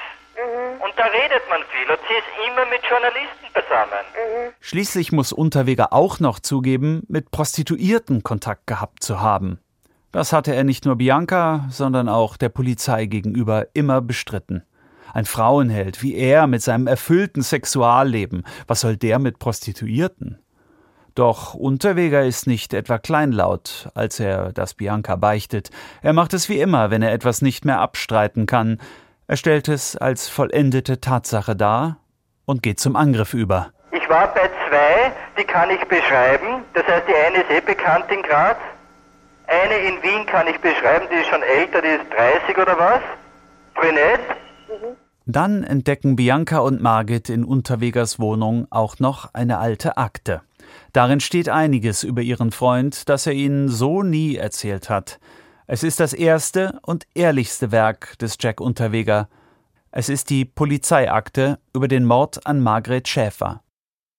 Und 0.83 0.93
da 0.97 1.05
redet 1.05 1.43
man 1.49 1.61
viel 1.71 1.91
und 1.91 2.01
sie 2.09 2.15
ist 2.15 2.51
immer 2.51 2.67
mit 2.67 2.83
Journalisten 2.89 3.47
zusammen. 3.53 4.53
Schließlich 4.61 5.13
muss 5.13 5.33
Unterweger 5.33 5.93
auch 5.93 6.19
noch 6.21 6.41
zugeben, 6.41 7.05
mit 7.09 7.31
Prostituierten 7.31 8.23
Kontakt 8.23 8.67
gehabt 8.67 9.03
zu 9.03 9.21
haben. 9.21 9.61
Das 10.13 10.33
hatte 10.33 10.55
er 10.55 10.65
nicht 10.65 10.85
nur 10.85 10.97
Bianca, 10.97 11.67
sondern 11.71 12.09
auch 12.09 12.37
der 12.37 12.49
Polizei 12.49 13.07
gegenüber 13.07 13.67
immer 13.75 14.01
bestritten. 14.01 14.65
Ein 15.13 15.25
Frauenheld 15.25 16.03
wie 16.03 16.15
er 16.17 16.47
mit 16.47 16.63
seinem 16.63 16.89
erfüllten 16.89 17.43
Sexualleben, 17.43 18.45
was 18.67 18.81
soll 18.81 18.97
der 18.97 19.21
mit 19.21 19.39
Prostituierten? 19.39 20.39
Doch 21.15 21.55
Unterweger 21.55 22.25
ist 22.25 22.49
nicht 22.49 22.75
etwa 22.75 22.99
kleinlaut, 22.99 23.89
als 23.95 24.19
er 24.19 24.53
das 24.53 24.75
Bianca 24.75 25.15
beichtet. 25.15 25.71
Er 26.03 26.13
macht 26.13 26.35
es 26.35 26.49
wie 26.49 26.59
immer, 26.59 26.91
wenn 26.91 27.03
er 27.03 27.13
etwas 27.13 27.41
nicht 27.41 27.65
mehr 27.65 27.81
abstreiten 27.81 28.47
kann. 28.47 28.81
Er 29.27 29.37
stellt 29.37 29.69
es 29.69 29.97
als 29.97 30.29
vollendete 30.29 31.01
Tatsache 31.01 31.57
dar 31.57 31.97
und 32.45 32.63
geht 32.63 32.79
zum 32.79 32.95
Angriff 32.95 33.33
über. 33.33 33.71
Ich 33.91 34.07
war 34.11 34.35
bei 34.35 34.51
zwei, 34.69 35.13
die 35.39 35.45
kann 35.45 35.71
ich 35.71 35.83
beschreiben. 35.87 36.63
Das 36.75 36.87
heißt, 36.87 37.05
die 37.09 37.15
eine 37.15 37.43
ist 37.43 37.51
eh 37.51 37.61
bekannt 37.61 38.05
in 38.11 38.23
Graz. 38.23 38.59
Eine 39.47 39.77
in 39.89 40.03
Wien 40.03 40.27
kann 40.27 40.47
ich 40.47 40.61
beschreiben, 40.61 41.07
die 41.11 41.17
ist 41.17 41.29
schon 41.29 41.43
älter, 41.43 41.81
die 41.81 41.89
ist 41.89 42.05
30 42.15 42.59
oder 42.59 42.79
was. 42.79 43.01
Brünett. 43.75 44.21
Dann 45.27 45.65
entdecken 45.65 46.17
Bianca 46.17 46.59
und 46.59 46.83
Margit 46.83 47.31
in 47.31 47.45
Unterwegers 47.45 48.19
Wohnung 48.21 48.67
auch 48.71 48.99
noch 48.99 49.33
eine 49.33 49.59
alte 49.59 49.97
Akte. 49.97 50.43
Darin 50.93 51.21
steht 51.21 51.49
einiges 51.49 52.03
über 52.03 52.21
ihren 52.21 52.51
Freund, 52.51 53.09
das 53.09 53.27
er 53.27 53.33
ihnen 53.33 53.69
so 53.69 54.03
nie 54.03 54.37
erzählt 54.37 54.91
hat. 54.91 55.19
Es 55.67 55.83
ist 55.83 55.99
das 55.99 56.13
erste 56.13 56.79
und 56.83 57.07
ehrlichste 57.15 57.73
Werk 57.73 58.19
des 58.19 58.37
Jack 58.39 58.61
Unterweger. 58.61 59.31
Es 59.91 60.11
ist 60.11 60.29
die 60.29 60.45
Polizeiakte 60.45 61.59
über 61.73 61.89
den 61.89 62.05
Mord 62.05 62.47
an 62.47 62.61
Margret 62.61 63.09
Schäfer. 63.09 63.63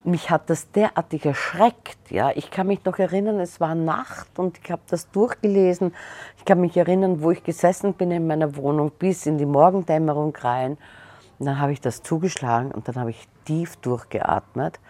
Mich 0.02 0.28
hat 0.28 0.50
das 0.50 0.72
derartig 0.72 1.24
erschreckt. 1.24 2.10
Ja. 2.10 2.32
Ich 2.34 2.50
kann 2.50 2.66
mich 2.66 2.84
noch 2.84 2.98
erinnern, 2.98 3.38
es 3.38 3.60
war 3.60 3.76
Nacht 3.76 4.40
und 4.40 4.58
ich 4.58 4.72
habe 4.72 4.82
das 4.88 5.08
durchgelesen. 5.12 5.94
Ich 6.36 6.44
kann 6.44 6.60
mich 6.60 6.76
erinnern, 6.76 7.22
wo 7.22 7.30
ich 7.30 7.44
gesessen 7.44 7.94
bin 7.94 8.10
in 8.10 8.26
meiner 8.26 8.56
Wohnung 8.56 8.90
bis 8.98 9.24
in 9.26 9.38
die 9.38 9.46
Morgendämmerung 9.46 10.34
rein. 10.34 10.72
Und 11.38 11.46
dann 11.46 11.60
habe 11.60 11.72
ich 11.72 11.80
das 11.80 12.02
zugeschlagen 12.02 12.72
und 12.72 12.88
dann 12.88 12.96
habe 12.96 13.10
ich 13.10 13.28
tief 13.44 13.76
durchgeatmet. 13.76 14.80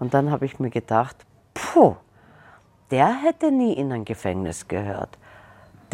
Und 0.00 0.12
dann 0.12 0.32
habe 0.32 0.44
ich 0.44 0.58
mir 0.58 0.70
gedacht, 0.70 1.24
puh, 1.52 1.94
der 2.90 3.14
hätte 3.22 3.52
nie 3.52 3.74
in 3.74 3.92
ein 3.92 4.04
Gefängnis 4.04 4.66
gehört. 4.66 5.18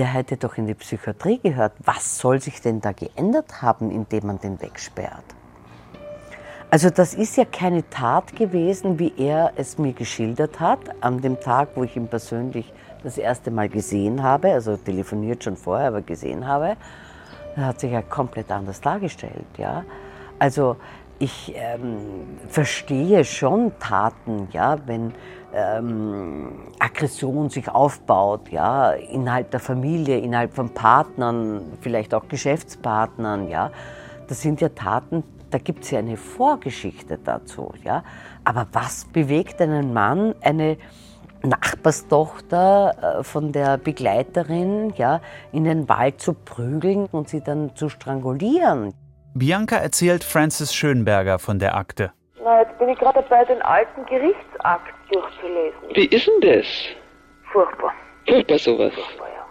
Der 0.01 0.07
hätte 0.07 0.39
doch 0.39 0.57
in 0.57 0.67
die 0.67 0.73
Psychiatrie 0.73 1.39
gehört. 1.43 1.75
Was 1.85 2.17
soll 2.17 2.41
sich 2.41 2.63
denn 2.63 2.81
da 2.81 2.93
geändert 2.93 3.61
haben, 3.61 3.91
indem 3.91 4.29
man 4.29 4.39
den 4.39 4.59
wegsperrt? 4.59 5.27
Also 6.71 6.89
das 6.89 7.13
ist 7.13 7.37
ja 7.37 7.45
keine 7.45 7.87
Tat 7.91 8.35
gewesen, 8.35 8.99
wie 8.99 9.13
er 9.19 9.53
es 9.57 9.77
mir 9.77 9.93
geschildert 9.93 10.59
hat, 10.59 10.79
an 11.03 11.21
dem 11.21 11.39
Tag, 11.39 11.73
wo 11.75 11.85
ich 11.85 11.99
ihn 11.99 12.09
persönlich 12.09 12.73
das 13.03 13.19
erste 13.19 13.51
Mal 13.51 13.69
gesehen 13.69 14.23
habe, 14.23 14.55
also 14.55 14.79
telefoniert 14.79 15.45
schon 15.45 15.59
vorher, 15.59 15.89
aber 15.89 16.01
gesehen 16.01 16.47
habe. 16.47 16.79
Er 17.57 17.67
hat 17.67 17.81
sich 17.81 17.93
ja 17.93 18.01
komplett 18.01 18.51
anders 18.51 18.81
dargestellt. 18.81 19.45
Ja? 19.59 19.85
Also 20.39 20.77
ich 21.19 21.53
ähm, 21.55 22.39
verstehe 22.49 23.23
schon 23.27 23.73
Taten, 23.79 24.49
ja, 24.53 24.79
wenn 24.87 25.13
ähm, 25.55 26.73
Aggression 26.79 27.51
sich 27.51 27.69
aufbaut, 27.69 28.49
ja, 28.51 28.93
innerhalb 28.93 29.51
der 29.51 29.61
Familie, 29.61 30.19
innerhalb 30.19 30.55
von 30.55 30.71
Partnern, 30.71 31.63
vielleicht 31.81 32.15
auch 32.15 32.29
Geschäftspartnern, 32.29 33.49
ja. 33.49 33.71
Das 34.29 34.41
sind 34.41 34.61
ja 34.61 34.69
Taten, 34.69 35.25
da 35.51 35.59
gibt 35.59 35.85
es 35.85 35.91
ja 35.91 35.99
eine 35.99 36.17
Vorgeschichte 36.17 37.19
dazu, 37.19 37.73
ja. 37.83 38.05
Aber 38.45 38.67
was 38.73 39.05
bewegt 39.07 39.61
einen 39.61 39.93
Mann, 39.93 40.35
eine 40.43 40.77
Nachbarstochter 41.43 43.19
äh, 43.21 43.25
von 43.25 43.53
der 43.53 43.79
Begleiterin, 43.79 44.93
ja, 44.97 45.21
in 45.53 45.65
den 45.65 45.89
Wald 45.89 46.21
zu 46.21 46.35
prügeln 46.35 47.07
und 47.07 47.29
sie 47.29 47.43
dann 47.43 47.75
zu 47.75 47.89
strangulieren? 47.89 48.95
Bianca 49.35 49.77
erzählt 49.77 50.25
Francis 50.25 50.75
Schönberger 50.75 51.39
von 51.39 51.59
der 51.59 51.77
Akte. 51.77 52.13
Na, 52.43 52.63
jetzt 52.63 52.79
bin 52.79 52.89
ich 52.89 52.99
gerade 52.99 53.23
dabei, 53.23 53.45
den 53.45 53.63
alten 53.63 54.05
Gerichtsakt 54.07 54.95
durchzulesen. 55.11 55.81
Wie 55.94 56.07
ist 56.07 56.27
denn 56.27 56.40
das? 56.40 56.66
Furchtbar. 57.53 57.94
Furchtbar 58.27 58.59
sowas. 58.59 58.94
Furchtbar, 58.94 59.29
ja. 59.29 59.46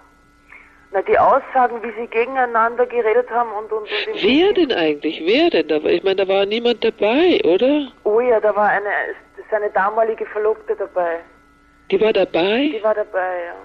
Na, 0.92 1.02
die 1.04 1.20
Aussagen, 1.20 1.84
wie 1.84 1.92
sie 2.00 2.08
gegeneinander 2.08 2.86
geredet 2.86 3.30
haben 3.30 3.52
und 3.52 3.72
und 3.72 3.82
und. 3.82 3.90
Wer 4.22 4.54
denn 4.54 4.72
eigentlich? 4.72 5.22
Wer 5.26 5.50
denn? 5.50 5.68
Da 5.68 5.84
war, 5.84 5.92
ich 5.92 6.04
meine, 6.04 6.16
da 6.16 6.28
war 6.28 6.46
niemand 6.46 6.84
dabei, 6.84 7.40
oder? 7.44 7.92
Oh 8.04 8.20
ja, 8.20 8.40
da 8.40 8.56
war 8.56 8.70
eine, 8.70 8.90
seine 9.52 9.70
damalige 9.70 10.26
Verlobte 10.26 10.76
dabei. 10.76 11.20
Die 11.92 12.02
war 12.02 12.14
dabei? 12.14 12.72
Die 12.74 12.84
war 12.84 12.96
dabei, 12.96 13.46
ja. 13.46 13.56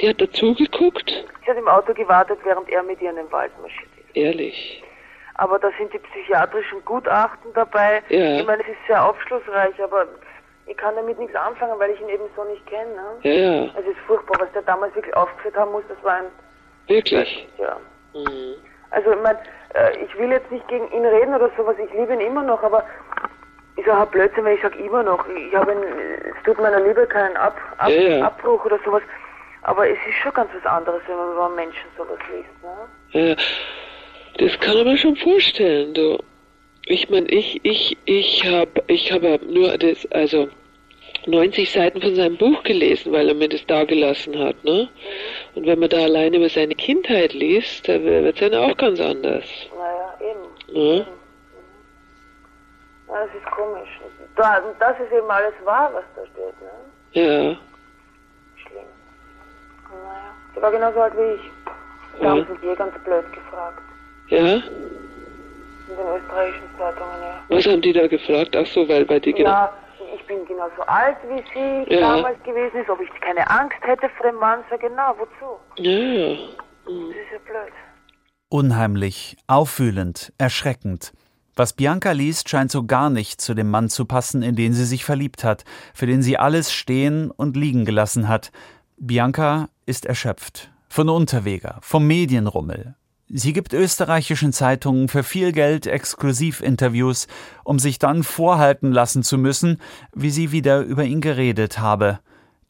Die 0.00 0.08
hat 0.08 0.20
dazugeguckt? 0.20 1.10
Sie 1.44 1.50
hat 1.50 1.56
im 1.56 1.68
Auto 1.68 1.92
gewartet, 1.92 2.38
während 2.44 2.68
er 2.68 2.82
mit 2.82 3.00
ihr 3.02 3.10
in 3.10 3.16
den 3.16 3.30
Wald 3.32 3.52
marschiert 3.60 3.90
ist. 3.96 4.16
Ehrlich. 4.16 4.82
Aber 5.34 5.58
da 5.58 5.70
sind 5.78 5.92
die 5.92 5.98
psychiatrischen 5.98 6.84
Gutachten 6.84 7.52
dabei. 7.54 8.02
Ja. 8.08 8.38
Ich 8.38 8.46
meine, 8.46 8.62
es 8.62 8.68
ist 8.68 8.86
sehr 8.86 9.04
aufschlussreich, 9.04 9.80
aber 9.82 10.06
ich 10.70 10.76
kann 10.76 10.94
damit 10.94 11.18
nichts 11.18 11.34
anfangen, 11.34 11.78
weil 11.78 11.90
ich 11.90 12.00
ihn 12.00 12.08
eben 12.08 12.24
so 12.36 12.44
nicht 12.44 12.64
kenne. 12.66 12.94
Ne? 12.94 13.02
Ja, 13.22 13.32
ja. 13.32 13.62
Es 13.76 13.86
ist 13.86 13.98
furchtbar, 14.06 14.40
was 14.40 14.52
der 14.52 14.62
damals 14.62 14.94
wirklich 14.94 15.14
aufgeführt 15.16 15.56
haben 15.56 15.72
muss, 15.72 15.82
das 15.88 16.02
war 16.04 16.14
ein, 16.14 16.26
Wirklich. 16.86 17.48
ja. 17.58 17.76
Mhm. 18.14 18.54
Also, 18.90 19.12
ich 19.12 19.20
meine, 19.20 19.38
äh, 19.74 20.04
ich 20.04 20.16
will 20.16 20.30
jetzt 20.30 20.50
nicht 20.50 20.66
gegen 20.68 20.90
ihn 20.92 21.04
reden 21.04 21.34
oder 21.34 21.50
sowas, 21.56 21.76
ich 21.84 21.92
liebe 21.92 22.14
ihn 22.14 22.20
immer 22.20 22.42
noch, 22.42 22.62
aber 22.62 22.84
ist 23.76 23.88
auch 23.88 24.00
ein 24.00 24.10
Blödsinn, 24.10 24.44
wenn 24.44 24.54
ich 24.56 24.62
sage 24.62 24.78
immer 24.78 25.02
noch. 25.02 25.24
Ich 25.28 25.54
habe 25.54 25.72
ihn, 25.72 25.82
es 25.82 26.42
tut 26.44 26.60
meiner 26.60 26.80
Liebe 26.80 27.06
keinen 27.06 27.36
Ab, 27.36 27.56
Ab, 27.78 27.88
Ja, 27.88 28.00
ja. 28.00 28.26
Abbruch 28.26 28.64
oder 28.64 28.78
sowas. 28.84 29.02
Aber 29.62 29.88
es 29.88 29.98
ist 30.08 30.14
schon 30.22 30.32
ganz 30.34 30.50
was 30.54 30.70
anderes, 30.70 31.02
wenn 31.06 31.16
man 31.16 31.32
über 31.32 31.46
einen 31.46 31.54
Menschen 31.56 31.88
sowas 31.96 32.18
liest. 32.32 32.48
Ne? 32.62 33.28
Ja, 33.28 33.36
das 34.38 34.58
kann 34.60 34.76
man 34.76 34.84
mir 34.86 34.96
schon 34.98 35.16
vorstellen, 35.16 35.94
du. 35.94 36.18
Ich 36.86 37.08
meine, 37.10 37.26
ich, 37.28 37.60
ich, 37.64 37.96
ich 38.06 38.44
habe, 38.46 38.82
ich 38.88 39.12
habe 39.12 39.38
nur 39.46 39.76
das, 39.78 40.10
also, 40.12 40.48
90 41.26 41.70
Seiten 41.70 42.00
von 42.00 42.14
seinem 42.14 42.36
Buch 42.36 42.62
gelesen, 42.62 43.12
weil 43.12 43.28
er 43.28 43.34
mir 43.34 43.48
das 43.48 43.64
dagelassen 43.66 44.38
hat. 44.38 44.62
Ne? 44.64 44.88
Und 45.54 45.66
wenn 45.66 45.78
man 45.78 45.88
da 45.90 45.98
allein 45.98 46.34
über 46.34 46.48
seine 46.48 46.74
Kindheit 46.74 47.32
liest, 47.34 47.88
da 47.88 48.02
wird 48.02 48.34
es 48.34 48.40
dann 48.50 48.54
auch 48.58 48.76
ganz 48.76 49.00
anders. 49.00 49.44
Naja, 49.76 50.14
eben. 50.20 50.74
Ne? 50.78 51.06
Ja, 53.08 53.24
das 53.26 53.34
ist 53.34 53.50
komisch. 53.50 53.88
Da, 54.36 54.62
das 54.78 54.98
ist 55.00 55.12
eben 55.12 55.30
alles 55.30 55.52
wahr, 55.64 55.90
was 55.92 56.04
da 56.16 56.22
steht, 56.26 56.60
ne? 56.60 56.70
Ja. 57.12 57.56
Schlimm. 58.56 58.84
Naja. 59.90 60.34
Die 60.56 60.62
war 60.62 60.70
genauso 60.70 61.00
alt 61.00 61.14
wie 61.16 61.34
ich. 61.34 61.40
Da 62.20 62.24
Ja. 62.24 62.30
haben 62.30 62.46
sie 62.60 62.66
die 62.68 62.74
ganz 62.76 62.94
blöd 63.04 63.32
gefragt. 63.32 63.82
Ja? 64.28 64.38
In 64.38 64.62
den 65.96 66.06
österreichischen 66.16 66.68
Zeitungen, 66.78 67.20
ja. 67.20 67.42
Was 67.48 67.66
haben 67.66 67.82
die 67.82 67.92
da 67.92 68.06
gefragt? 68.06 68.54
Ach 68.56 68.66
so, 68.66 68.88
weil 68.88 69.04
bei 69.04 69.18
dir 69.18 69.32
genau. 69.32 69.50
Ja, 69.50 69.72
ich 70.14 70.26
bin 70.26 70.44
genauso 70.46 70.82
alt 70.86 71.16
wie 71.28 71.42
sie 71.54 71.94
Ja. 71.94 72.00
damals 72.16 72.42
gewesen 72.42 72.76
ist, 72.80 72.88
ob 72.90 73.00
ich 73.00 73.10
keine 73.20 73.48
Angst 73.50 73.78
hätte 73.82 74.08
vor 74.16 74.30
dem 74.30 74.36
Mann. 74.38 74.60
Sag 74.70 74.80
genau, 74.80 75.14
wozu? 75.18 75.58
Ja, 75.76 75.90
ja. 75.90 76.36
Das 76.84 76.94
ist 76.94 77.32
ja 77.32 77.38
blöd. 77.44 77.72
Unheimlich, 78.48 79.36
aufwühlend, 79.46 80.32
erschreckend. 80.38 81.12
Was 81.56 81.72
Bianca 81.74 82.12
liest, 82.12 82.48
scheint 82.48 82.70
so 82.70 82.84
gar 82.84 83.10
nicht 83.10 83.40
zu 83.40 83.54
dem 83.54 83.70
Mann 83.70 83.88
zu 83.88 84.06
passen, 84.06 84.42
in 84.42 84.56
den 84.56 84.72
sie 84.72 84.84
sich 84.84 85.04
verliebt 85.04 85.44
hat, 85.44 85.64
für 85.94 86.06
den 86.06 86.22
sie 86.22 86.38
alles 86.38 86.72
stehen 86.72 87.30
und 87.30 87.56
liegen 87.56 87.84
gelassen 87.84 88.28
hat. 88.28 88.50
Bianca 88.96 89.68
ist 89.86 90.06
erschöpft. 90.06 90.70
Von 90.88 91.08
Unterweger, 91.08 91.78
vom 91.82 92.06
Medienrummel. 92.06 92.94
Sie 93.32 93.52
gibt 93.52 93.72
österreichischen 93.72 94.52
Zeitungen 94.52 95.06
für 95.06 95.22
viel 95.22 95.52
Geld 95.52 95.86
Exklusivinterviews, 95.86 97.28
um 97.62 97.78
sich 97.78 98.00
dann 98.00 98.24
vorhalten 98.24 98.90
lassen 98.90 99.22
zu 99.22 99.38
müssen, 99.38 99.80
wie 100.12 100.30
sie 100.30 100.50
wieder 100.50 100.80
über 100.80 101.04
ihn 101.04 101.20
geredet 101.20 101.78
habe. 101.78 102.18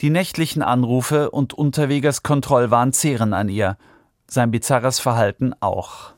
Die 0.01 0.11
nächtlichen 0.11 0.61
Anrufe 0.61 1.31
und 1.31 1.55
Unterwegers 1.55 2.23
Kontrollwahn 2.23 2.92
zehren 2.92 3.33
an 3.33 3.49
ihr. 3.49 3.79
Sein 4.27 4.51
bizarres 4.51 5.01
Verhalten 5.01 5.55
auch. 5.61 6.12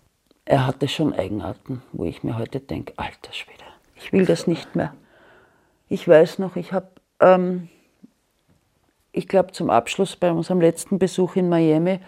Er 0.44 0.66
hatte 0.66 0.88
schon 0.88 1.14
Eigenarten, 1.14 1.80
wo 1.92 2.04
ich 2.04 2.24
mir 2.24 2.36
heute 2.36 2.58
denke, 2.58 2.94
alter 2.96 3.32
Schwede, 3.32 3.62
ich 3.94 4.12
will 4.12 4.26
das 4.26 4.48
nicht 4.48 4.74
mehr. 4.74 4.92
Ich 5.88 6.08
weiß 6.08 6.40
noch, 6.40 6.56
ich 6.56 6.72
habe, 6.72 6.88
ähm, 7.20 7.68
ich 9.12 9.28
glaube 9.28 9.52
zum 9.52 9.70
Abschluss 9.70 10.16
bei 10.16 10.32
unserem 10.32 10.60
letzten 10.60 10.98
Besuch 10.98 11.36
in 11.36 11.48
Miami, 11.48 12.00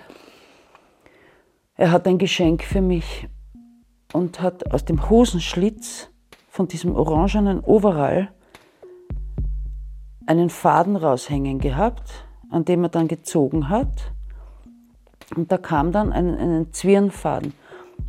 er 1.76 1.90
hat 1.90 2.06
ein 2.06 2.18
Geschenk 2.18 2.62
für 2.62 2.80
mich 2.80 3.28
und 4.12 4.40
hat 4.40 4.72
aus 4.72 4.84
dem 4.84 5.10
Hosenschlitz 5.10 6.10
von 6.48 6.68
diesem 6.68 6.94
orangenen 6.94 7.60
Overall 7.60 8.30
einen 10.26 10.50
Faden 10.50 10.96
raushängen 10.96 11.58
gehabt, 11.58 12.26
an 12.50 12.64
dem 12.64 12.84
er 12.84 12.88
dann 12.90 13.08
gezogen 13.08 13.68
hat. 13.68 14.12
Und 15.34 15.50
da 15.50 15.58
kam 15.58 15.90
dann 15.90 16.12
ein, 16.12 16.36
einen 16.36 16.72
Zwirnfaden. 16.72 17.52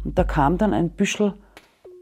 Und 0.03 0.17
da 0.17 0.23
kam 0.23 0.57
dann 0.57 0.73
ein 0.73 0.91
Büschel 0.91 1.33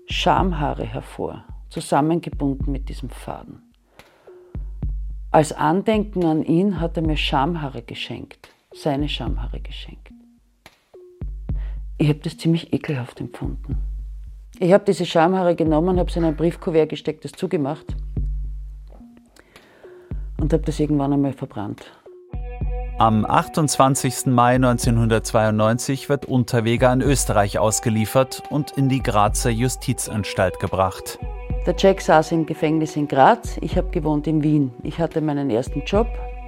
Schamhaare 0.08 0.84
hervor, 0.84 1.45
zusammengebunden 1.69 2.71
mit 2.71 2.89
diesem 2.89 3.10
Faden. 3.10 3.62
Als 5.32 5.54
Andenken 5.54 6.26
an 6.26 6.43
ihn 6.43 6.80
hat 6.80 6.97
er 6.97 7.04
mir 7.04 7.17
Schamhaare 7.17 7.82
geschenkt, 7.82 8.49
seine 8.73 9.08
Schamhaare 9.08 9.62
geschenkt. 9.62 10.03
Ich 12.04 12.10
habe 12.10 12.20
das 12.20 12.38
ziemlich 12.38 12.74
ekelhaft 12.74 13.22
empfunden. 13.22 13.78
Ich 14.60 14.74
habe 14.74 14.84
diese 14.84 15.06
Schamhaare 15.06 15.56
genommen, 15.56 15.98
habe 15.98 16.12
sie 16.12 16.20
in 16.20 16.26
ein 16.26 16.36
Briefkuvert 16.36 16.89
gesteckt, 16.89 17.24
das 17.24 17.32
zugemacht 17.32 17.96
und 20.38 20.52
habe 20.52 20.63
das 20.63 20.82
irgendwann 20.82 21.13
einmal 21.13 21.32
verbrannt. 21.32 21.86
Am 22.98 23.24
28. 23.24 24.26
Mai 24.26 24.56
1992 24.56 26.10
wird 26.10 26.26
Unterweger 26.26 26.89
an 26.89 27.00
Österreich 27.00 27.58
ausgeliefert 27.58 28.44
und 28.50 28.72
in 28.72 28.89
die 28.89 29.02
Grazer 29.02 29.52
Justizanstalt 29.52 30.60
gebracht. 30.60 31.20
Der 31.66 31.76
Jack 31.78 32.02
saß 32.02 32.34
im 32.34 32.46
Gefängnis 32.46 32.98
in 32.98 33.08
Graz, 33.08 33.56
ich 33.62 33.78
habe 33.78 33.92
gewohnt 33.92 34.28
in 34.28 34.44
Wien. 34.44 34.74
Ich 34.84 35.00
hatte 35.00 35.22
meinen 35.22 35.50
ersten 35.50 35.86
Job 35.86 36.08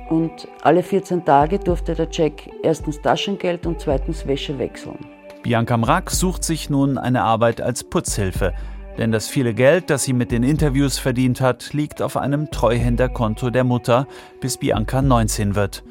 und 0.10 0.50
alle 0.64 0.84
14 0.84 1.24
Tage 1.24 1.60
durfte 1.60 1.96
der 1.96 2.10
Jack 2.12 2.50
erstens 2.62 3.02
Taschengeld 3.02 3.66
und 3.66 3.80
zweitens 3.80 4.28
Wäsche 4.28 4.60
wechseln. 4.60 5.15
Bianca 5.46 5.78
Mrack 5.78 6.10
sucht 6.10 6.44
sich 6.44 6.72
nun 6.72 6.98
eine 6.98 7.22
Arbeit 7.22 7.62
als 7.62 7.84
Putzhilfe, 7.84 8.56
denn 8.98 9.12
das 9.12 9.28
viele 9.28 9.54
Geld, 9.54 9.92
das 9.92 10.04
sie 10.04 10.14
mit 10.14 10.32
den 10.32 10.42
Interviews 10.42 10.98
verdient 10.98 11.40
hat, 11.40 11.72
liegt 11.72 12.02
auf 12.02 12.18
einem 12.18 12.50
Treuhänderkonto 12.50 13.52
der 13.52 13.64
Mutter, 13.64 14.08
bis 14.42 14.58
Bianca 14.58 15.04
19 15.04 15.54
wird. 15.54 15.84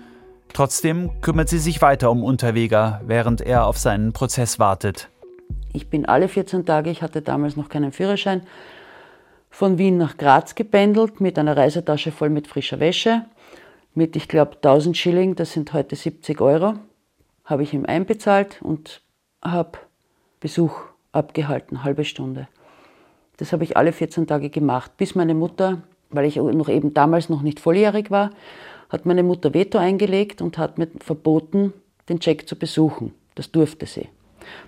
Trotzdem 0.52 1.20
kümmert 1.20 1.48
sie 1.48 1.60
sich 1.60 1.80
weiter 1.80 2.10
um 2.10 2.24
Unterweger, 2.24 3.00
während 3.06 3.42
er 3.42 3.68
auf 3.68 3.78
seinen 3.78 4.12
Prozess 4.12 4.58
wartet. 4.58 5.08
Ich 5.72 5.88
bin 5.88 6.04
alle 6.04 6.26
14 6.26 6.66
Tage, 6.66 6.90
ich 6.90 7.00
hatte 7.00 7.22
damals 7.22 7.54
noch 7.54 7.68
keinen 7.68 7.92
Führerschein, 7.92 8.42
von 9.50 9.78
Wien 9.78 9.98
nach 9.98 10.16
Graz 10.16 10.56
gependelt 10.56 11.20
mit 11.20 11.38
einer 11.38 11.56
Reisetasche 11.56 12.10
voll 12.10 12.28
mit 12.28 12.48
frischer 12.48 12.80
Wäsche, 12.80 13.26
mit, 13.94 14.16
ich 14.16 14.26
glaube, 14.26 14.56
1000 14.56 14.96
Schilling, 14.96 15.36
das 15.36 15.52
sind 15.52 15.72
heute 15.72 15.94
70 15.94 16.40
Euro, 16.40 16.74
habe 17.44 17.62
ich 17.62 17.72
ihm 17.72 17.86
einbezahlt 17.86 18.60
und 18.60 19.03
habe 19.44 19.78
Besuch 20.40 20.74
abgehalten, 21.12 21.84
halbe 21.84 22.04
Stunde. 22.04 22.48
Das 23.36 23.52
habe 23.52 23.64
ich 23.64 23.76
alle 23.76 23.92
14 23.92 24.26
Tage 24.26 24.50
gemacht, 24.50 24.96
bis 24.96 25.14
meine 25.14 25.34
Mutter, 25.34 25.82
weil 26.10 26.24
ich 26.24 26.36
noch 26.36 26.68
eben 26.68 26.94
damals 26.94 27.28
noch 27.28 27.42
nicht 27.42 27.60
volljährig 27.60 28.10
war, 28.10 28.30
hat 28.88 29.06
meine 29.06 29.22
Mutter 29.22 29.54
Veto 29.54 29.78
eingelegt 29.78 30.40
und 30.40 30.58
hat 30.58 30.78
mir 30.78 30.88
verboten, 31.00 31.72
den 32.08 32.18
Jack 32.20 32.48
zu 32.48 32.56
besuchen. 32.56 33.12
Das 33.34 33.50
durfte 33.50 33.86
sie. 33.86 34.08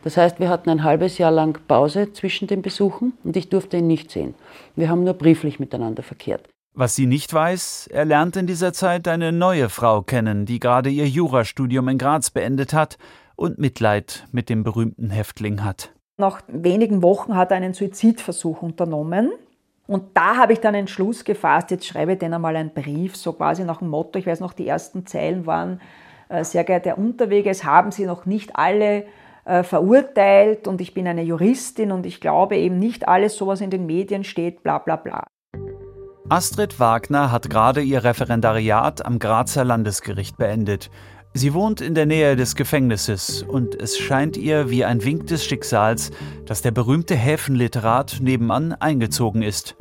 Das 0.03 0.17
heißt, 0.17 0.41
wir 0.41 0.49
hatten 0.49 0.71
ein 0.71 0.83
halbes 0.83 1.19
Jahr 1.19 1.31
lang 1.31 1.59
Pause 1.69 2.13
zwischen 2.13 2.49
den 2.49 2.63
Besuchen 2.63 3.13
und 3.25 3.37
ich 3.37 3.49
durfte 3.51 3.77
ihn 3.77 3.87
nicht 3.87 4.11
sehen. 4.11 4.35
Wir 4.75 4.89
haben 4.89 5.05
nur 5.05 5.15
brieflich 5.15 5.61
miteinander 5.61 6.03
verkehrt. 6.03 6.49
Was 6.75 6.95
sie 6.95 7.07
nicht 7.07 7.33
weiß, 7.33 7.89
er 7.93 8.05
lernt 8.05 8.37
in 8.37 8.47
dieser 8.47 8.73
Zeit 8.73 9.09
eine 9.09 9.33
neue 9.33 9.69
Frau 9.69 10.03
kennen, 10.03 10.45
die 10.45 10.61
gerade 10.61 10.91
ihr 10.91 11.09
Jurastudium 11.09 11.89
in 11.89 11.99
Graz 11.99 12.31
beendet 12.31 12.75
hat 12.75 12.99
und 13.37 13.59
Mitleid 13.59 14.27
mit 14.33 14.49
dem 14.49 14.65
berühmten 14.65 15.11
Häftling 15.11 15.63
hat. 15.63 15.93
Nach 16.19 16.41
wenigen 16.49 17.03
Wochen 17.03 17.37
hat 17.37 17.51
er 17.51 17.59
einen 17.59 17.75
Suizidversuch 17.75 18.63
unternommen. 18.63 19.31
Und 19.87 20.17
da 20.17 20.37
habe 20.37 20.53
ich 20.53 20.61
dann 20.61 20.75
einen 20.75 20.89
Schluss 20.89 21.25
gefasst, 21.25 21.71
jetzt 21.71 21.87
schreibe 21.87 22.15
ich 22.15 22.19
denen 22.19 22.35
einmal 22.35 22.57
einen 22.57 22.75
Brief, 22.75 23.15
so 23.15 23.33
quasi 23.35 23.65
nach 23.65 23.79
dem 23.79 23.89
Motto, 23.89 24.19
ich 24.19 24.27
weiß 24.27 24.41
noch, 24.41 24.53
die 24.53 24.67
ersten 24.67 25.07
Zeilen 25.07 25.47
waren, 25.47 25.81
äh, 26.29 26.43
sehr 26.43 26.65
geehrter 26.65 26.91
Herr 26.91 26.99
Unterweger, 26.99 27.51
es 27.51 27.63
haben 27.63 27.93
Sie 27.93 28.05
noch 28.05 28.27
nicht 28.27 28.57
alle 28.57 29.05
äh, 29.45 29.63
verurteilt 29.63 30.67
und 30.67 30.81
ich 30.81 30.93
bin 30.93 31.07
eine 31.07 31.23
Juristin 31.23 31.93
und 31.93 32.05
ich 32.05 32.21
glaube 32.21 32.57
eben 32.57 32.81
nicht 32.81 33.07
alles, 33.07 33.37
so 33.37 33.47
was 33.47 33.61
in 33.61 33.71
den 33.71 33.87
Medien 33.87 34.25
steht, 34.25 34.65
bla 34.65 34.79
bla 34.79 34.97
bla. 34.97 35.25
Astrid 36.29 36.81
Wagner 36.81 37.31
hat 37.31 37.49
gerade 37.49 37.81
ihr 37.81 38.03
Referendariat 38.03 39.07
am 39.07 39.21
Grazer 39.21 39.65
Landesgericht 39.65 40.37
beendet. 40.37 40.91
Sie 41.37 41.53
wohnt 41.53 41.83
in 41.83 41.95
der 41.95 42.07
Nähe 42.07 42.35
des 42.35 42.57
Gefängnisses 42.57 43.43
und 43.43 43.75
es 43.75 43.99
scheint 43.99 44.39
ihr 44.39 44.71
wie 44.71 44.87
ein 44.87 45.05
Wink 45.05 45.27
des 45.27 45.45
Schicksals, 45.45 46.11
dass 46.47 46.63
der 46.63 46.71
berühmte 46.71 47.15
Häfenliterat 47.15 48.21
nebenan 48.23 48.73
eingezogen 48.73 49.43
ist. 49.43 49.77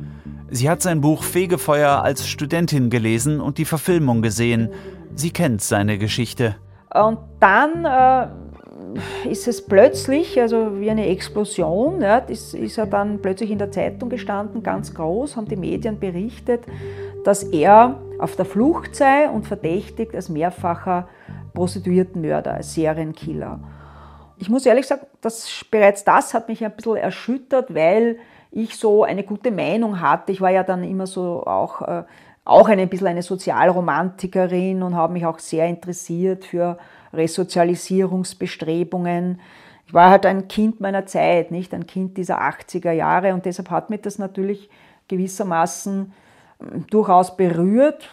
Sie 0.50 0.68
hat 0.68 0.82
sein 0.82 1.00
Buch 1.00 1.22
Fegefeuer 1.22 2.02
als 2.02 2.28
Studentin 2.28 2.90
gelesen 2.90 3.40
und 3.40 3.56
die 3.56 3.64
Verfilmung 3.64 4.20
gesehen. 4.20 4.68
Sie 5.14 5.30
kennt 5.30 5.62
seine 5.62 5.96
Geschichte. 5.96 6.56
Und 6.92 7.20
dann 7.40 7.86
äh, 7.86 9.30
ist 9.30 9.48
es 9.48 9.64
plötzlich, 9.64 10.38
also 10.38 10.78
wie 10.78 10.90
eine 10.90 11.06
Explosion, 11.06 12.02
ja, 12.02 12.18
ist, 12.18 12.52
ist 12.52 12.76
er 12.76 12.86
dann 12.86 13.22
plötzlich 13.22 13.50
in 13.50 13.56
der 13.56 13.70
Zeitung 13.70 14.10
gestanden, 14.10 14.62
ganz 14.62 14.92
groß, 14.92 15.36
haben 15.36 15.48
die 15.48 15.56
Medien 15.56 15.98
berichtet, 15.98 16.66
dass 17.24 17.44
er 17.44 17.98
auf 18.18 18.36
der 18.36 18.44
Flucht 18.44 18.94
sei 18.94 19.30
und 19.30 19.46
verdächtigt 19.46 20.14
als 20.14 20.28
mehrfacher 20.28 21.08
Prostituiertenmörder, 21.56 22.54
als 22.54 22.74
Serienkiller. 22.74 23.58
Ich 24.38 24.48
muss 24.50 24.66
ehrlich 24.66 24.86
sagen, 24.86 25.06
dass 25.22 25.64
bereits 25.70 26.04
das 26.04 26.34
hat 26.34 26.48
mich 26.48 26.62
ein 26.64 26.76
bisschen 26.76 26.96
erschüttert, 26.96 27.74
weil 27.74 28.18
ich 28.50 28.76
so 28.76 29.04
eine 29.04 29.22
gute 29.24 29.50
Meinung 29.50 30.02
hatte. 30.02 30.32
Ich 30.32 30.42
war 30.42 30.50
ja 30.50 30.62
dann 30.62 30.84
immer 30.84 31.06
so 31.06 31.46
auch, 31.46 31.80
äh, 31.82 32.04
auch 32.44 32.68
ein 32.68 32.86
bisschen 32.88 33.06
eine 33.06 33.22
Sozialromantikerin 33.22 34.82
und 34.82 34.94
habe 34.94 35.14
mich 35.14 35.24
auch 35.24 35.38
sehr 35.38 35.66
interessiert 35.66 36.44
für 36.44 36.76
Resozialisierungsbestrebungen. 37.14 39.40
Ich 39.86 39.94
war 39.94 40.10
halt 40.10 40.26
ein 40.26 40.48
Kind 40.48 40.80
meiner 40.80 41.06
Zeit, 41.06 41.50
nicht 41.50 41.72
ein 41.72 41.86
Kind 41.86 42.18
dieser 42.18 42.42
80er 42.42 42.92
Jahre 42.92 43.32
und 43.32 43.46
deshalb 43.46 43.70
hat 43.70 43.88
mich 43.88 44.02
das 44.02 44.18
natürlich 44.18 44.68
gewissermaßen 45.08 46.12
durchaus 46.90 47.36
berührt, 47.36 48.08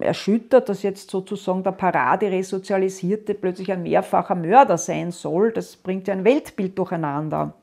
erschüttert, 0.00 0.68
dass 0.68 0.82
jetzt 0.82 1.10
sozusagen 1.10 1.62
der 1.62 1.72
Parade-Resozialisierte 1.72 3.34
plötzlich 3.34 3.70
ein 3.72 3.82
mehrfacher 3.82 4.34
Mörder 4.34 4.78
sein 4.78 5.10
soll. 5.10 5.52
Das 5.52 5.76
bringt 5.76 6.08
ja 6.08 6.14
ein 6.14 6.24
Weltbild 6.24 6.78
durcheinander. 6.78 7.54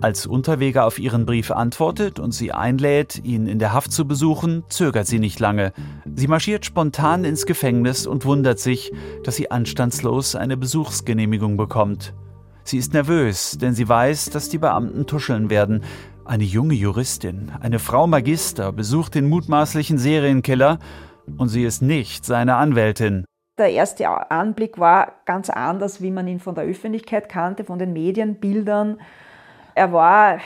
Als 0.00 0.26
Unterweger 0.26 0.84
auf 0.84 0.98
ihren 0.98 1.24
Brief 1.24 1.50
antwortet 1.50 2.18
und 2.18 2.32
sie 2.32 2.52
einlädt, 2.52 3.24
ihn 3.24 3.46
in 3.46 3.58
der 3.58 3.72
Haft 3.72 3.92
zu 3.92 4.06
besuchen, 4.06 4.64
zögert 4.68 5.06
sie 5.06 5.18
nicht 5.18 5.40
lange. 5.40 5.72
Sie 6.14 6.26
marschiert 6.26 6.66
spontan 6.66 7.24
ins 7.24 7.46
Gefängnis 7.46 8.06
und 8.06 8.24
wundert 8.24 8.58
sich, 8.58 8.92
dass 9.22 9.36
sie 9.36 9.50
anstandslos 9.50 10.34
eine 10.34 10.56
Besuchsgenehmigung 10.56 11.56
bekommt. 11.56 12.12
Sie 12.64 12.78
ist 12.78 12.92
nervös, 12.92 13.56
denn 13.58 13.74
sie 13.74 13.88
weiß, 13.88 14.30
dass 14.30 14.48
die 14.48 14.58
Beamten 14.58 15.06
tuscheln 15.06 15.48
werden. 15.48 15.84
Eine 16.26 16.44
junge 16.44 16.72
Juristin, 16.72 17.52
eine 17.60 17.78
Frau 17.78 18.06
Magister, 18.06 18.72
besucht 18.72 19.14
den 19.14 19.28
mutmaßlichen 19.28 19.98
Serienkiller 19.98 20.78
und 21.36 21.48
sie 21.48 21.64
ist 21.64 21.82
nicht 21.82 22.24
seine 22.24 22.56
Anwältin. 22.56 23.26
Der 23.58 23.70
erste 23.70 24.08
Anblick 24.30 24.78
war 24.78 25.12
ganz 25.26 25.50
anders, 25.50 26.00
wie 26.00 26.10
man 26.10 26.26
ihn 26.26 26.40
von 26.40 26.54
der 26.54 26.64
Öffentlichkeit 26.64 27.28
kannte, 27.28 27.64
von 27.64 27.78
den 27.78 27.92
Medienbildern. 27.92 29.00
Er 29.74 29.92
war, 29.92 30.38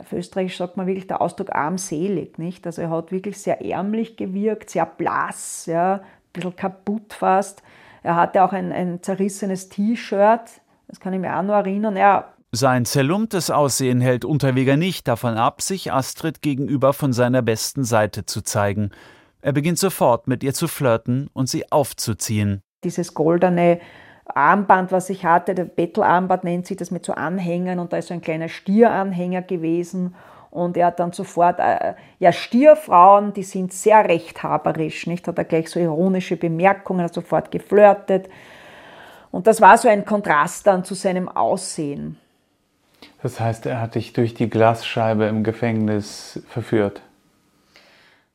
auf 0.00 0.10
Österreich 0.10 0.56
sagt 0.56 0.78
man 0.78 0.86
wirklich 0.86 1.06
der 1.06 1.20
Ausdruck 1.20 1.54
armselig, 1.54 2.38
nicht? 2.38 2.66
Also 2.66 2.80
er 2.80 2.90
hat 2.90 3.12
wirklich 3.12 3.36
sehr 3.36 3.62
ärmlich 3.62 4.16
gewirkt, 4.16 4.70
sehr 4.70 4.86
blass, 4.86 5.66
ja, 5.66 5.96
ein 5.96 6.00
bisschen 6.32 6.56
kaputt 6.56 7.12
fast. 7.12 7.62
Er 8.02 8.16
hatte 8.16 8.42
auch 8.42 8.54
ein, 8.54 8.72
ein 8.72 9.02
zerrissenes 9.02 9.68
T-Shirt, 9.68 10.62
das 10.88 10.98
kann 10.98 11.12
ich 11.12 11.20
mir 11.20 11.36
auch 11.36 11.42
noch 11.42 11.54
erinnern. 11.54 11.94
Er 11.94 12.33
sein 12.54 12.84
zerlumptes 12.84 13.50
Aussehen 13.50 14.00
hält 14.00 14.24
Unterweger 14.24 14.76
nicht 14.76 15.06
davon 15.08 15.36
ab, 15.36 15.62
sich 15.62 15.92
Astrid 15.92 16.42
gegenüber 16.42 16.92
von 16.92 17.12
seiner 17.12 17.42
besten 17.42 17.84
Seite 17.84 18.26
zu 18.26 18.42
zeigen. 18.42 18.90
Er 19.42 19.52
beginnt 19.52 19.78
sofort 19.78 20.26
mit 20.26 20.42
ihr 20.42 20.54
zu 20.54 20.68
flirten 20.68 21.28
und 21.32 21.48
sie 21.48 21.70
aufzuziehen. 21.70 22.62
Dieses 22.82 23.14
goldene 23.14 23.80
Armband, 24.26 24.90
was 24.90 25.10
ich 25.10 25.24
hatte, 25.24 25.54
der 25.54 25.64
Bettelarmband 25.64 26.44
nennt 26.44 26.66
sich 26.66 26.76
das 26.76 26.90
mit 26.90 27.04
so 27.04 27.12
Anhängern 27.12 27.78
und 27.78 27.92
da 27.92 27.98
ist 27.98 28.08
so 28.08 28.14
ein 28.14 28.22
kleiner 28.22 28.48
Stieranhänger 28.48 29.42
gewesen. 29.42 30.14
Und 30.50 30.76
er 30.76 30.86
hat 30.86 31.00
dann 31.00 31.12
sofort, 31.12 31.58
äh, 31.58 31.94
ja, 32.20 32.32
Stierfrauen, 32.32 33.32
die 33.32 33.42
sind 33.42 33.72
sehr 33.72 34.08
rechthaberisch, 34.08 35.06
nicht? 35.08 35.26
Hat 35.26 35.36
er 35.36 35.44
gleich 35.44 35.68
so 35.68 35.80
ironische 35.80 36.36
Bemerkungen, 36.36 37.02
hat 37.02 37.12
sofort 37.12 37.50
geflirtet. 37.50 38.28
Und 39.30 39.48
das 39.48 39.60
war 39.60 39.76
so 39.76 39.88
ein 39.88 40.04
Kontrast 40.04 40.66
dann 40.68 40.84
zu 40.84 40.94
seinem 40.94 41.28
Aussehen. 41.28 42.18
Das 43.24 43.40
heißt, 43.40 43.64
er 43.64 43.80
hat 43.80 43.94
dich 43.94 44.12
durch 44.12 44.34
die 44.34 44.50
Glasscheibe 44.50 45.24
im 45.24 45.44
Gefängnis 45.44 46.42
verführt? 46.46 47.00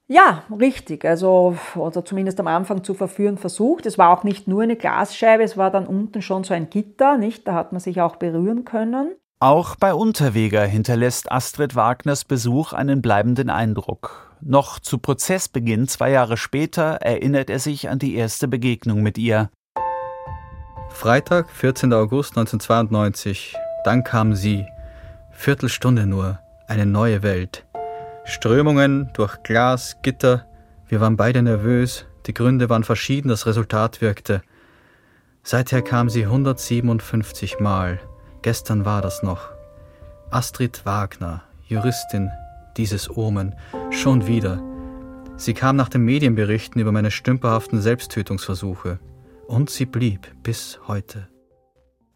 Ja, 0.08 0.42
richtig. 0.50 1.06
Also, 1.06 1.56
oder 1.76 2.04
zumindest 2.04 2.40
am 2.40 2.48
Anfang 2.48 2.84
zu 2.84 2.96
verführen 2.96 3.38
versucht. 3.38 3.86
Es 3.86 4.00
war 4.00 4.10
auch 4.10 4.24
nicht 4.24 4.48
nur 4.48 4.64
eine 4.64 4.76
Glasscheibe, 4.76 5.44
es 5.44 5.58
war 5.58 5.70
dann 5.70 5.86
unten 5.86 6.24
schon 6.24 6.44
so 6.44 6.56
ein 6.56 6.72
Gitter, 6.72 7.20
nicht? 7.20 7.48
Da 7.48 7.54
hat 7.54 7.72
man 7.72 7.80
sich 7.80 8.02
auch 8.02 8.16
berühren 8.16 8.66
können. 8.66 9.12
Auch 9.40 9.76
bei 9.76 9.94
Unterweger 9.94 10.66
hinterlässt 10.66 11.32
Astrid 11.32 11.76
Wagners 11.76 12.26
Besuch 12.26 12.74
einen 12.74 13.04
bleibenden 13.04 13.52
Eindruck. 13.52 14.36
Noch 14.42 14.80
zu 14.80 14.98
Prozessbeginn 14.98 15.88
zwei 15.88 16.10
Jahre 16.10 16.36
später 16.36 16.94
erinnert 16.94 17.52
er 17.52 17.60
sich 17.60 17.90
an 17.90 18.00
die 18.00 18.16
erste 18.16 18.48
Begegnung 18.48 19.04
mit 19.04 19.20
ihr. 19.20 19.52
Freitag, 20.90 21.52
14. 21.52 21.94
August 21.94 22.36
1992. 22.36 23.56
Dann 23.84 24.04
kam 24.04 24.34
sie. 24.34 24.66
Viertelstunde 25.42 26.06
nur. 26.06 26.38
Eine 26.68 26.86
neue 26.86 27.24
Welt. 27.24 27.66
Strömungen 28.26 29.10
durch 29.14 29.42
Glas, 29.42 29.96
Gitter. 30.02 30.46
Wir 30.90 31.00
waren 31.00 31.16
beide 31.16 31.42
nervös. 31.42 32.06
Die 32.26 32.34
Gründe 32.34 32.70
waren 32.70 32.84
verschieden, 32.84 33.30
das 33.30 33.46
Resultat 33.46 34.02
wirkte. 34.02 34.42
Seither 35.42 35.82
kam 35.82 36.10
sie 36.10 36.26
157 36.26 37.62
Mal. 37.62 38.02
Gestern 38.42 38.84
war 38.84 39.02
das 39.02 39.24
noch. 39.24 39.50
Astrid 40.30 40.86
Wagner, 40.86 41.42
Juristin, 41.66 42.30
dieses 42.76 43.10
Omen, 43.10 43.56
schon 43.92 44.28
wieder. 44.28 44.62
Sie 45.38 45.54
kam 45.54 45.78
nach 45.78 45.88
den 45.88 46.02
Medienberichten 46.02 46.82
über 46.82 46.92
meine 46.92 47.12
stümperhaften 47.12 47.80
Selbsttötungsversuche. 47.80 49.00
Und 49.48 49.70
sie 49.70 49.86
blieb 49.86 50.28
bis 50.44 50.82
heute. 50.86 51.29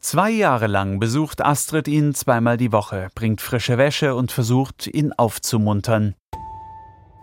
Zwei 0.03 0.29
Jahre 0.31 0.67
lang 0.67 0.99
besucht 0.99 1.41
Astrid 1.41 1.87
ihn 1.87 2.13
zweimal 2.13 2.57
die 2.57 2.73
Woche, 2.73 3.07
bringt 3.15 3.39
frische 3.39 3.77
Wäsche 3.77 4.15
und 4.15 4.33
versucht, 4.33 4.85
ihn 4.85 5.13
aufzumuntern. 5.13 6.15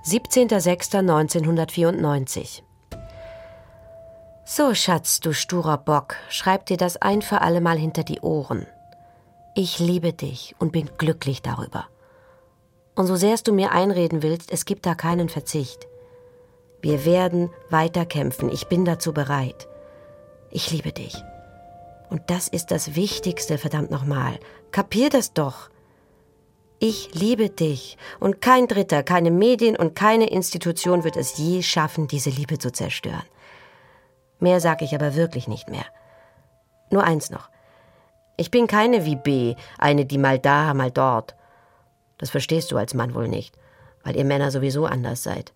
17.06.1994 0.07 2.63
So, 4.47 4.75
Schatz, 4.75 5.21
du 5.21 5.35
sturer 5.35 5.77
Bock, 5.77 6.17
schreib 6.31 6.65
dir 6.65 6.79
das 6.79 6.97
ein 6.97 7.21
für 7.21 7.43
alle 7.43 7.61
Mal 7.61 7.77
hinter 7.77 8.03
die 8.03 8.21
Ohren. 8.21 8.67
Ich 9.55 9.79
liebe 9.79 10.15
dich 10.15 10.57
und 10.59 10.73
bin 10.73 10.89
glücklich 10.97 11.43
darüber. 11.43 11.87
Und 12.95 13.09
so 13.09 13.17
sehr 13.17 13.37
du 13.37 13.53
mir 13.53 13.73
einreden 13.73 14.23
willst, 14.23 14.51
es 14.51 14.65
gibt 14.65 14.87
da 14.87 14.95
keinen 14.95 15.29
Verzicht. 15.29 15.87
Wir 16.81 17.05
werden 17.05 17.51
weiterkämpfen, 17.69 18.49
ich 18.49 18.69
bin 18.69 18.87
dazu 18.87 19.13
bereit. 19.13 19.69
Ich 20.51 20.71
liebe 20.71 20.93
dich. 20.93 21.23
Und 22.11 22.23
das 22.27 22.49
ist 22.49 22.73
das 22.73 22.97
Wichtigste, 22.97 23.57
verdammt 23.57 23.91
nochmal. 23.91 24.39
Kapier 24.73 25.09
das 25.09 25.33
doch. 25.33 25.71
Ich 26.81 27.15
liebe 27.15 27.51
dich 27.51 27.99
und 28.19 28.41
kein 28.41 28.67
Dritter, 28.67 29.03
keine 29.03 29.31
Medien 29.31 29.77
und 29.77 29.95
keine 29.95 30.31
Institution 30.31 31.05
wird 31.05 31.17
es 31.17 31.37
je 31.37 31.63
schaffen, 31.63 32.09
diese 32.09 32.31
Liebe 32.31 32.59
zu 32.59 32.73
zerstören. 32.73 33.23
Mehr 34.41 34.61
sag 34.61 34.83
ich 34.83 34.95
aber 34.95 35.15
wirklich 35.15 35.47
nicht 35.47 35.69
mehr. 35.69 35.85
Nur 36.91 37.05
eins 37.05 37.31
noch. 37.31 37.51
Ich 38.37 38.51
bin 38.51 38.67
keine 38.67 39.05
wie 39.05 39.17
B, 39.17 39.55
eine, 39.79 40.07
die 40.07 40.17
mal 40.17 40.39
da, 40.39 40.73
mal 40.73 40.91
dort. 40.91 41.37
Das 42.17 42.31
verstehst 42.31 42.73
du 42.73 42.79
als 42.79 42.95
Mann 42.95 43.15
wohl 43.15 43.29
nicht, 43.29 43.55
weil 44.03 44.17
ihr 44.17 44.25
Männer 44.25 44.51
sowieso 44.51 44.87
anders 44.87 45.23
seid. 45.23 45.53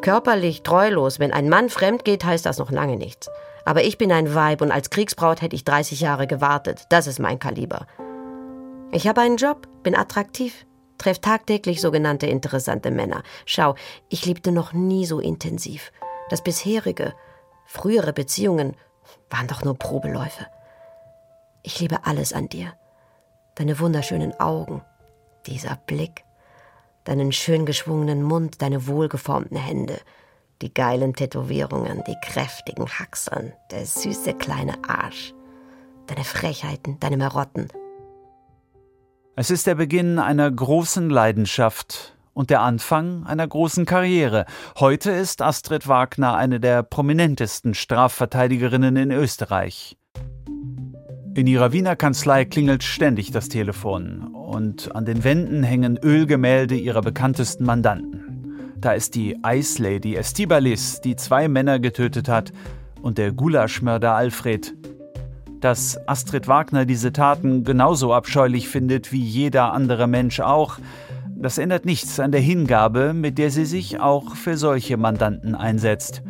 Körperlich 0.00 0.62
treulos, 0.62 1.18
wenn 1.18 1.32
ein 1.32 1.48
Mann 1.48 1.68
fremd 1.68 2.04
geht, 2.04 2.24
heißt 2.24 2.46
das 2.46 2.58
noch 2.58 2.70
lange 2.70 2.96
nichts. 2.96 3.28
Aber 3.68 3.84
ich 3.84 3.98
bin 3.98 4.10
ein 4.12 4.34
Weib 4.34 4.62
und 4.62 4.72
als 4.72 4.88
Kriegsbraut 4.88 5.42
hätte 5.42 5.54
ich 5.54 5.62
30 5.62 6.00
Jahre 6.00 6.26
gewartet. 6.26 6.86
Das 6.88 7.06
ist 7.06 7.18
mein 7.18 7.38
Kaliber. 7.38 7.86
Ich 8.92 9.06
habe 9.06 9.20
einen 9.20 9.36
Job, 9.36 9.68
bin 9.82 9.94
attraktiv, 9.94 10.64
treffe 10.96 11.20
tagtäglich 11.20 11.82
sogenannte 11.82 12.26
interessante 12.26 12.90
Männer. 12.90 13.22
Schau, 13.44 13.74
ich 14.08 14.24
liebte 14.24 14.52
noch 14.52 14.72
nie 14.72 15.04
so 15.04 15.20
intensiv. 15.20 15.92
Das 16.30 16.42
bisherige, 16.42 17.12
frühere 17.66 18.14
Beziehungen 18.14 18.74
waren 19.28 19.48
doch 19.48 19.62
nur 19.62 19.76
Probeläufe. 19.76 20.46
Ich 21.62 21.78
liebe 21.78 22.06
alles 22.06 22.32
an 22.32 22.48
dir. 22.48 22.72
Deine 23.56 23.78
wunderschönen 23.78 24.32
Augen, 24.40 24.80
dieser 25.44 25.76
Blick, 25.76 26.24
deinen 27.04 27.32
schön 27.32 27.66
geschwungenen 27.66 28.22
Mund, 28.22 28.62
deine 28.62 28.86
wohlgeformten 28.86 29.58
Hände, 29.58 29.98
die 30.62 30.72
geilen 30.72 31.14
Tätowierungen, 31.14 32.02
die 32.06 32.16
kräftigen 32.22 32.86
Haxeln, 32.88 33.52
der 33.70 33.86
süße 33.86 34.34
kleine 34.34 34.74
Arsch. 34.86 35.34
Deine 36.06 36.24
Frechheiten, 36.24 36.98
deine 37.00 37.16
Marotten. 37.16 37.68
Es 39.36 39.50
ist 39.50 39.66
der 39.66 39.76
Beginn 39.76 40.18
einer 40.18 40.50
großen 40.50 41.10
Leidenschaft 41.10 42.16
und 42.32 42.50
der 42.50 42.60
Anfang 42.60 43.24
einer 43.26 43.46
großen 43.46 43.84
Karriere. 43.84 44.46
Heute 44.78 45.10
ist 45.10 45.42
Astrid 45.42 45.86
Wagner 45.86 46.36
eine 46.36 46.60
der 46.60 46.82
prominentesten 46.82 47.74
Strafverteidigerinnen 47.74 48.96
in 48.96 49.10
Österreich. 49.12 49.96
In 51.34 51.46
ihrer 51.46 51.72
Wiener 51.72 51.94
Kanzlei 51.94 52.44
klingelt 52.44 52.82
ständig 52.82 53.30
das 53.30 53.48
Telefon 53.48 54.34
und 54.34 54.94
an 54.96 55.04
den 55.04 55.22
Wänden 55.22 55.62
hängen 55.62 55.96
Ölgemälde 55.96 56.74
ihrer 56.74 57.00
bekanntesten 57.00 57.64
Mandanten. 57.64 58.27
Da 58.80 58.92
ist 58.92 59.16
die 59.16 59.36
Ice 59.44 59.82
Lady 59.82 60.14
Estibalis, 60.14 61.00
die 61.00 61.16
zwei 61.16 61.48
Männer 61.48 61.80
getötet 61.80 62.28
hat, 62.28 62.52
und 63.02 63.18
der 63.18 63.32
Gulaschmörder 63.32 64.14
Alfred. 64.14 64.72
Dass 65.60 65.98
Astrid 66.06 66.46
Wagner 66.46 66.84
diese 66.84 67.12
Taten 67.12 67.64
genauso 67.64 68.12
abscheulich 68.12 68.68
findet 68.68 69.10
wie 69.10 69.20
jeder 69.20 69.72
andere 69.72 70.06
Mensch 70.06 70.38
auch, 70.38 70.78
das 71.34 71.58
ändert 71.58 71.86
nichts 71.86 72.20
an 72.20 72.30
der 72.30 72.40
Hingabe, 72.40 73.14
mit 73.14 73.38
der 73.38 73.50
sie 73.50 73.64
sich 73.64 73.98
auch 73.98 74.36
für 74.36 74.56
solche 74.56 74.96
Mandanten 74.96 75.56
einsetzt. 75.56 76.22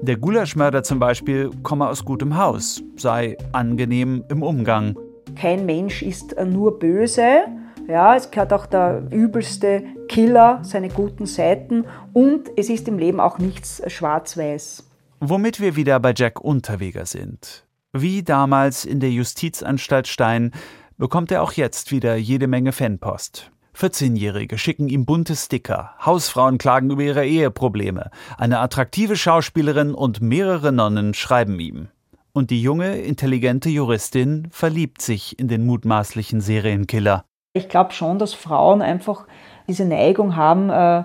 Der 0.00 0.16
Gulaschmörder 0.16 0.82
zum 0.82 0.98
Beispiel 0.98 1.50
komme 1.62 1.88
aus 1.88 2.04
gutem 2.04 2.36
Haus, 2.36 2.82
sei 2.96 3.36
angenehm 3.52 4.24
im 4.28 4.42
Umgang. 4.42 4.96
Kein 5.36 5.66
Mensch 5.66 6.02
ist 6.02 6.34
nur 6.44 6.80
böse, 6.80 7.44
ja, 7.88 8.16
es 8.16 8.30
gehört 8.30 8.52
auch 8.52 8.66
der 8.66 9.02
übelste 9.10 9.84
Killer, 10.08 10.60
seine 10.62 10.88
guten 10.88 11.26
Seiten 11.26 11.84
und 12.12 12.50
es 12.56 12.68
ist 12.68 12.88
im 12.88 12.98
Leben 12.98 13.20
auch 13.20 13.38
nichts 13.38 13.82
schwarz-weiß. 13.86 14.88
Womit 15.20 15.60
wir 15.60 15.76
wieder 15.76 16.00
bei 16.00 16.12
Jack 16.16 16.40
Unterweger 16.40 17.06
sind. 17.06 17.64
Wie 17.92 18.22
damals 18.22 18.84
in 18.84 19.00
der 19.00 19.10
Justizanstalt 19.10 20.08
Stein 20.08 20.52
bekommt 20.96 21.30
er 21.30 21.42
auch 21.42 21.52
jetzt 21.52 21.92
wieder 21.92 22.16
jede 22.16 22.46
Menge 22.46 22.72
Fanpost. 22.72 23.50
14-Jährige 23.76 24.58
schicken 24.58 24.88
ihm 24.88 25.06
bunte 25.06 25.34
Sticker, 25.34 25.94
Hausfrauen 26.04 26.58
klagen 26.58 26.90
über 26.90 27.02
ihre 27.02 27.26
Eheprobleme, 27.26 28.10
eine 28.38 28.60
attraktive 28.60 29.16
Schauspielerin 29.16 29.94
und 29.94 30.20
mehrere 30.20 30.72
Nonnen 30.72 31.14
schreiben 31.14 31.58
ihm. 31.58 31.88
Und 32.32 32.50
die 32.50 32.62
junge, 32.62 32.98
intelligente 32.98 33.68
Juristin 33.68 34.48
verliebt 34.50 35.02
sich 35.02 35.38
in 35.38 35.48
den 35.48 35.66
mutmaßlichen 35.66 36.40
Serienkiller. 36.40 37.24
Ich 37.54 37.68
glaube 37.68 37.92
schon, 37.92 38.18
dass 38.18 38.32
Frauen 38.32 38.80
einfach 38.80 39.26
diese 39.68 39.84
Neigung 39.84 40.36
haben, 40.36 40.70
äh, 40.70 41.04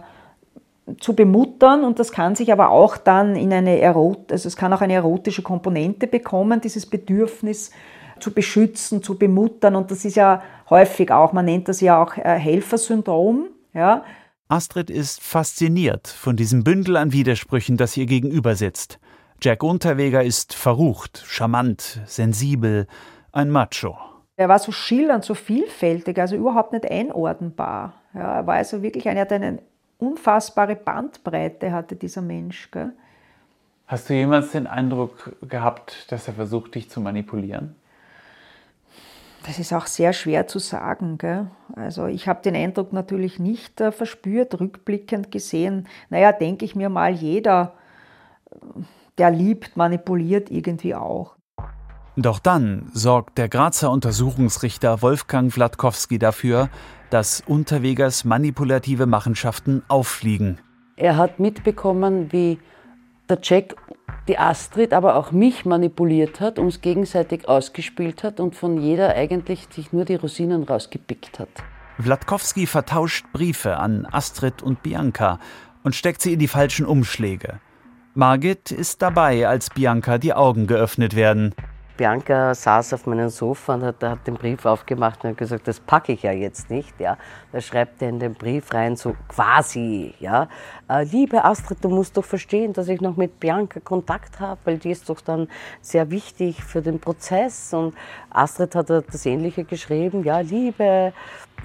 zu 1.01 1.13
bemuttern 1.13 1.83
und 1.83 1.99
das 1.99 2.13
kann 2.13 2.35
sich 2.35 2.53
aber 2.53 2.69
auch 2.69 2.95
dann 2.95 3.35
in 3.35 3.51
eine 3.51 3.79
Erot 3.81 4.31
also 4.31 4.47
es 4.47 4.55
kann 4.55 4.71
auch 4.71 4.79
eine 4.79 4.93
erotische 4.93 5.41
Komponente 5.41 6.07
bekommen, 6.07 6.61
dieses 6.61 6.85
Bedürfnis 6.85 7.71
zu 8.21 8.31
beschützen, 8.33 9.03
zu 9.03 9.17
bemuttern 9.17 9.75
und 9.75 9.91
das 9.91 10.05
ist 10.05 10.15
ja 10.15 10.41
häufig 10.69 11.11
auch, 11.11 11.33
man 11.33 11.43
nennt 11.43 11.67
das 11.67 11.81
ja 11.81 12.01
auch 12.01 12.15
äh, 12.15 12.39
Helfersyndrom, 12.39 13.47
ja. 13.73 14.03
Astrid 14.47 14.89
ist 14.89 15.21
fasziniert 15.21 16.07
von 16.07 16.37
diesem 16.37 16.63
Bündel 16.63 16.95
an 16.95 17.11
Widersprüchen, 17.11 17.75
das 17.75 17.97
ihr 17.97 18.05
gegenüber 18.05 18.55
sitzt. 18.55 18.97
Jack 19.41 19.61
Unterweger 19.63 20.23
ist 20.23 20.53
verrucht, 20.53 21.21
charmant, 21.27 21.99
sensibel, 22.05 22.87
ein 23.33 23.49
Macho. 23.49 23.97
Er 24.37 24.47
war 24.47 24.59
so 24.59 24.71
schillernd, 24.71 25.25
so 25.25 25.33
vielfältig, 25.33 26.19
also 26.19 26.35
überhaupt 26.35 26.71
nicht 26.71 26.89
einordnbar. 26.89 27.93
Ja, 28.13 28.35
er 28.35 28.47
war 28.47 28.55
also 28.55 28.83
wirklich 28.83 29.09
einer, 29.09 29.25
der 29.25 29.37
eine 29.37 29.59
unfassbare 29.97 30.75
Bandbreite 30.75 31.71
hatte, 31.71 31.95
dieser 31.95 32.21
Mensch. 32.21 32.69
Gell? 32.69 32.93
Hast 33.87 34.09
du 34.09 34.13
jemals 34.13 34.51
den 34.51 34.67
Eindruck 34.67 35.35
gehabt, 35.41 36.11
dass 36.11 36.27
er 36.27 36.35
versucht, 36.35 36.75
dich 36.75 36.87
zu 36.87 37.01
manipulieren? 37.01 37.75
Das 39.47 39.57
ist 39.57 39.73
auch 39.73 39.87
sehr 39.87 40.13
schwer 40.13 40.45
zu 40.45 40.59
sagen. 40.59 41.17
Gell? 41.17 41.47
Also 41.75 42.05
ich 42.05 42.27
habe 42.27 42.43
den 42.43 42.55
Eindruck 42.55 42.93
natürlich 42.93 43.39
nicht 43.39 43.81
äh, 43.81 43.91
verspürt, 43.91 44.59
rückblickend 44.59 45.31
gesehen. 45.31 45.87
Naja, 46.09 46.31
denke 46.31 46.63
ich 46.63 46.75
mir 46.75 46.89
mal, 46.89 47.11
jeder, 47.11 47.73
der 49.17 49.31
liebt, 49.31 49.77
manipuliert 49.77 50.51
irgendwie 50.51 50.93
auch. 50.93 51.36
Doch 52.19 52.39
dann 52.39 52.89
sorgt 52.93 53.37
der 53.37 53.47
Grazer 53.47 53.91
Untersuchungsrichter 53.91 55.03
Wolfgang 55.03 55.55
Wladkowski 55.55 56.17
dafür, 56.17 56.69
dass 57.11 57.43
Unterwegers 57.45 58.25
manipulative 58.25 59.05
Machenschaften 59.05 59.83
auffliegen. 59.87 60.57
Er 60.95 61.15
hat 61.15 61.39
mitbekommen, 61.39 62.31
wie 62.31 62.57
der 63.29 63.37
Jack 63.43 63.75
die 64.27 64.39
Astrid, 64.39 64.93
aber 64.93 65.15
auch 65.15 65.31
mich 65.31 65.63
manipuliert 65.63 66.39
hat, 66.41 66.57
uns 66.57 66.81
gegenseitig 66.81 67.47
ausgespielt 67.47 68.23
hat 68.23 68.39
und 68.39 68.55
von 68.55 68.81
jeder 68.81 69.13
eigentlich 69.13 69.67
sich 69.69 69.93
nur 69.93 70.03
die 70.03 70.15
Rosinen 70.15 70.63
rausgepickt 70.63 71.37
hat. 71.37 71.49
Wladkowski 71.99 72.65
vertauscht 72.65 73.27
Briefe 73.31 73.77
an 73.77 74.07
Astrid 74.11 74.63
und 74.63 74.81
Bianca 74.81 75.39
und 75.83 75.93
steckt 75.93 76.23
sie 76.23 76.33
in 76.33 76.39
die 76.39 76.47
falschen 76.47 76.87
Umschläge. 76.87 77.59
Margit 78.15 78.71
ist 78.71 79.03
dabei, 79.03 79.47
als 79.47 79.69
Bianca 79.69 80.17
die 80.17 80.33
Augen 80.33 80.65
geöffnet 80.65 81.15
werden. 81.15 81.53
Bianca 81.97 82.53
saß 82.53 82.93
auf 82.93 83.07
meinem 83.07 83.29
Sofa 83.29 83.73
und 83.73 83.83
hat, 83.83 84.03
hat 84.03 84.27
den 84.27 84.35
Brief 84.35 84.65
aufgemacht 84.65 85.23
und 85.23 85.31
hat 85.31 85.37
gesagt, 85.37 85.67
das 85.67 85.79
packe 85.79 86.13
ich 86.13 86.23
ja 86.23 86.31
jetzt 86.31 86.69
nicht. 86.69 86.99
Ja. 86.99 87.17
Da 87.51 87.59
schreibt 87.59 88.01
er 88.01 88.09
in 88.09 88.19
den 88.19 88.35
Brief 88.35 88.71
rein, 88.73 88.95
so 88.95 89.15
quasi, 89.27 90.13
ja, 90.19 90.47
äh, 90.89 91.03
liebe 91.03 91.43
Astrid, 91.43 91.83
du 91.83 91.89
musst 91.89 92.15
doch 92.15 92.23
verstehen, 92.23 92.71
dass 92.73 92.87
ich 92.87 93.01
noch 93.01 93.17
mit 93.17 93.39
Bianca 93.39 93.79
Kontakt 93.79 94.39
habe, 94.39 94.59
weil 94.65 94.77
die 94.77 94.91
ist 94.91 95.09
doch 95.09 95.21
dann 95.21 95.47
sehr 95.81 96.11
wichtig 96.11 96.63
für 96.63 96.81
den 96.81 96.99
Prozess. 96.99 97.73
Und 97.73 97.95
Astrid 98.29 98.75
hat 98.75 98.89
das 98.89 99.25
Ähnliche 99.25 99.63
geschrieben, 99.63 100.23
ja, 100.23 100.39
liebe 100.39 101.13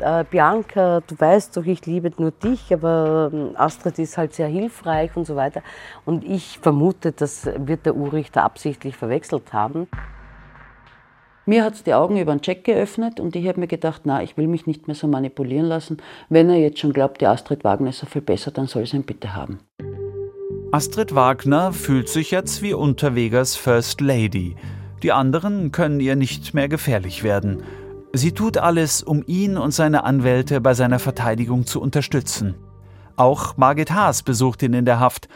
äh, 0.01 0.25
Bianca, 0.25 1.01
du 1.01 1.19
weißt 1.19 1.57
doch, 1.57 1.65
ich 1.65 1.85
liebe 1.87 2.11
nur 2.17 2.31
dich, 2.31 2.73
aber 2.73 3.31
ähm, 3.33 3.51
Astrid 3.55 3.99
ist 3.99 4.17
halt 4.17 4.35
sehr 4.35 4.49
hilfreich 4.49 5.15
und 5.17 5.27
so 5.27 5.37
weiter. 5.37 5.63
Und 6.05 6.25
ich 6.25 6.59
vermute, 6.59 7.13
das 7.13 7.47
wird 7.57 7.87
der 7.87 7.95
Urrichter 7.95 8.43
absichtlich 8.43 8.97
verwechselt 8.97 9.53
haben. 9.53 9.89
Mir 11.45 11.65
hat 11.65 11.75
es 11.75 11.83
die 11.83 11.95
Augen 11.95 12.17
über 12.19 12.33
den 12.33 12.41
Check 12.41 12.63
geöffnet 12.63 13.19
und 13.19 13.35
ich 13.35 13.49
habe 13.49 13.59
mir 13.59 13.67
gedacht, 13.67 14.03
na, 14.05 14.23
ich 14.23 14.37
will 14.37 14.47
mich 14.47 14.69
nicht 14.69 14.87
mehr 14.87 14.95
so 14.95 15.09
manipulieren 15.09 15.67
lassen. 15.67 15.97
Wenn 16.29 16.49
er 16.49 16.59
jetzt 16.59 16.79
schon 16.79 16.93
glaubt, 16.93 17.21
die 17.21 17.27
Astrid 17.27 17.65
Wagner 17.65 17.91
ist 17.91 17.99
so 17.99 18.07
viel 18.07 18.23
besser, 18.23 18.53
dann 18.53 18.69
soll 18.69 18.87
sie 18.87 18.97
ihn 18.97 19.03
bitte 19.03 19.35
haben. 19.35 19.59
Astrid 20.71 21.17
Wagner 21.17 21.73
fühlt 21.73 22.09
sich 22.09 22.31
jetzt 22.31 22.63
wie 22.63 22.75
Unterwegers 22.75 23.57
First 23.57 24.01
Lady. 24.01 24.55
Die 25.03 25.11
anderen 25.11 25.73
können 25.73 25.99
ihr 25.99 26.15
nicht 26.15 26.55
mehr 26.55 26.69
gefährlich 26.69 27.25
werden. 27.25 27.65
Sie 28.13 28.31
tut 28.31 28.57
alles, 28.57 29.03
um 29.03 29.25
ihn 29.27 29.57
und 29.57 29.73
seine 29.73 30.05
Anwälte 30.05 30.61
bei 30.61 30.75
seiner 30.75 31.01
Verteidigung 31.01 31.67
zu 31.67 31.81
unterstützen. 31.81 32.55
Auch 33.17 33.57
Margit 33.57 33.91
Haas 33.91 34.23
besucht 34.23 34.63
ihn 34.63 34.75
in 34.75 34.85
der 34.85 35.01
Haft 35.01 35.29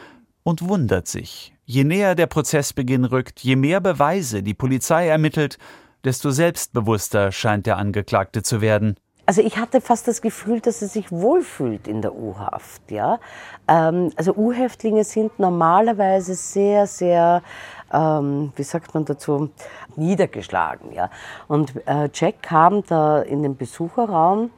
und 0.45 0.69
wundert 0.69 1.09
sich. 1.09 1.53
Je 1.65 1.83
näher 1.83 2.15
der 2.15 2.27
Prozessbeginn 2.27 3.05
rückt, 3.05 3.41
je 3.41 3.57
mehr 3.57 3.81
Beweise 3.81 4.45
die 4.45 4.55
Polizei 4.55 5.09
ermittelt, 5.09 5.59
desto 6.07 6.31
selbstbewusster 6.31 7.33
scheint 7.33 7.67
der 7.67 7.77
Angeklagte 7.77 8.43
zu 8.43 8.61
werden. 8.61 8.97
Also 9.29 9.43
ich 9.43 9.59
hatte 9.59 9.81
fast 9.81 10.07
das 10.07 10.23
Gefühl, 10.23 10.61
dass 10.61 10.81
er 10.83 10.89
sich 10.89 11.11
wohlfühlt 11.11 11.89
in 11.89 12.01
der 12.01 12.15
U-Haft. 12.15 12.93
Ja? 12.93 13.19
Ähm, 13.67 14.13
also 14.15 14.33
U-Häftlinge 14.37 15.03
sind 15.03 15.37
normalerweise 15.41 16.37
sehr, 16.37 16.87
sehr, 16.87 17.43
ähm, 17.93 18.53
wie 18.55 18.63
sagt 18.63 18.95
man 18.95 19.05
dazu, 19.05 19.51
niedergeschlagen. 19.97 20.93
Ja? 20.93 21.11
Und 21.49 21.75
äh, 21.87 22.09
Jack 22.15 22.41
kam 22.41 22.85
da 22.87 23.21
in 23.21 23.43
den 23.43 23.57
Besucherraum 23.57 24.53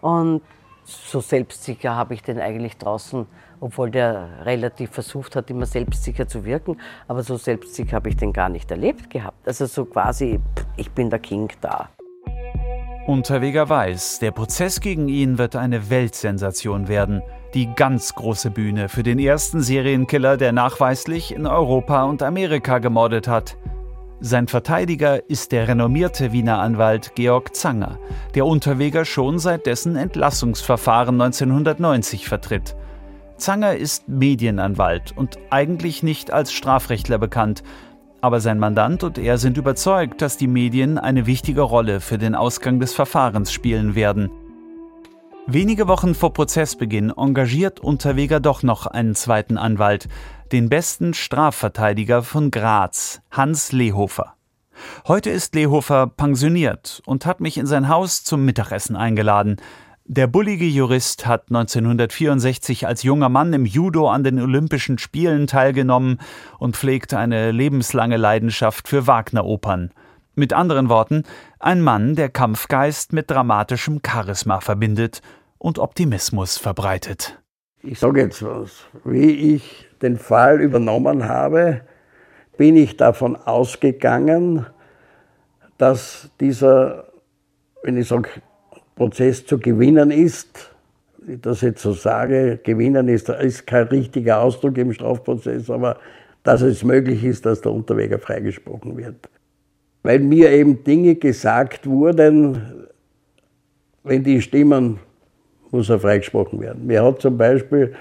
und 0.00 0.40
so 0.84 1.20
selbstsicher 1.20 1.96
habe 1.96 2.14
ich 2.14 2.22
den 2.22 2.40
eigentlich 2.40 2.76
draußen 2.76 3.26
obwohl 3.62 3.90
der 3.92 4.28
relativ 4.44 4.90
versucht 4.90 5.36
hat, 5.36 5.48
immer 5.48 5.66
selbstsicher 5.66 6.26
zu 6.26 6.44
wirken. 6.44 6.78
Aber 7.06 7.22
so 7.22 7.36
selbstsicher 7.36 7.96
habe 7.96 8.08
ich 8.08 8.16
den 8.16 8.32
gar 8.32 8.48
nicht 8.48 8.70
erlebt 8.70 9.08
gehabt. 9.08 9.46
Also 9.46 9.66
so 9.66 9.84
quasi, 9.84 10.40
ich 10.76 10.90
bin 10.90 11.10
der 11.10 11.20
King 11.20 11.48
da. 11.60 11.88
Unterweger 13.06 13.68
weiß, 13.68 14.18
der 14.18 14.32
Prozess 14.32 14.80
gegen 14.80 15.08
ihn 15.08 15.38
wird 15.38 15.54
eine 15.56 15.90
Weltsensation 15.90 16.88
werden. 16.88 17.22
Die 17.54 17.72
ganz 17.74 18.14
große 18.14 18.50
Bühne 18.50 18.88
für 18.88 19.02
den 19.04 19.18
ersten 19.18 19.60
Serienkiller, 19.60 20.36
der 20.36 20.52
nachweislich 20.52 21.32
in 21.32 21.46
Europa 21.46 22.04
und 22.04 22.22
Amerika 22.22 22.78
gemordet 22.78 23.28
hat. 23.28 23.56
Sein 24.20 24.46
Verteidiger 24.46 25.28
ist 25.28 25.52
der 25.52 25.68
renommierte 25.68 26.32
Wiener 26.32 26.58
Anwalt 26.58 27.14
Georg 27.14 27.54
Zanger, 27.54 27.98
der 28.34 28.46
Unterweger 28.46 29.04
schon 29.04 29.38
seit 29.38 29.66
dessen 29.66 29.96
Entlassungsverfahren 29.96 31.20
1990 31.20 32.28
vertritt. 32.28 32.76
Zanger 33.42 33.74
ist 33.74 34.08
Medienanwalt 34.08 35.12
und 35.16 35.36
eigentlich 35.50 36.04
nicht 36.04 36.32
als 36.32 36.52
Strafrechtler 36.52 37.18
bekannt. 37.18 37.64
Aber 38.20 38.38
sein 38.38 38.60
Mandant 38.60 39.02
und 39.02 39.18
er 39.18 39.36
sind 39.36 39.56
überzeugt, 39.56 40.22
dass 40.22 40.36
die 40.36 40.46
Medien 40.46 40.96
eine 40.96 41.26
wichtige 41.26 41.62
Rolle 41.62 42.00
für 42.00 42.18
den 42.18 42.36
Ausgang 42.36 42.78
des 42.78 42.94
Verfahrens 42.94 43.52
spielen 43.52 43.96
werden. 43.96 44.30
Wenige 45.48 45.88
Wochen 45.88 46.14
vor 46.14 46.32
Prozessbeginn 46.32 47.12
engagiert 47.16 47.80
Unterweger 47.80 48.38
doch 48.38 48.62
noch 48.62 48.86
einen 48.86 49.16
zweiten 49.16 49.58
Anwalt, 49.58 50.06
den 50.52 50.68
besten 50.68 51.12
Strafverteidiger 51.12 52.22
von 52.22 52.52
Graz, 52.52 53.22
Hans 53.32 53.72
Lehofer. 53.72 54.34
Heute 55.08 55.30
ist 55.30 55.56
Lehofer 55.56 56.06
pensioniert 56.06 57.02
und 57.06 57.26
hat 57.26 57.40
mich 57.40 57.58
in 57.58 57.66
sein 57.66 57.88
Haus 57.88 58.22
zum 58.22 58.44
Mittagessen 58.44 58.94
eingeladen. 58.94 59.56
Der 60.04 60.26
bullige 60.26 60.64
Jurist 60.64 61.26
hat 61.26 61.44
1964 61.50 62.88
als 62.88 63.04
junger 63.04 63.28
Mann 63.28 63.52
im 63.52 63.64
Judo 63.64 64.10
an 64.10 64.24
den 64.24 64.40
Olympischen 64.40 64.98
Spielen 64.98 65.46
teilgenommen 65.46 66.18
und 66.58 66.76
pflegt 66.76 67.14
eine 67.14 67.52
lebenslange 67.52 68.16
Leidenschaft 68.16 68.88
für 68.88 69.06
Wagner-Opern. 69.06 69.92
Mit 70.34 70.54
anderen 70.54 70.88
Worten, 70.88 71.22
ein 71.60 71.80
Mann, 71.80 72.16
der 72.16 72.30
Kampfgeist 72.30 73.12
mit 73.12 73.30
dramatischem 73.30 74.00
Charisma 74.04 74.60
verbindet 74.60 75.22
und 75.58 75.78
Optimismus 75.78 76.58
verbreitet. 76.58 77.40
Ich 77.82 78.00
sage 78.00 78.22
jetzt 78.22 78.42
was. 78.42 78.86
Wie 79.04 79.54
ich 79.54 79.88
den 80.02 80.18
Fall 80.18 80.60
übernommen 80.60 81.28
habe, 81.28 81.82
bin 82.56 82.76
ich 82.76 82.96
davon 82.96 83.36
ausgegangen, 83.36 84.66
dass 85.78 86.30
dieser, 86.40 87.04
wenn 87.84 87.96
ich 87.96 88.08
sage, 88.08 88.28
Prozess 88.96 89.46
zu 89.46 89.58
gewinnen 89.58 90.10
ist, 90.10 90.70
ich 91.26 91.40
das 91.40 91.60
jetzt 91.60 91.82
so 91.82 91.92
sage, 91.92 92.58
gewinnen 92.62 93.08
ist, 93.08 93.28
ist 93.28 93.66
kein 93.66 93.86
richtiger 93.86 94.40
Ausdruck 94.40 94.76
im 94.78 94.92
Strafprozess, 94.92 95.70
aber 95.70 95.98
dass 96.42 96.62
es 96.62 96.82
möglich 96.82 97.22
ist, 97.24 97.46
dass 97.46 97.60
der 97.60 97.72
Unterweger 97.72 98.18
freigesprochen 98.18 98.96
wird. 98.96 99.28
Weil 100.02 100.18
mir 100.18 100.50
eben 100.50 100.82
Dinge 100.82 101.14
gesagt 101.14 101.86
wurden, 101.86 102.88
wenn 104.02 104.24
die 104.24 104.42
stimmen, 104.42 104.98
muss 105.70 105.88
er 105.88 106.00
freigesprochen 106.00 106.60
werden. 106.60 106.86
Mir 106.86 107.04
hat 107.04 107.20
zum 107.20 107.38
Beispiel 107.38 107.94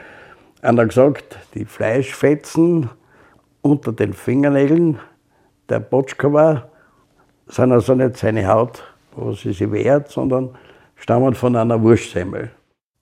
einer 0.62 0.86
gesagt, 0.86 1.38
die 1.54 1.66
Fleischfetzen 1.66 2.90
unter 3.62 3.94
den 3.94 4.14
Fingernägeln 4.14 5.00
der 5.70 5.80
Botschkova 5.80 6.70
sind 7.48 7.72
also 7.72 7.94
nicht 7.96 8.18
seine 8.18 8.48
Haut, 8.48 8.84
wo 9.16 9.34
sie 9.34 9.54
sich 9.54 9.72
wehrt, 9.72 10.10
sondern 10.10 10.50
stammen 11.02 11.34
von 11.34 11.56
einer 11.56 11.82
Wurstsemmel. 11.82 12.52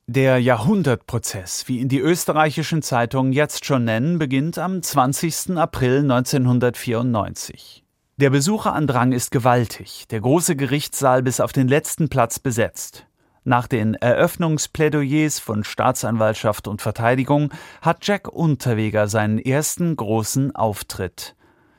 Der 0.07 0.39
Jahrhundertprozess, 0.39 1.67
wie 1.67 1.79
ihn 1.79 1.89
die 1.89 1.99
österreichischen 1.99 2.81
Zeitungen 2.81 3.31
jetzt 3.31 3.65
schon 3.65 3.83
nennen, 3.83 4.17
beginnt 4.17 4.57
am 4.57 4.81
20. 4.81 5.57
April 5.57 5.99
1994. 5.99 7.83
Der 8.17 8.31
Besucherandrang 8.31 9.11
ist 9.11 9.31
gewaltig, 9.31 10.07
der 10.09 10.21
große 10.21 10.55
Gerichtssaal 10.55 11.21
bis 11.21 11.39
auf 11.39 11.53
den 11.53 11.67
letzten 11.67 12.09
Platz 12.09 12.39
besetzt. 12.39 13.05
Nach 13.43 13.67
den 13.67 13.93
Eröffnungsplädoyers 13.93 15.39
von 15.39 15.63
Staatsanwaltschaft 15.63 16.67
und 16.67 16.81
Verteidigung 16.81 17.53
hat 17.81 18.05
Jack 18.07 18.27
Unterweger 18.27 19.07
seinen 19.07 19.39
ersten 19.39 19.95
großen 19.95 20.55
Auftritt. 20.55 21.35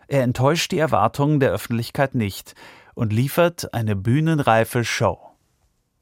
Er 0.06 0.22
enttäuscht 0.22 0.72
die 0.72 0.78
Erwartungen 0.78 1.40
der 1.40 1.50
Öffentlichkeit 1.50 2.14
nicht 2.14 2.54
und 2.94 3.12
liefert 3.12 3.74
eine 3.74 3.96
bühnenreife 3.96 4.84
Show. 4.84 5.29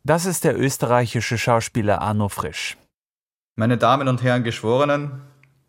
Das 0.08 0.24
ist 0.24 0.44
der 0.44 0.58
österreichische 0.58 1.36
Schauspieler 1.36 2.00
Arno 2.00 2.30
Frisch. 2.30 2.78
Meine 3.56 3.76
Damen 3.76 4.08
und 4.08 4.22
Herren 4.22 4.42
Geschworenen, 4.42 5.20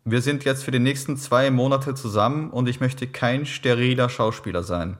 wir 0.06 0.22
sind 0.22 0.46
jetzt 0.46 0.64
für 0.64 0.70
die 0.70 0.78
nächsten 0.78 1.18
zwei 1.18 1.50
Monate 1.50 1.94
zusammen 1.94 2.48
und 2.48 2.66
ich 2.66 2.80
möchte 2.80 3.06
kein 3.06 3.44
steriler 3.44 4.08
Schauspieler 4.08 4.62
sein. 4.62 4.96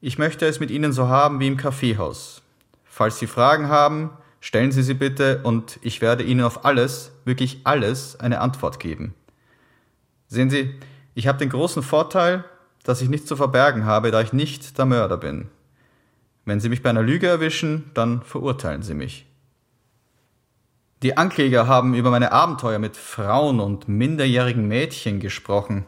Ich 0.00 0.16
möchte 0.16 0.46
es 0.46 0.60
mit 0.60 0.70
Ihnen 0.70 0.94
so 0.94 1.08
haben 1.08 1.40
wie 1.40 1.46
im 1.46 1.58
Kaffeehaus. 1.58 2.40
Falls 2.84 3.18
Sie 3.18 3.26
Fragen 3.26 3.68
haben, 3.68 4.08
stellen 4.40 4.72
Sie 4.72 4.82
sie 4.82 4.94
bitte 4.94 5.42
und 5.42 5.78
ich 5.82 6.00
werde 6.00 6.24
Ihnen 6.24 6.40
auf 6.40 6.64
alles, 6.64 7.12
wirklich 7.26 7.60
alles, 7.64 8.18
eine 8.18 8.40
Antwort 8.40 8.80
geben. 8.80 9.12
Sehen 10.26 10.48
Sie, 10.48 10.74
ich 11.14 11.26
habe 11.26 11.36
den 11.36 11.50
großen 11.50 11.82
Vorteil, 11.82 12.46
dass 12.82 13.02
ich 13.02 13.10
nichts 13.10 13.28
zu 13.28 13.36
verbergen 13.36 13.84
habe, 13.84 14.10
da 14.10 14.22
ich 14.22 14.32
nicht 14.32 14.78
der 14.78 14.86
Mörder 14.86 15.18
bin. 15.18 15.50
Wenn 16.46 16.60
Sie 16.60 16.68
mich 16.68 16.82
bei 16.82 16.90
einer 16.90 17.02
Lüge 17.02 17.26
erwischen, 17.26 17.90
dann 17.92 18.22
verurteilen 18.22 18.82
Sie 18.82 18.94
mich. 18.94 19.26
Die 21.02 21.16
Ankläger 21.16 21.66
haben 21.66 21.94
über 21.94 22.10
meine 22.10 22.32
Abenteuer 22.32 22.78
mit 22.78 22.96
Frauen 22.96 23.60
und 23.60 23.88
minderjährigen 23.88 24.66
Mädchen 24.66 25.20
gesprochen. 25.20 25.84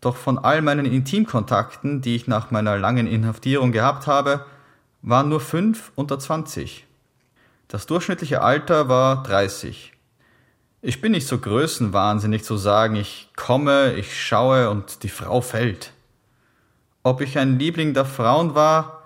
Doch 0.00 0.16
von 0.16 0.36
all 0.36 0.62
meinen 0.62 0.84
Intimkontakten, 0.84 2.02
die 2.02 2.16
ich 2.16 2.26
nach 2.26 2.50
meiner 2.50 2.76
langen 2.76 3.06
Inhaftierung 3.06 3.72
gehabt 3.72 4.06
habe, 4.08 4.44
waren 5.00 5.28
nur 5.28 5.40
fünf 5.40 5.92
unter 5.94 6.18
20. 6.18 6.84
Das 7.68 7.86
durchschnittliche 7.86 8.42
Alter 8.42 8.88
war 8.88 9.22
30. 9.22 9.92
Ich 10.82 11.00
bin 11.00 11.12
nicht 11.12 11.26
so 11.26 11.38
größenwahnsinnig 11.38 12.42
zu 12.42 12.56
sagen, 12.56 12.96
ich 12.96 13.30
komme, 13.36 13.94
ich 13.94 14.20
schaue 14.20 14.70
und 14.70 15.04
die 15.04 15.08
Frau 15.08 15.40
fällt. 15.40 15.92
Ob 17.04 17.20
ich 17.20 17.38
ein 17.38 17.58
Liebling 17.60 17.94
der 17.94 18.04
Frauen 18.04 18.54
war, 18.54 18.97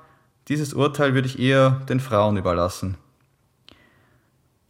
dieses 0.49 0.74
Urteil 0.74 1.14
würde 1.14 1.28
ich 1.28 1.38
eher 1.38 1.82
den 1.88 2.01
Frauen 2.01 2.36
überlassen. 2.36 2.97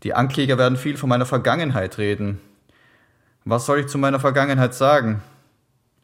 Die 0.03 0.15
Ankläger 0.15 0.59
werden 0.59 0.77
viel 0.77 0.97
von 0.97 1.09
meiner 1.09 1.27
Vergangenheit 1.27 1.99
reden. 1.99 2.41
Was 3.45 3.67
soll 3.67 3.81
ich 3.81 3.87
zu 3.87 3.99
meiner 3.99 4.21
Vergangenheit 4.21 4.75
sagen? 4.75 5.23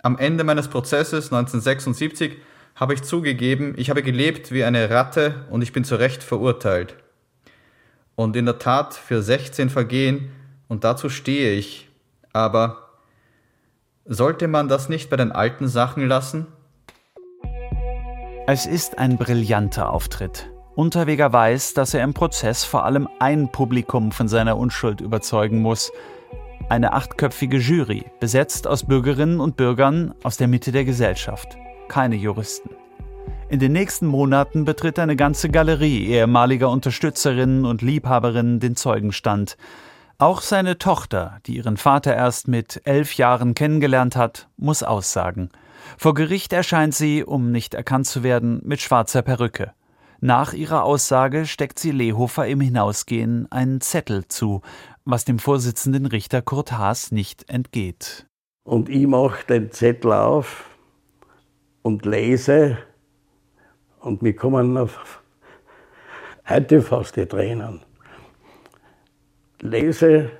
Am 0.02 0.16
Ende 0.18 0.44
meines 0.44 0.68
Prozesses 0.68 1.32
1976 1.32 2.36
habe 2.76 2.94
ich 2.94 3.02
zugegeben, 3.02 3.74
ich 3.76 3.90
habe 3.90 4.02
gelebt 4.02 4.52
wie 4.52 4.64
eine 4.64 4.88
Ratte 4.90 5.46
und 5.50 5.62
ich 5.62 5.72
bin 5.72 5.84
zu 5.84 5.96
Recht 5.96 6.22
verurteilt. 6.22 6.94
Und 8.14 8.36
in 8.36 8.46
der 8.46 8.58
Tat 8.58 8.94
für 8.94 9.22
16 9.22 9.70
Vergehen, 9.70 10.30
und 10.68 10.84
dazu 10.84 11.08
stehe 11.08 11.52
ich. 11.54 11.88
Aber 12.32 12.88
sollte 14.04 14.48
man 14.48 14.68
das 14.68 14.88
nicht 14.88 15.10
bei 15.10 15.16
den 15.16 15.32
alten 15.32 15.66
Sachen 15.66 16.06
lassen? 16.06 16.46
Es 18.50 18.64
ist 18.64 18.96
ein 18.96 19.18
brillanter 19.18 19.92
Auftritt. 19.92 20.50
Unterweger 20.74 21.34
weiß, 21.34 21.74
dass 21.74 21.92
er 21.92 22.02
im 22.02 22.14
Prozess 22.14 22.64
vor 22.64 22.86
allem 22.86 23.06
ein 23.18 23.52
Publikum 23.52 24.10
von 24.10 24.26
seiner 24.26 24.56
Unschuld 24.56 25.02
überzeugen 25.02 25.60
muss. 25.60 25.92
Eine 26.70 26.94
achtköpfige 26.94 27.58
Jury, 27.58 28.06
besetzt 28.20 28.66
aus 28.66 28.84
Bürgerinnen 28.84 29.40
und 29.40 29.58
Bürgern 29.58 30.14
aus 30.22 30.38
der 30.38 30.48
Mitte 30.48 30.72
der 30.72 30.86
Gesellschaft 30.86 31.58
keine 31.88 32.16
Juristen. 32.16 32.70
In 33.50 33.58
den 33.58 33.72
nächsten 33.72 34.06
Monaten 34.06 34.64
betritt 34.64 34.98
eine 34.98 35.14
ganze 35.14 35.50
Galerie 35.50 36.06
ehemaliger 36.06 36.70
Unterstützerinnen 36.70 37.66
und 37.66 37.82
Liebhaberinnen 37.82 38.60
den 38.60 38.76
Zeugenstand. 38.76 39.58
Auch 40.16 40.40
seine 40.40 40.78
Tochter, 40.78 41.36
die 41.44 41.56
ihren 41.56 41.76
Vater 41.76 42.16
erst 42.16 42.48
mit 42.48 42.80
elf 42.84 43.12
Jahren 43.12 43.52
kennengelernt 43.52 44.16
hat, 44.16 44.48
muss 44.56 44.82
aussagen. 44.82 45.50
Vor 45.96 46.14
Gericht 46.14 46.52
erscheint 46.52 46.94
sie, 46.94 47.24
um 47.24 47.50
nicht 47.50 47.74
erkannt 47.74 48.06
zu 48.06 48.22
werden, 48.22 48.60
mit 48.64 48.80
schwarzer 48.80 49.22
Perücke. 49.22 49.72
Nach 50.20 50.52
ihrer 50.52 50.82
Aussage 50.82 51.46
steckt 51.46 51.78
sie 51.78 51.92
Lehofer 51.92 52.46
im 52.46 52.60
Hinausgehen 52.60 53.50
einen 53.52 53.80
Zettel 53.80 54.26
zu, 54.26 54.62
was 55.04 55.24
dem 55.24 55.38
Vorsitzenden 55.38 56.06
Richter 56.06 56.42
Kurt 56.42 56.72
Haas 56.72 57.12
nicht 57.12 57.48
entgeht. 57.48 58.26
Und 58.64 58.88
ich 58.88 59.06
mache 59.06 59.46
den 59.46 59.70
Zettel 59.70 60.12
auf 60.12 60.68
und 61.82 62.04
lese 62.04 62.78
und 64.00 64.22
mir 64.22 64.34
kommen 64.34 64.76
auf 64.76 65.22
heute 66.48 66.82
fast 66.82 67.16
die 67.16 67.26
Tränen. 67.26 67.80
Lese 69.60 70.30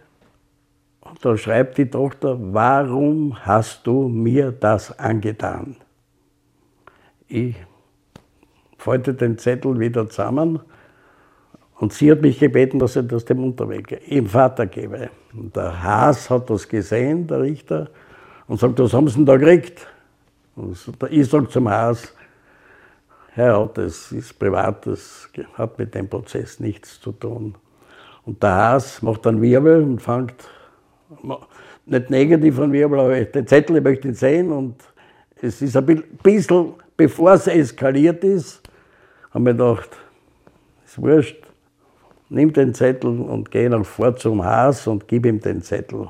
da 1.21 1.37
schreibt 1.37 1.79
die 1.79 1.91
Tochter, 1.91 2.37
warum 2.39 3.45
hast 3.45 3.87
du 3.87 4.09
mir 4.09 4.53
das 4.53 4.99
angetan? 4.99 5.77
Ich 7.27 7.57
falte 8.79 9.15
den 9.15 9.39
Zettel 9.39 9.79
wieder 9.79 10.09
zusammen 10.09 10.61
und 11.77 11.93
sie 11.93 12.11
hat 12.11 12.23
mich 12.23 12.39
gebeten, 12.39 12.79
dass 12.79 12.97
ich 12.97 13.07
das 13.07 13.25
dem 13.25 13.45
Unterweg, 13.45 14.01
ihrem 14.09 14.27
Vater 14.27 14.67
gebe. 14.67 15.11
Und 15.33 15.55
der 15.55 15.83
Haas 15.83 16.31
hat 16.31 16.51
das 16.51 16.69
gesehen, 16.69 17.27
der 17.27 17.43
Richter, 17.43 17.89
und 18.47 18.59
sagt, 18.59 18.79
was 18.79 18.95
haben 18.95 19.09
sie 19.09 19.17
denn 19.17 19.27
da 19.27 19.37
gekriegt? 19.37 19.87
Ich 21.11 21.29
sage 21.29 21.49
zum 21.49 21.71
Haus, 21.71 22.15
Herr 23.35 23.71
das 23.73 24.11
ist 24.11 24.37
privat, 24.39 24.87
das 24.87 25.29
hat 25.55 25.79
mit 25.79 25.95
dem 25.95 26.09
Prozess 26.09 26.59
nichts 26.59 27.01
zu 27.01 27.13
tun. 27.13 27.55
Und 28.25 28.43
der 28.43 28.55
Haas 28.55 29.01
macht 29.03 29.27
dann 29.27 29.41
Wirbel 29.41 29.83
und 29.83 30.03
fängt, 30.03 30.35
nicht 31.87 32.11
negativ 32.11 32.59
an 32.59 32.73
Wirbel, 32.73 33.01
aber 33.01 33.25
den 33.25 33.47
Zettel, 33.47 33.77
ich 33.77 33.83
möchte 33.83 34.09
ihn 34.09 34.15
sehen. 34.15 34.53
Und 34.53 34.77
es 35.41 35.63
ist 35.63 35.77
ein 35.77 36.05
bisschen, 36.23 36.75
bevor 36.97 37.33
es 37.33 37.47
eskaliert 37.47 38.25
ist, 38.25 38.63
haben 39.31 39.45
wir 39.45 39.53
gedacht, 39.53 39.91
ist 40.85 41.01
wurscht, 41.01 41.37
nimm 42.29 42.53
den 42.53 42.75
Zettel 42.75 43.21
und 43.21 43.51
geh 43.51 43.69
noch 43.69 43.85
vor 43.85 44.17
zum 44.17 44.45
Haas 44.45 44.87
und 44.87 45.09
gib 45.09 45.27
ihm 45.27 45.41
den 45.41 45.63
Zettel. 45.63 46.09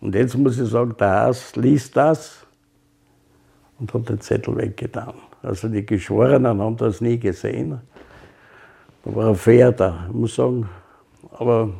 Und 0.00 0.14
jetzt 0.14 0.36
muss 0.36 0.58
ich 0.58 0.68
sagen, 0.68 0.94
der 0.98 1.08
Haas 1.08 1.56
liest 1.56 1.96
das 1.96 2.46
und 3.78 3.92
hat 3.92 4.08
den 4.08 4.20
Zettel 4.20 4.56
weggetan. 4.56 5.14
Also 5.42 5.68
die 5.68 5.84
Geschworenen 5.84 6.60
haben 6.60 6.76
das 6.76 7.00
nie 7.00 7.18
gesehen. 7.18 7.80
Da 9.04 9.14
war 9.14 9.28
ein 9.28 9.34
Fair 9.34 9.72
da, 9.72 10.06
ich 10.08 10.14
muss 10.14 10.34
sagen. 10.34 10.68
Aber 11.30 11.70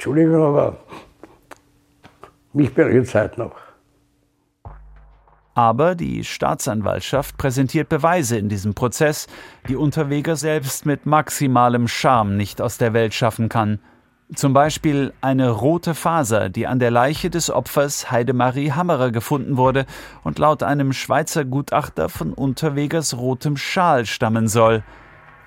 Entschuldigung, 0.00 0.42
aber 0.42 0.78
mich 2.54 2.72
berührt 2.72 3.06
es 3.06 3.14
heute 3.14 3.38
noch. 3.38 3.54
Aber 5.52 5.94
die 5.94 6.24
Staatsanwaltschaft 6.24 7.36
präsentiert 7.36 7.90
Beweise 7.90 8.38
in 8.38 8.48
diesem 8.48 8.72
Prozess, 8.72 9.26
die 9.68 9.76
Unterweger 9.76 10.36
selbst 10.36 10.86
mit 10.86 11.04
maximalem 11.04 11.86
Charme 11.86 12.38
nicht 12.38 12.62
aus 12.62 12.78
der 12.78 12.94
Welt 12.94 13.12
schaffen 13.12 13.50
kann. 13.50 13.78
Zum 14.34 14.54
Beispiel 14.54 15.12
eine 15.20 15.50
rote 15.50 15.94
Faser, 15.94 16.48
die 16.48 16.66
an 16.66 16.78
der 16.78 16.90
Leiche 16.90 17.28
des 17.28 17.50
Opfers 17.50 18.10
Heidemarie 18.10 18.72
Hammerer 18.72 19.10
gefunden 19.10 19.58
wurde 19.58 19.84
und 20.24 20.38
laut 20.38 20.62
einem 20.62 20.94
Schweizer 20.94 21.44
Gutachter 21.44 22.08
von 22.08 22.32
Unterwegers 22.32 23.18
rotem 23.18 23.58
Schal 23.58 24.06
stammen 24.06 24.48
soll. 24.48 24.82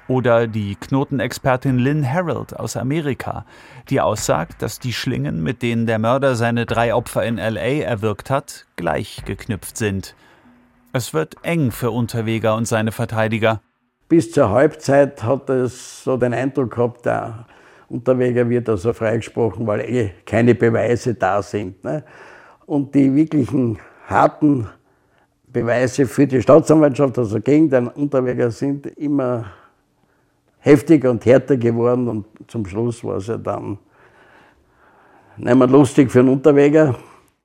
Oder 0.08 0.48
die 0.48 0.76
Knotenexpertin 0.76 1.80
Lynn 1.80 2.10
Harold 2.10 2.60
aus 2.60 2.76
Amerika, 2.76 3.46
die 3.90 4.02
aussagt, 4.02 4.62
dass 4.62 4.80
die 4.80 4.92
Schlingen, 4.92 5.42
mit 5.42 5.62
denen 5.62 5.86
der 5.86 5.98
Mörder 5.98 6.36
seine 6.36 6.66
drei 6.66 6.94
Opfer 6.94 7.24
in 7.24 7.38
LA 7.38 7.84
erwürgt 7.84 8.30
hat, 8.30 8.66
gleich 8.76 9.24
geknüpft 9.26 9.78
sind. 9.78 10.16
Es 10.92 11.14
wird 11.14 11.38
eng 11.44 11.72
für 11.72 11.92
Unterweger 11.92 12.56
und 12.56 12.68
seine 12.68 12.92
Verteidiger. 12.92 13.62
Bis 14.10 14.32
zur 14.32 14.50
Halbzeit 14.50 15.24
hat 15.24 15.50
es 15.50 16.04
so 16.04 16.18
den 16.18 16.34
Eindruck 16.34 16.72
gehabt, 16.72 17.06
der 17.06 17.46
Unterweger 17.88 18.50
wird 18.50 18.68
also 18.70 18.92
freigesprochen, 18.92 19.66
weil 19.66 19.82
eh 19.82 20.12
keine 20.26 20.54
Beweise 20.54 21.16
da 21.16 21.42
sind. 21.42 21.84
Ne? 21.84 22.04
Und 22.66 22.94
die 22.94 23.14
wirklichen 23.16 23.80
harten 24.08 24.68
Beweise 25.48 26.06
für 26.06 26.28
die 26.28 26.42
Staatsanwaltschaft, 26.42 27.18
also 27.18 27.40
gegen 27.40 27.70
den 27.70 27.88
Unterweger, 27.88 28.52
sind 28.52 28.88
immer 28.98 29.46
heftiger 30.64 31.12
und 31.12 31.26
härter 31.26 31.58
geworden. 31.58 32.08
Und 32.08 32.26
zum 32.48 32.66
Schluss 32.66 33.04
war 33.04 33.18
es 33.18 33.28
ja 33.28 33.38
dann 33.38 33.78
nicht 35.38 35.56
mehr 35.56 35.68
lustig 35.68 36.12
für 36.12 36.20
einen 36.20 36.30
Unterweger. 36.30 36.96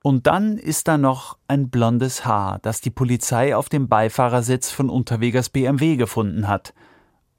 Und 0.01 0.27
dann 0.27 0.57
ist 0.57 0.87
da 0.87 0.97
noch 0.97 1.37
ein 1.47 1.69
blondes 1.69 2.25
Haar, 2.25 2.59
das 2.61 2.79
die 2.79 2.89
Polizei 2.89 3.55
auf 3.55 3.67
dem 3.67 3.89
Beifahrersitz 3.89 4.71
von 4.71 4.89
Unterwegers 4.89 5.49
BMW 5.49 5.97
gefunden 5.97 6.47
hat. 6.47 6.73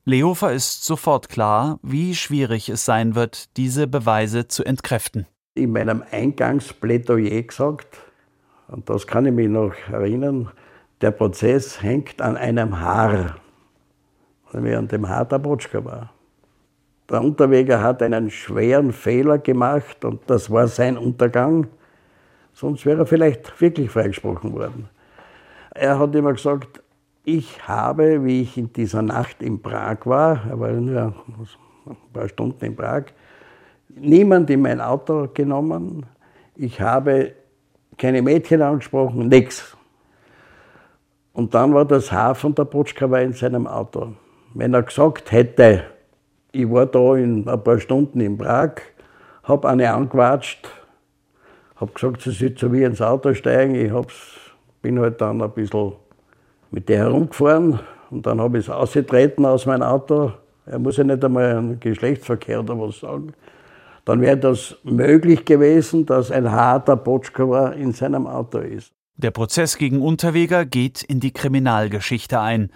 Lehofer 0.04 0.52
ist 0.52 0.84
sofort 0.84 1.28
klar, 1.28 1.78
wie 1.82 2.14
schwierig 2.14 2.68
es 2.68 2.84
sein 2.84 3.14
wird, 3.14 3.56
diese 3.56 3.86
Beweise 3.86 4.48
zu 4.48 4.64
entkräften. 4.64 5.26
In 5.54 5.72
meinem 5.72 6.02
Eingangsplädoyer 6.10 7.42
gesagt, 7.42 7.98
und 8.68 8.90
das 8.90 9.06
kann 9.06 9.26
ich 9.26 9.32
mich 9.32 9.48
noch 9.48 9.72
erinnern, 9.90 10.50
der 11.00 11.12
Prozess 11.12 11.82
hängt 11.82 12.20
an 12.20 12.36
einem 12.36 12.78
Haar. 12.80 13.36
Während 14.52 14.92
dem 14.92 15.08
Harter 15.08 15.38
Botschka 15.38 15.84
war. 15.84 16.10
Der 17.08 17.22
Unterweger 17.22 17.82
hat 17.82 18.02
einen 18.02 18.30
schweren 18.30 18.92
Fehler 18.92 19.38
gemacht 19.38 20.04
und 20.04 20.20
das 20.28 20.50
war 20.50 20.68
sein 20.68 20.96
Untergang. 20.96 21.66
Sonst 22.52 22.86
wäre 22.86 23.00
er 23.00 23.06
vielleicht 23.06 23.60
wirklich 23.60 23.90
freigesprochen 23.90 24.52
worden. 24.52 24.88
Er 25.74 25.98
hat 25.98 26.14
immer 26.14 26.32
gesagt, 26.32 26.82
ich 27.24 27.66
habe, 27.66 28.24
wie 28.24 28.42
ich 28.42 28.56
in 28.56 28.72
dieser 28.72 29.02
Nacht 29.02 29.42
in 29.42 29.60
Prag 29.60 29.98
war, 30.04 30.40
er 30.48 30.58
war 30.58 30.70
nur 30.72 31.14
ein 31.86 31.96
paar 32.12 32.28
Stunden 32.28 32.64
in 32.64 32.76
Prag, 32.76 33.04
niemand 33.88 34.50
in 34.50 34.62
mein 34.62 34.80
Auto 34.80 35.28
genommen. 35.32 36.06
Ich 36.54 36.80
habe 36.80 37.32
keine 37.98 38.22
Mädchen 38.22 38.62
angesprochen, 38.62 39.28
nichts. 39.28 39.76
Und 41.32 41.54
dann 41.54 41.74
war 41.74 41.84
das 41.84 42.10
Haar 42.10 42.34
von 42.34 42.54
der 42.54 42.64
Potschkava 42.64 43.18
in 43.20 43.32
seinem 43.32 43.66
Auto. 43.66 44.14
Wenn 44.52 44.74
er 44.74 44.82
gesagt 44.82 45.30
hätte, 45.30 45.84
ich 46.52 46.68
war 46.68 46.86
da 46.86 47.14
in 47.14 47.48
ein 47.48 47.62
paar 47.62 47.78
Stunden 47.78 48.20
in 48.20 48.36
Prag, 48.36 48.72
habe 49.44 49.68
eine 49.68 49.92
angewatscht, 49.92 50.68
habe 51.76 51.92
gesagt, 51.92 52.22
sie 52.22 52.32
soll 52.32 52.54
zu 52.54 52.68
mir 52.68 52.88
ins 52.88 53.00
Auto 53.00 53.32
steigen. 53.32 53.74
Ich 53.76 53.92
bin 54.82 54.98
halt 54.98 55.20
dann 55.20 55.40
ein 55.40 55.50
bisschen 55.52 55.92
mit 56.72 56.88
der 56.88 57.04
herumgefahren 57.04 57.78
und 58.10 58.26
dann 58.26 58.40
habe 58.40 58.58
ich 58.58 58.64
es 58.64 58.70
ausgetreten 58.70 59.46
aus 59.46 59.66
meinem 59.66 59.82
Auto. 59.82 60.32
Er 60.66 60.78
muss 60.78 60.96
ja 60.96 61.04
nicht 61.04 61.24
einmal 61.24 61.56
einen 61.56 61.78
Geschlechtsverkehr 61.78 62.60
oder 62.60 62.78
was 62.78 63.00
sagen. 63.00 63.32
Dann 64.04 64.20
wäre 64.20 64.36
das 64.36 64.76
möglich 64.82 65.44
gewesen, 65.44 66.06
dass 66.06 66.32
ein 66.32 66.50
harter 66.50 66.96
Botschkova 66.96 67.70
in 67.70 67.92
seinem 67.92 68.26
Auto 68.26 68.58
ist. 68.58 68.92
Der 69.16 69.30
Prozess 69.30 69.76
gegen 69.76 70.00
Unterweger 70.02 70.64
geht 70.64 71.02
in 71.02 71.20
die 71.20 71.32
Kriminalgeschichte 71.32 72.40
ein. 72.40 72.70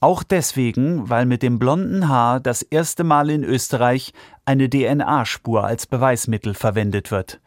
Auch 0.00 0.22
deswegen, 0.22 1.10
weil 1.10 1.26
mit 1.26 1.42
dem 1.42 1.58
blonden 1.58 2.08
Haar 2.08 2.38
das 2.38 2.62
erste 2.62 3.02
Mal 3.02 3.30
in 3.30 3.42
Österreich 3.42 4.12
eine 4.44 4.70
DNA-Spur 4.70 5.64
als 5.64 5.86
Beweismittel 5.86 6.54
verwendet 6.54 7.10
wird. 7.10 7.40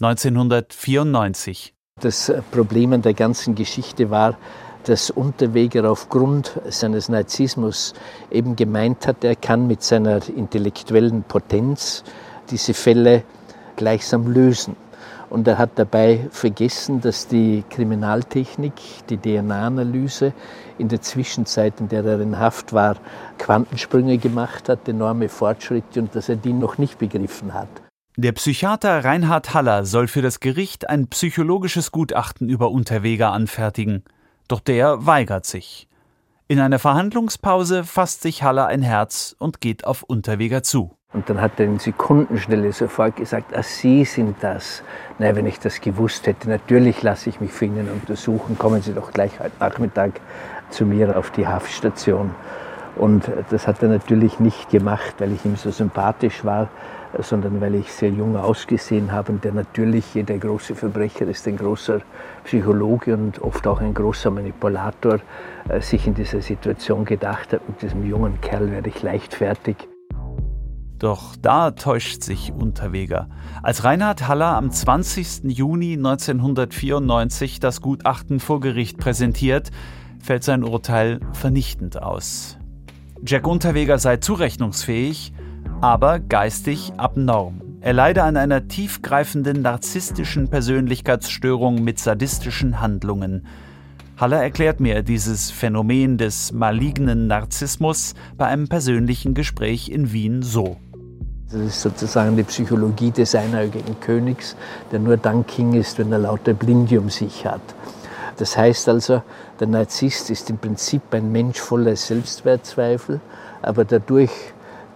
1994. 0.00 1.74
Das 2.00 2.32
Problem 2.50 2.92
an 2.92 3.02
der 3.02 3.14
ganzen 3.14 3.54
Geschichte 3.54 4.10
war, 4.10 4.36
dass 4.82 5.10
Unterweger 5.10 5.88
aufgrund 5.88 6.60
seines 6.68 7.08
Narzissmus 7.08 7.94
eben 8.32 8.56
gemeint 8.56 9.06
hat, 9.06 9.22
er 9.22 9.36
kann 9.36 9.68
mit 9.68 9.84
seiner 9.84 10.28
intellektuellen 10.28 11.22
Potenz 11.22 12.02
diese 12.50 12.74
Fälle 12.74 13.22
gleichsam 13.76 14.26
lösen. 14.26 14.74
Und 15.32 15.48
er 15.48 15.56
hat 15.56 15.70
dabei 15.76 16.28
vergessen, 16.30 17.00
dass 17.00 17.26
die 17.26 17.64
Kriminaltechnik, 17.70 18.74
die 19.08 19.16
DNA-Analyse 19.16 20.34
in 20.76 20.88
der 20.88 21.00
Zwischenzeit, 21.00 21.80
in 21.80 21.88
der 21.88 22.04
er 22.04 22.20
in 22.20 22.38
Haft 22.38 22.74
war, 22.74 22.96
Quantensprünge 23.38 24.18
gemacht 24.18 24.68
hat, 24.68 24.86
enorme 24.86 25.30
Fortschritte 25.30 26.00
und 26.00 26.14
dass 26.14 26.28
er 26.28 26.36
die 26.36 26.52
noch 26.52 26.76
nicht 26.76 26.98
begriffen 26.98 27.54
hat. 27.54 27.70
Der 28.18 28.32
Psychiater 28.32 29.06
Reinhard 29.06 29.54
Haller 29.54 29.86
soll 29.86 30.06
für 30.06 30.20
das 30.20 30.38
Gericht 30.38 30.90
ein 30.90 31.08
psychologisches 31.08 31.92
Gutachten 31.92 32.50
über 32.50 32.70
Unterweger 32.70 33.32
anfertigen. 33.32 34.04
Doch 34.48 34.60
der 34.60 35.06
weigert 35.06 35.46
sich. 35.46 35.88
In 36.46 36.60
einer 36.60 36.78
Verhandlungspause 36.78 37.84
fasst 37.84 38.20
sich 38.20 38.42
Haller 38.42 38.66
ein 38.66 38.82
Herz 38.82 39.34
und 39.38 39.62
geht 39.62 39.86
auf 39.86 40.02
Unterweger 40.02 40.62
zu. 40.62 40.94
Und 41.12 41.28
dann 41.28 41.40
hat 41.40 41.52
er 41.58 41.66
in 41.66 41.78
Sekundenschnelle 41.78 42.72
sofort 42.72 43.16
gesagt, 43.16 43.54
ah, 43.54 43.62
Sie 43.62 44.04
sind 44.04 44.36
das. 44.40 44.82
Na, 45.18 45.36
wenn 45.36 45.46
ich 45.46 45.60
das 45.60 45.80
gewusst 45.80 46.26
hätte, 46.26 46.48
natürlich 46.48 47.02
lasse 47.02 47.28
ich 47.28 47.40
mich 47.40 47.52
für 47.52 47.66
Ihnen 47.66 47.90
untersuchen. 47.90 48.56
Kommen 48.58 48.80
Sie 48.80 48.94
doch 48.94 49.12
gleich 49.12 49.38
heute 49.38 49.52
Nachmittag 49.60 50.20
zu 50.70 50.86
mir 50.86 51.16
auf 51.16 51.30
die 51.30 51.46
Haftstation. 51.46 52.30
Und 52.96 53.30
das 53.50 53.66
hat 53.66 53.82
er 53.82 53.88
natürlich 53.88 54.38
nicht 54.38 54.70
gemacht, 54.70 55.14
weil 55.18 55.32
ich 55.32 55.44
ihm 55.44 55.56
so 55.56 55.70
sympathisch 55.70 56.44
war, 56.44 56.68
sondern 57.18 57.60
weil 57.60 57.74
ich 57.74 57.92
sehr 57.92 58.10
jung 58.10 58.36
ausgesehen 58.36 59.12
habe 59.12 59.32
und 59.32 59.44
der 59.44 59.52
natürlich, 59.52 60.14
jeder 60.14 60.36
große 60.36 60.74
Verbrecher 60.74 61.26
ist 61.26 61.46
ein 61.46 61.56
großer 61.56 62.00
Psychologe 62.44 63.14
und 63.14 63.40
oft 63.40 63.66
auch 63.66 63.80
ein 63.80 63.94
großer 63.94 64.30
Manipulator, 64.30 65.20
äh, 65.68 65.80
sich 65.80 66.06
in 66.06 66.14
dieser 66.14 66.40
Situation 66.40 67.04
gedacht 67.04 67.52
hat, 67.52 67.66
mit 67.68 67.82
diesem 67.82 68.06
jungen 68.06 68.40
Kerl 68.40 68.70
werde 68.70 68.88
ich 68.88 69.02
leichtfertig. 69.02 69.91
Doch 71.02 71.34
da 71.34 71.72
täuscht 71.72 72.22
sich 72.22 72.52
Unterweger. 72.52 73.28
Als 73.60 73.82
Reinhard 73.82 74.28
Haller 74.28 74.54
am 74.54 74.70
20. 74.70 75.50
Juni 75.50 75.94
1994 75.94 77.58
das 77.58 77.80
Gutachten 77.80 78.38
vor 78.38 78.60
Gericht 78.60 78.98
präsentiert, 78.98 79.72
fällt 80.20 80.44
sein 80.44 80.62
Urteil 80.62 81.18
vernichtend 81.32 82.00
aus. 82.00 82.56
Jack 83.26 83.48
Unterweger 83.48 83.98
sei 83.98 84.18
zurechnungsfähig, 84.18 85.32
aber 85.80 86.20
geistig 86.20 86.92
abnorm. 86.98 87.60
Er 87.80 87.94
leide 87.94 88.22
an 88.22 88.36
einer 88.36 88.68
tiefgreifenden 88.68 89.60
narzisstischen 89.60 90.50
Persönlichkeitsstörung 90.50 91.82
mit 91.82 91.98
sadistischen 91.98 92.80
Handlungen. 92.80 93.44
Haller 94.18 94.40
erklärt 94.40 94.78
mir 94.78 95.02
dieses 95.02 95.50
Phänomen 95.50 96.16
des 96.16 96.52
malignen 96.52 97.26
Narzissmus 97.26 98.14
bei 98.38 98.46
einem 98.46 98.68
persönlichen 98.68 99.34
Gespräch 99.34 99.88
in 99.88 100.12
Wien 100.12 100.42
so. 100.42 100.76
Das 101.52 101.60
ist 101.60 101.82
sozusagen 101.82 102.34
die 102.34 102.44
Psychologie 102.44 103.10
des 103.10 103.34
einäugigen 103.34 104.00
Königs, 104.00 104.56
der 104.90 104.98
nur 104.98 105.18
dann 105.18 105.46
King 105.46 105.74
ist, 105.74 105.98
wenn 105.98 106.10
er 106.10 106.18
lauter 106.18 106.54
Blinde 106.54 106.98
um 106.98 107.10
sich 107.10 107.44
hat. 107.44 107.60
Das 108.38 108.56
heißt 108.56 108.88
also, 108.88 109.22
der 109.60 109.66
Narzisst 109.66 110.30
ist 110.30 110.48
im 110.48 110.56
Prinzip 110.56 111.02
ein 111.10 111.30
Mensch 111.30 111.60
voller 111.60 111.94
Selbstwertzweifel, 111.94 113.20
aber 113.60 113.84
dadurch 113.84 114.30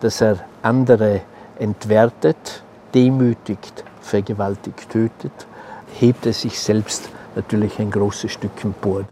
dass 0.00 0.20
er 0.20 0.38
andere 0.62 1.22
entwertet, 1.58 2.62
demütigt, 2.94 3.84
vergewaltigt, 4.00 4.90
tötet, 4.90 5.46
hebt 5.98 6.26
er 6.26 6.32
sich 6.32 6.58
selbst 6.58 7.08
natürlich 7.34 7.78
ein 7.78 7.90
großes 7.90 8.32
Stück 8.32 8.64
empor. 8.64 9.06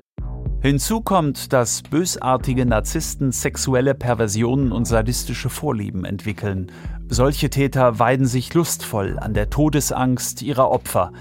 Hinzu 0.65 1.03
kommt, 1.03 1.53
dass 1.53 1.83
bösartige 1.83 2.65
Narzissten 2.65 3.33
sexuelle 3.33 3.93
Perversionen 3.93 4.73
und 4.73 4.87
sadistische 4.87 5.51
Vorlieben 5.51 6.07
entwickeln. 6.07 6.73
Solche 7.07 7.51
Täter 7.51 7.99
weiden 7.99 8.25
sich 8.25 8.55
lustvoll 8.55 9.19
an 9.19 9.35
der 9.35 9.51
Todesangst 9.51 10.41
ihrer 10.41 10.71
Opfer. 10.71 11.13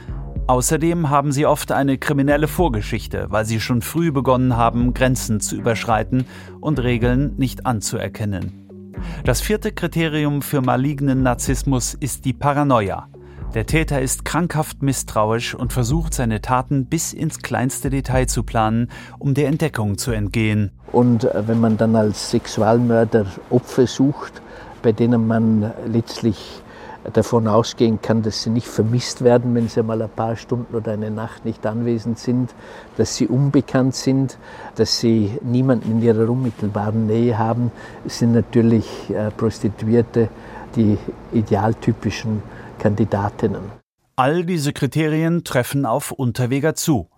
Außerdem 0.48 1.10
haben 1.10 1.34
sie 1.34 1.46
oft 1.46 1.74
eine 1.74 1.98
kriminelle 1.98 2.48
Vorgeschichte, 2.48 3.26
weil 3.32 3.44
sie 3.44 3.60
schon 3.60 3.82
früh 3.82 4.14
begonnen 4.14 4.56
haben, 4.56 4.94
Grenzen 4.94 5.42
zu 5.42 5.58
überschreiten 5.58 6.26
und 6.62 6.82
Regeln 6.82 7.34
nicht 7.36 7.66
anzuerkennen. 7.66 8.94
Das 9.26 9.42
vierte 9.42 9.74
Kriterium 9.74 10.42
für 10.42 10.62
malignen 10.62 11.22
Narzissmus 11.22 11.96
ist 11.96 12.24
die 12.24 12.32
Paranoia. 12.32 13.10
Der 13.54 13.68
Täter 13.68 14.02
ist 14.02 14.26
krankhaft 14.26 14.82
misstrauisch 14.82 15.54
und 15.54 15.74
versucht 15.74 16.16
seine 16.16 16.42
Taten 16.42 16.88
bis 16.88 17.14
ins 17.14 17.38
kleinste 17.38 17.92
Detail 17.92 18.26
zu 18.26 18.42
planen, 18.42 18.90
um 19.20 19.36
der 19.36 19.48
Entdeckung 19.48 20.00
zu 20.00 20.10
entgehen. 20.10 20.72
Und 20.92 21.26
äh, 21.26 21.48
wenn 21.48 21.60
man 21.60 21.78
dann 21.78 21.96
als 21.96 22.32
Sexualmörder 22.32 23.28
Opfer 23.52 23.86
sucht, 23.86 24.42
bei 24.82 24.92
denen 24.92 25.28
man 25.28 25.72
letztlich 25.86 26.64
davon 27.12 27.48
ausgehen 27.48 28.02
kann, 28.02 28.24
dass 28.24 28.42
sie 28.42 28.50
nicht 28.50 28.66
vermisst 28.66 29.24
werden, 29.24 29.54
wenn 29.54 29.68
sie 29.68 29.84
mal 29.84 30.02
ein 30.02 30.10
paar 30.10 30.36
Stunden 30.36 30.74
oder 30.74 30.94
eine 30.94 31.12
Nacht 31.12 31.46
nicht 31.46 31.64
anwesend 31.68 32.18
sind, 32.18 32.56
dass 32.98 33.18
sie 33.18 33.28
unbekannt 33.28 33.94
sind, 33.94 34.40
dass 34.76 35.00
sie 35.00 35.32
niemanden 35.44 35.92
in 35.92 36.02
ihrer 36.02 36.28
unmittelbaren 36.28 37.06
Nähe 37.06 37.38
haben, 37.38 37.72
sind 38.08 38.32
natürlich 38.32 38.88
äh, 39.12 39.30
Prostituierte 39.30 40.30
die 40.76 40.98
idealtypischen 41.34 42.42
Kandidatinnen. 42.84 43.72
All 44.18 44.44
diese 44.44 44.74
Kriterien 44.74 45.46
treffen 45.46 45.86
auf 45.86 46.12
Unterweger 46.12 46.76
zu. 46.76 47.10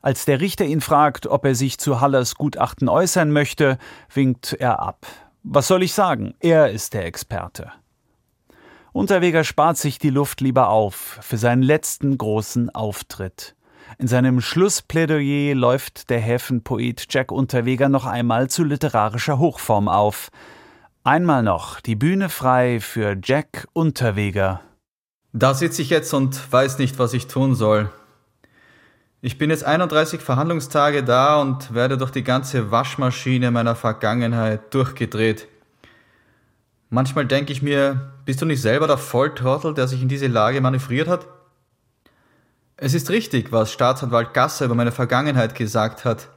Als 0.00 0.24
der 0.24 0.40
Richter 0.40 0.64
ihn 0.64 0.80
fragt, 0.80 1.28
ob 1.28 1.44
er 1.44 1.54
sich 1.54 1.78
zu 1.78 2.00
Hallers 2.00 2.34
Gutachten 2.34 2.88
äußern 2.88 3.30
möchte, 3.30 3.78
winkt 4.12 4.52
er 4.54 4.80
ab. 4.80 5.06
Was 5.44 5.68
soll 5.68 5.84
ich 5.84 5.92
sagen? 5.92 6.34
Er 6.40 6.72
ist 6.72 6.92
der 6.92 7.06
Experte. 7.06 7.70
Unterweger 8.92 9.44
spart 9.44 9.76
sich 9.76 10.00
die 10.00 10.10
Luft 10.10 10.40
lieber 10.40 10.70
auf 10.70 11.20
für 11.20 11.36
seinen 11.36 11.62
letzten 11.62 12.18
großen 12.18 12.74
Auftritt. 12.74 13.54
In 13.98 14.08
seinem 14.08 14.40
Schlussplädoyer 14.40 15.54
läuft 15.54 16.10
der 16.10 16.18
Häfenpoet 16.18 17.06
Jack 17.08 17.30
Unterweger 17.30 17.88
noch 17.88 18.06
einmal 18.06 18.50
zu 18.50 18.64
literarischer 18.64 19.38
Hochform 19.38 19.86
auf. 19.88 20.30
Einmal 21.04 21.44
noch 21.44 21.78
die 21.78 21.94
Bühne 21.94 22.28
frei 22.28 22.80
für 22.80 23.16
Jack 23.22 23.68
Unterweger. 23.72 24.62
Da 25.32 25.54
sitze 25.54 25.80
ich 25.80 25.90
jetzt 25.90 26.12
und 26.12 26.52
weiß 26.52 26.78
nicht, 26.78 26.98
was 26.98 27.14
ich 27.14 27.26
tun 27.26 27.54
soll. 27.54 27.90
Ich 29.22 29.38
bin 29.38 29.50
jetzt 29.50 29.64
31 29.64 30.20
Verhandlungstage 30.20 31.02
da 31.04 31.40
und 31.40 31.72
werde 31.72 31.96
durch 31.96 32.10
die 32.10 32.24
ganze 32.24 32.70
Waschmaschine 32.70 33.50
meiner 33.50 33.74
Vergangenheit 33.74 34.74
durchgedreht. 34.74 35.48
Manchmal 36.90 37.26
denke 37.26 37.52
ich 37.52 37.62
mir, 37.62 38.12
bist 38.26 38.42
du 38.42 38.46
nicht 38.46 38.60
selber 38.60 38.86
der 38.86 38.98
Volltrottel, 38.98 39.72
der 39.72 39.88
sich 39.88 40.02
in 40.02 40.08
diese 40.08 40.26
Lage 40.26 40.60
manövriert 40.60 41.08
hat? 41.08 41.26
Es 42.76 42.92
ist 42.92 43.08
richtig, 43.08 43.52
was 43.52 43.72
Staatsanwalt 43.72 44.34
Gasser 44.34 44.66
über 44.66 44.74
meine 44.74 44.92
Vergangenheit 44.92 45.54
gesagt 45.54 46.04
hat. 46.04 46.28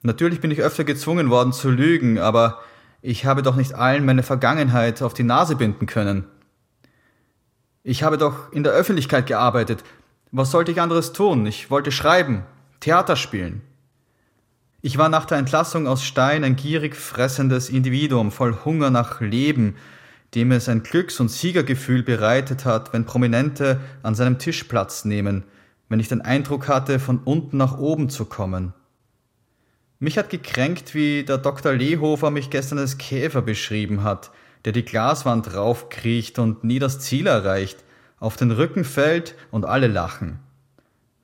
Natürlich 0.00 0.40
bin 0.40 0.50
ich 0.50 0.62
öfter 0.62 0.82
gezwungen 0.82 1.30
worden 1.30 1.52
zu 1.52 1.70
lügen, 1.70 2.18
aber 2.18 2.62
Ich 3.04 3.26
habe 3.26 3.42
doch 3.42 3.56
nicht 3.56 3.74
allen 3.74 4.04
meine 4.04 4.22
Vergangenheit 4.22 5.02
auf 5.02 5.12
die 5.12 5.24
Nase 5.24 5.56
binden 5.56 5.86
können. 5.86 6.24
Ich 7.84 8.04
habe 8.04 8.16
doch 8.16 8.52
in 8.52 8.62
der 8.62 8.72
Öffentlichkeit 8.72 9.26
gearbeitet. 9.26 9.82
Was 10.30 10.52
sollte 10.52 10.70
ich 10.70 10.80
anderes 10.80 11.12
tun? 11.12 11.44
Ich 11.46 11.68
wollte 11.68 11.90
schreiben, 11.90 12.44
Theater 12.78 13.16
spielen. 13.16 13.60
Ich 14.82 14.98
war 14.98 15.08
nach 15.08 15.24
der 15.24 15.38
Entlassung 15.38 15.88
aus 15.88 16.04
Stein 16.04 16.44
ein 16.44 16.54
gierig 16.54 16.94
fressendes 16.94 17.70
Individuum 17.70 18.30
voll 18.30 18.56
Hunger 18.64 18.90
nach 18.90 19.20
Leben, 19.20 19.74
dem 20.34 20.52
es 20.52 20.68
ein 20.68 20.84
Glücks- 20.84 21.20
und 21.20 21.28
Siegergefühl 21.28 22.04
bereitet 22.04 22.64
hat, 22.64 22.92
wenn 22.92 23.04
Prominente 23.04 23.80
an 24.02 24.14
seinem 24.14 24.38
Tisch 24.38 24.64
Platz 24.64 25.04
nehmen, 25.04 25.42
wenn 25.88 26.00
ich 26.00 26.08
den 26.08 26.20
Eindruck 26.20 26.68
hatte, 26.68 27.00
von 27.00 27.18
unten 27.18 27.56
nach 27.56 27.78
oben 27.78 28.08
zu 28.10 28.24
kommen. 28.24 28.74
Mich 29.98 30.18
hat 30.18 30.30
gekränkt, 30.30 30.94
wie 30.94 31.24
der 31.24 31.38
Dr. 31.38 31.72
Lehofer 31.72 32.30
mich 32.30 32.48
gestern 32.48 32.78
als 32.78 32.98
Käfer 32.98 33.42
beschrieben 33.42 34.04
hat, 34.04 34.30
der 34.64 34.72
die 34.72 34.84
Glaswand 34.84 35.54
raufkriecht 35.54 36.38
und 36.38 36.64
nie 36.64 36.78
das 36.78 37.00
Ziel 37.00 37.26
erreicht, 37.26 37.82
auf 38.18 38.36
den 38.36 38.50
Rücken 38.50 38.84
fällt 38.84 39.34
und 39.50 39.64
alle 39.64 39.88
lachen. 39.88 40.38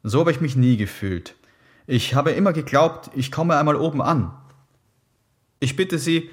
So 0.02 0.20
habe 0.20 0.30
ich 0.30 0.40
mich 0.40 0.56
nie 0.56 0.76
gefühlt. 0.76 1.34
Ich 1.86 2.14
habe 2.14 2.32
immer 2.32 2.52
geglaubt, 2.52 3.10
ich 3.14 3.30
komme 3.30 3.56
einmal 3.56 3.76
oben 3.76 4.02
an. 4.02 4.32
Ich 5.60 5.76
bitte 5.76 5.98
Sie, 5.98 6.30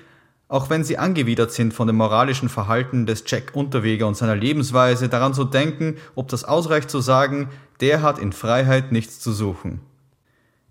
auch 0.47 0.69
wenn 0.69 0.83
Sie 0.83 0.97
angewidert 0.97 1.51
sind 1.51 1.73
von 1.73 1.87
dem 1.87 1.95
moralischen 1.95 2.49
Verhalten 2.49 3.05
des 3.05 3.23
Jack 3.25 3.55
Unterweger 3.55 4.07
und 4.07 4.17
seiner 4.17 4.35
Lebensweise, 4.35 5.09
daran 5.09 5.33
zu 5.33 5.43
denken, 5.43 5.97
ob 6.13 6.27
das 6.27 6.43
ausreicht 6.43 6.89
zu 6.89 6.99
sagen, 6.99 7.49
der 7.79 8.01
hat 8.01 8.19
in 8.19 8.33
Freiheit 8.33 8.91
nichts 8.91 9.19
zu 9.19 9.31
suchen. 9.31 9.81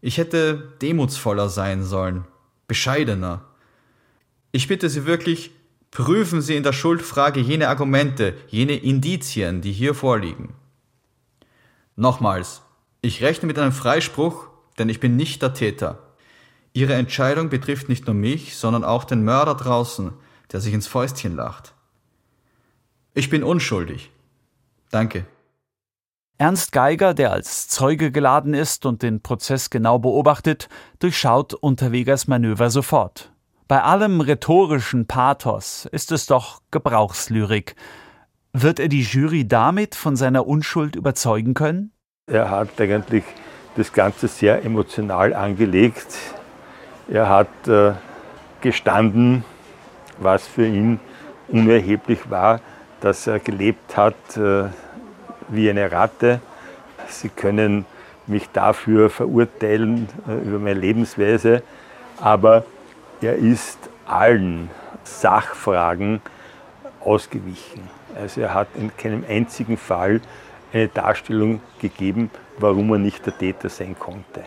Ich 0.00 0.18
hätte 0.18 0.72
demutsvoller 0.82 1.48
sein 1.48 1.82
sollen, 1.82 2.24
bescheidener. 2.68 3.44
Ich 4.52 4.68
bitte 4.68 4.88
Sie 4.88 5.06
wirklich, 5.06 5.50
prüfen 5.94 6.42
Sie 6.42 6.56
in 6.56 6.64
der 6.64 6.72
Schuldfrage 6.72 7.38
jene 7.38 7.68
Argumente, 7.68 8.34
jene 8.48 8.74
Indizien, 8.74 9.62
die 9.62 9.70
hier 9.70 9.94
vorliegen. 9.94 10.52
Nochmals, 11.94 12.62
ich 13.00 13.22
rechne 13.22 13.46
mit 13.46 13.60
einem 13.60 13.70
Freispruch, 13.70 14.48
denn 14.76 14.88
ich 14.88 14.98
bin 14.98 15.14
nicht 15.14 15.40
der 15.40 15.54
Täter. 15.54 16.00
Ihre 16.72 16.94
Entscheidung 16.94 17.48
betrifft 17.48 17.88
nicht 17.88 18.06
nur 18.06 18.14
mich, 18.14 18.56
sondern 18.56 18.82
auch 18.82 19.04
den 19.04 19.22
Mörder 19.22 19.54
draußen, 19.54 20.12
der 20.50 20.60
sich 20.60 20.74
ins 20.74 20.88
Fäustchen 20.88 21.36
lacht. 21.36 21.74
Ich 23.14 23.30
bin 23.30 23.44
unschuldig. 23.44 24.10
Danke. 24.90 25.26
Ernst 26.38 26.72
Geiger, 26.72 27.14
der 27.14 27.30
als 27.30 27.68
Zeuge 27.68 28.10
geladen 28.10 28.52
ist 28.52 28.84
und 28.84 29.02
den 29.02 29.22
Prozess 29.22 29.70
genau 29.70 30.00
beobachtet, 30.00 30.68
durchschaut 30.98 31.54
Unterwegers 31.54 32.26
Manöver 32.26 32.70
sofort. 32.70 33.33
Bei 33.66 33.82
allem 33.82 34.20
rhetorischen 34.20 35.06
Pathos 35.06 35.88
ist 35.90 36.12
es 36.12 36.26
doch 36.26 36.60
Gebrauchslyrik. 36.70 37.76
Wird 38.52 38.78
er 38.78 38.88
die 38.88 39.00
Jury 39.00 39.48
damit 39.48 39.94
von 39.94 40.16
seiner 40.16 40.46
Unschuld 40.46 40.96
überzeugen 40.96 41.54
können? 41.54 41.90
Er 42.26 42.50
hat 42.50 42.78
eigentlich 42.78 43.24
das 43.74 43.90
Ganze 43.94 44.28
sehr 44.28 44.62
emotional 44.66 45.32
angelegt. 45.32 46.18
Er 47.08 47.30
hat 47.30 47.48
äh, 47.66 47.92
gestanden, 48.60 49.44
was 50.18 50.46
für 50.46 50.66
ihn 50.66 51.00
unerheblich 51.48 52.30
war, 52.30 52.60
dass 53.00 53.26
er 53.26 53.40
gelebt 53.40 53.96
hat 53.96 54.36
äh, 54.36 54.64
wie 55.48 55.70
eine 55.70 55.90
Ratte. 55.90 56.40
Sie 57.08 57.30
können 57.30 57.86
mich 58.26 58.50
dafür 58.50 59.08
verurteilen 59.08 60.06
äh, 60.28 60.46
über 60.46 60.58
meine 60.58 60.78
Lebensweise, 60.78 61.62
aber 62.20 62.64
er 63.24 63.36
ist 63.36 63.78
allen 64.06 64.68
Sachfragen 65.02 66.20
ausgewichen. 67.00 67.88
Also 68.14 68.42
er 68.42 68.54
hat 68.54 68.68
in 68.74 68.94
keinem 68.96 69.24
einzigen 69.26 69.76
Fall 69.76 70.20
eine 70.72 70.88
Darstellung 70.88 71.60
gegeben, 71.80 72.30
warum 72.58 72.92
er 72.92 72.98
nicht 72.98 73.24
der 73.26 73.36
Täter 73.36 73.68
sein 73.68 73.96
konnte. 73.98 74.44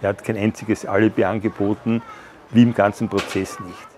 Er 0.00 0.10
hat 0.10 0.24
kein 0.24 0.36
einziges 0.36 0.86
Alibi 0.86 1.24
angeboten, 1.24 2.02
wie 2.50 2.62
im 2.62 2.74
ganzen 2.74 3.08
Prozess 3.08 3.60
nicht. 3.60 3.88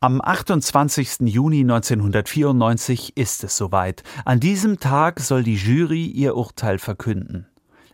Am 0.00 0.22
28. 0.22 1.28
Juni 1.28 1.60
1994 1.60 3.18
ist 3.18 3.44
es 3.44 3.58
soweit. 3.58 4.02
An 4.24 4.40
diesem 4.40 4.80
Tag 4.80 5.20
soll 5.20 5.42
die 5.42 5.56
Jury 5.56 6.06
ihr 6.06 6.34
Urteil 6.34 6.78
verkünden. 6.78 7.46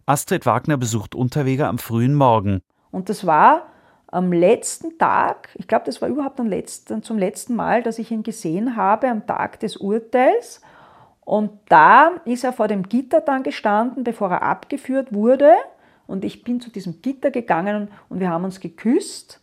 Astrid 0.07 0.47
Wagner 0.47 0.77
besucht 0.77 1.17
Unterweger 1.17 1.67
am 1.67 1.79
frühen 1.79 2.15
Morgen. 2.15 2.61
Und 2.93 3.09
das 3.09 3.27
war 3.27 3.67
am 4.09 4.33
letzten 4.33 4.99
Tag, 4.99 5.49
ich 5.55 5.67
glaube, 5.67 5.85
das 5.87 6.01
war 6.01 6.09
überhaupt 6.09 6.39
am 6.39 6.47
letzten, 6.47 7.03
zum 7.03 7.19
letzten 7.19 7.57
Mal, 7.57 7.83
dass 7.83 7.99
ich 7.99 8.11
ihn 8.11 8.23
gesehen 8.23 8.77
habe, 8.77 9.09
am 9.09 9.27
Tag 9.27 9.61
des 9.61 9.77
Urteils. 9.77 10.61
Und 11.25 11.51
da 11.69 12.13
ist 12.25 12.45
er 12.45 12.53
vor 12.53 12.69
dem 12.69 12.85
Gitter 12.85 13.21
dann 13.21 13.43
gestanden, 13.43 14.05
bevor 14.05 14.31
er 14.31 14.43
abgeführt 14.43 15.13
wurde. 15.13 15.53
Und 16.07 16.25
ich 16.25 16.45
bin 16.45 16.61
zu 16.61 16.71
diesem 16.71 17.03
Gitter 17.03 17.33
gegangen 17.33 17.89
und 18.09 18.21
wir 18.21 18.31
haben 18.31 18.45
uns 18.45 18.61
geküsst. 18.61 19.41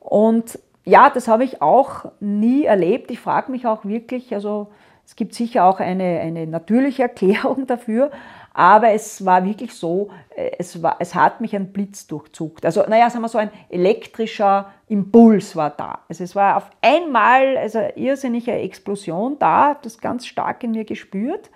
Und 0.00 0.58
ja, 0.84 1.08
das 1.10 1.28
habe 1.28 1.44
ich 1.44 1.62
auch 1.62 2.12
nie 2.20 2.64
erlebt. 2.64 3.10
Ich 3.10 3.20
frage 3.20 3.50
mich 3.50 3.66
auch 3.66 3.84
wirklich, 3.84 4.34
also 4.34 4.70
es 5.06 5.16
gibt 5.16 5.34
sicher 5.34 5.64
auch 5.64 5.80
eine, 5.80 6.20
eine 6.20 6.46
natürliche 6.46 7.02
Erklärung 7.04 7.66
dafür, 7.66 8.10
aber 8.58 8.90
es 8.90 9.24
war 9.24 9.44
wirklich 9.44 9.72
so, 9.72 10.10
äh, 10.34 10.50
es, 10.58 10.82
war, 10.82 10.96
es 10.98 11.14
hat 11.14 11.40
mich 11.40 11.54
ein 11.54 11.72
Blitz 11.72 12.08
durchzuckt. 12.08 12.66
Also, 12.66 12.82
naja, 12.88 13.08
sagen 13.08 13.22
wir 13.22 13.28
so, 13.28 13.38
ein 13.38 13.52
elektrischer 13.68 14.72
Impuls 14.88 15.54
war 15.54 15.70
da. 15.70 16.00
Also 16.08 16.24
es 16.24 16.34
war 16.34 16.56
auf 16.56 16.68
einmal 16.82 17.56
also 17.56 17.78
eine 17.78 17.96
irrsinnige 17.96 18.50
Explosion 18.50 19.38
da, 19.38 19.74
das 19.80 19.98
ganz 19.98 20.26
stark 20.26 20.64
in 20.64 20.72
mir 20.72 20.84
gespürt. 20.84 21.50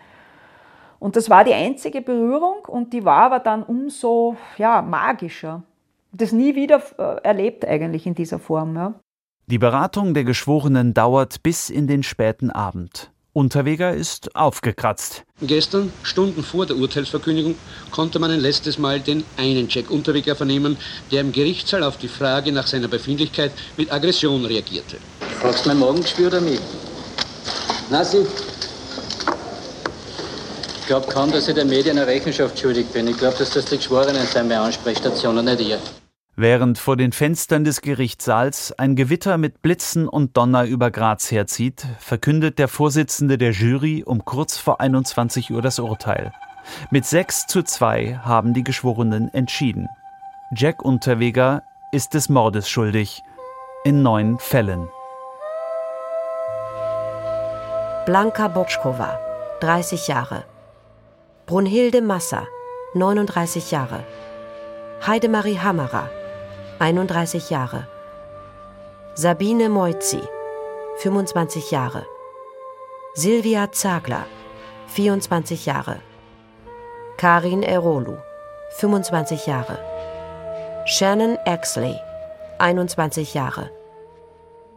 Und 1.01 1.17
das 1.17 1.29
war 1.29 1.43
die 1.43 1.55
einzige 1.55 2.03
Berührung 2.03 2.65
und 2.69 2.93
die 2.93 3.05
war 3.05 3.25
aber 3.25 3.41
dann 3.41 3.65
umso 3.65 4.37
ja, 4.57 4.81
magischer. 4.81 5.65
Das 6.13 6.31
nie 6.31 6.55
wieder 6.55 6.81
äh, 6.99 7.21
erlebt 7.25 7.65
eigentlich 7.65 8.07
in 8.07 8.15
dieser 8.15 8.39
Form. 8.39 8.77
Ja. 8.77 8.95
Die 9.49 9.59
Beratung 9.59 10.15
der 10.15 10.23
Geschworenen 10.23 10.95
dauert 10.95 11.43
bis 11.43 11.69
in 11.69 11.89
den 11.89 12.05
späten 12.05 12.51
Abend. 12.51 13.11
Unterweger 13.35 13.95
ist 13.95 14.37
aufgekratzt. 14.37 15.25
Gestern, 15.41 15.91
Stunden 16.03 16.45
vor 16.45 16.67
der 16.67 16.77
Urteilsverkündigung, 16.77 17.55
konnte 17.91 18.19
man 18.19 18.31
ein 18.31 18.41
letztes 18.41 18.79
Mal 18.79 19.01
den 19.01 19.25
einen 19.39 19.69
Jack 19.71 19.91
Unterweger 19.91 20.37
vernehmen, 20.37 20.77
der 21.11 21.23
im 21.23 21.33
Gerichtssaal 21.33 21.83
auf 21.83 21.97
die 21.97 22.09
Frage 22.09 22.53
nach 22.53 22.67
seiner 22.67 22.89
Befindlichkeit 22.89 23.53
mit 23.79 23.91
Aggression 23.91 24.45
reagierte. 24.45 24.99
Fragst 25.41 25.65
mein 25.65 25.79
Magengeschwür 25.79 26.27
oder 26.27 26.43
mich? 26.43 26.61
Nassi? 27.91 28.27
Ich 30.81 30.87
glaube 30.87 31.11
kaum, 31.11 31.33
dass 31.33 31.49
ich 31.49 31.55
der 31.55 31.65
Medien 31.65 31.97
eine 31.97 32.07
Rechenschaft 32.07 32.59
schuldig 32.59 32.87
bin. 32.89 33.09
Ich 33.09 33.17
glaube, 33.17 33.39
dass 33.39 33.51
das 33.51 33.65
die 33.65 33.79
Geschworenen 33.79 34.27
sind 34.27 34.49
bei 34.49 34.59
Ansprechstationen, 34.59 35.45
nicht 35.45 35.61
ihr. 35.61 35.79
Während 36.35 36.79
vor 36.79 36.97
den 36.97 37.13
Fenstern 37.13 37.63
des 37.63 37.83
Gerichtssaals 37.83 38.73
ein 38.79 38.97
Gewitter 38.97 39.37
mit 39.37 39.61
Blitzen 39.61 40.09
und 40.09 40.35
Donner 40.35 40.65
über 40.65 40.91
Graz 40.91 41.31
herzieht, 41.31 41.87
verkündet 41.99 42.59
der 42.59 42.69
Vorsitzende 42.69 43.37
der 43.37 43.51
Jury 43.51 44.03
um 44.03 44.25
kurz 44.25 44.57
vor 44.57 44.81
21 44.81 45.53
Uhr 45.53 45.61
das 45.61 45.79
Urteil. 45.79 46.33
Mit 46.91 47.05
6 47.05 47.49
zu 47.49 47.63
2 47.63 48.21
haben 48.25 48.55
die 48.55 48.65
Geschworenen 48.65 49.33
entschieden. 49.35 49.89
Jack 50.57 50.83
Unterweger 50.83 51.65
ist 51.93 52.15
des 52.15 52.31
Mordes 52.31 52.67
schuldig. 52.67 53.23
In 53.85 54.03
neun 54.03 54.39
Fällen. 54.39 54.89
Blanka 58.07 58.49
Botschkova, 58.49 59.19
30 59.61 60.09
Jahre. 60.09 60.45
Brunhilde 61.45 62.01
Massa, 62.01 62.47
39 62.95 63.71
Jahre. 63.71 64.03
Heidemarie 65.07 65.59
Hammerer, 65.59 66.09
31 66.83 67.39
Jahre. 67.39 67.87
Sabine 69.15 69.69
Moizzi, 69.69 70.21
25 71.01 71.61
Jahre. 71.71 72.05
Silvia 73.15 73.69
Zagler, 73.73 74.27
24 74.89 75.55
Jahre. 75.55 76.01
Karin 77.17 77.63
Erolu, 77.63 78.17
25 78.81 79.37
Jahre. 79.47 79.79
Shannon 80.85 81.39
Exley, 81.47 81.97
21 82.59 83.23
Jahre. 83.33 83.71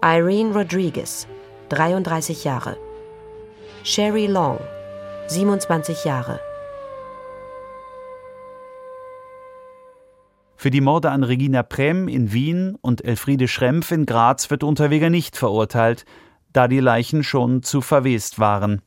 Irene 0.03 0.53
Rodriguez, 0.53 1.25
33 1.69 2.35
Jahre. 2.35 2.77
Sherry 3.83 4.27
Long, 4.27 4.59
27 5.27 5.95
Jahre. 6.05 6.39
Für 10.65 10.71
die 10.71 10.81
Morde 10.81 11.11
an 11.11 11.23
Regina 11.23 11.61
Prem 11.61 12.07
in 12.07 12.33
Wien 12.33 12.75
und 12.81 13.05
Elfriede 13.05 13.47
Schrempf 13.47 13.91
in 13.91 14.07
Graz 14.07 14.49
wird 14.49 14.63
Unterweger 14.63 15.11
nicht 15.11 15.37
verurteilt, 15.37 16.05
da 16.53 16.67
die 16.67 16.79
Leichen 16.79 17.23
schon 17.23 17.61
zu 17.61 17.81
verwest 17.81 18.39
waren. 18.39 18.81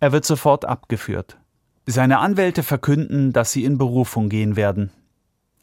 Er 0.00 0.12
wird 0.12 0.26
sofort 0.26 0.66
abgeführt. 0.66 1.38
Seine 1.86 2.18
Anwälte 2.18 2.62
verkünden, 2.62 3.32
dass 3.32 3.52
sie 3.52 3.64
in 3.64 3.78
Berufung 3.78 4.28
gehen 4.28 4.54
werden. 4.54 4.90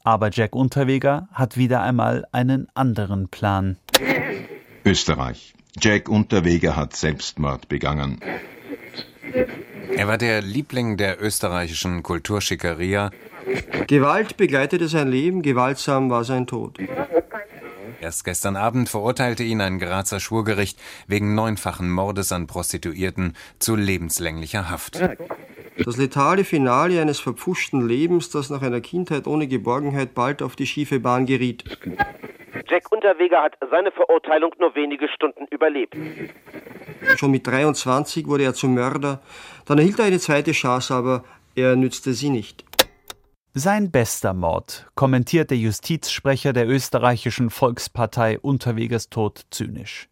Aber 0.03 0.31
Jack 0.31 0.55
Unterweger 0.55 1.27
hat 1.31 1.57
wieder 1.57 1.83
einmal 1.83 2.25
einen 2.31 2.67
anderen 2.73 3.27
Plan. 3.27 3.77
Österreich. 4.83 5.53
Jack 5.79 6.09
Unterweger 6.09 6.75
hat 6.75 6.95
Selbstmord 6.95 7.69
begangen. 7.69 8.19
Er 9.95 10.07
war 10.07 10.17
der 10.17 10.41
Liebling 10.41 10.97
der 10.97 11.21
österreichischen 11.21 12.01
Kulturschickeria. 12.01 13.11
Gewalt 13.87 14.37
begleitete 14.37 14.87
sein 14.87 15.09
Leben, 15.09 15.41
gewaltsam 15.41 16.09
war 16.09 16.23
sein 16.23 16.47
Tod. 16.47 16.77
Erst 18.01 18.25
gestern 18.25 18.57
Abend 18.57 18.89
verurteilte 18.89 19.43
ihn 19.43 19.61
ein 19.61 19.79
Grazer 19.79 20.19
Schwurgericht 20.19 20.77
wegen 21.07 21.35
neunfachen 21.35 21.89
Mordes 21.89 22.31
an 22.31 22.47
Prostituierten 22.47 23.35
zu 23.59 23.75
lebenslänglicher 23.75 24.69
Haft. 24.69 24.99
Das 25.77 25.97
letale 25.97 26.43
Finale 26.43 27.01
eines 27.01 27.19
verpfuschten 27.19 27.87
Lebens, 27.87 28.29
das 28.29 28.49
nach 28.49 28.61
einer 28.61 28.81
Kindheit 28.81 29.25
ohne 29.25 29.47
Geborgenheit 29.47 30.13
bald 30.13 30.41
auf 30.41 30.55
die 30.55 30.67
schiefe 30.67 30.99
Bahn 30.99 31.25
geriet. 31.25 31.63
Jack 32.67 32.91
Unterweger 32.91 33.41
hat 33.41 33.53
seine 33.71 33.91
Verurteilung 33.91 34.53
nur 34.59 34.75
wenige 34.75 35.07
Stunden 35.07 35.45
überlebt. 35.49 35.95
Schon 37.15 37.31
mit 37.31 37.47
23 37.47 38.27
wurde 38.27 38.43
er 38.43 38.53
zum 38.53 38.75
Mörder. 38.75 39.21
Dann 39.65 39.77
erhielt 39.77 39.99
er 39.99 40.05
eine 40.05 40.19
zweite 40.19 40.51
Chance, 40.51 40.93
aber 40.93 41.23
er 41.55 41.75
nützte 41.75 42.13
sie 42.13 42.29
nicht. 42.29 42.63
Sein 43.55 43.91
bester 43.91 44.33
Mord, 44.33 44.87
kommentiert 44.95 45.51
der 45.51 45.59
Justizsprecher 45.59 46.53
der 46.53 46.67
österreichischen 46.67 47.51
Volkspartei 47.51 48.39
Unterwegers 48.39 49.11
Tod 49.11 49.45
zynisch. 49.51 50.09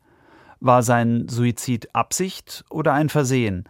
War 0.60 0.84
sein 0.84 1.28
Suizid 1.28 1.90
Absicht 1.96 2.64
oder 2.70 2.94
ein 2.94 3.10
Versehen? 3.10 3.68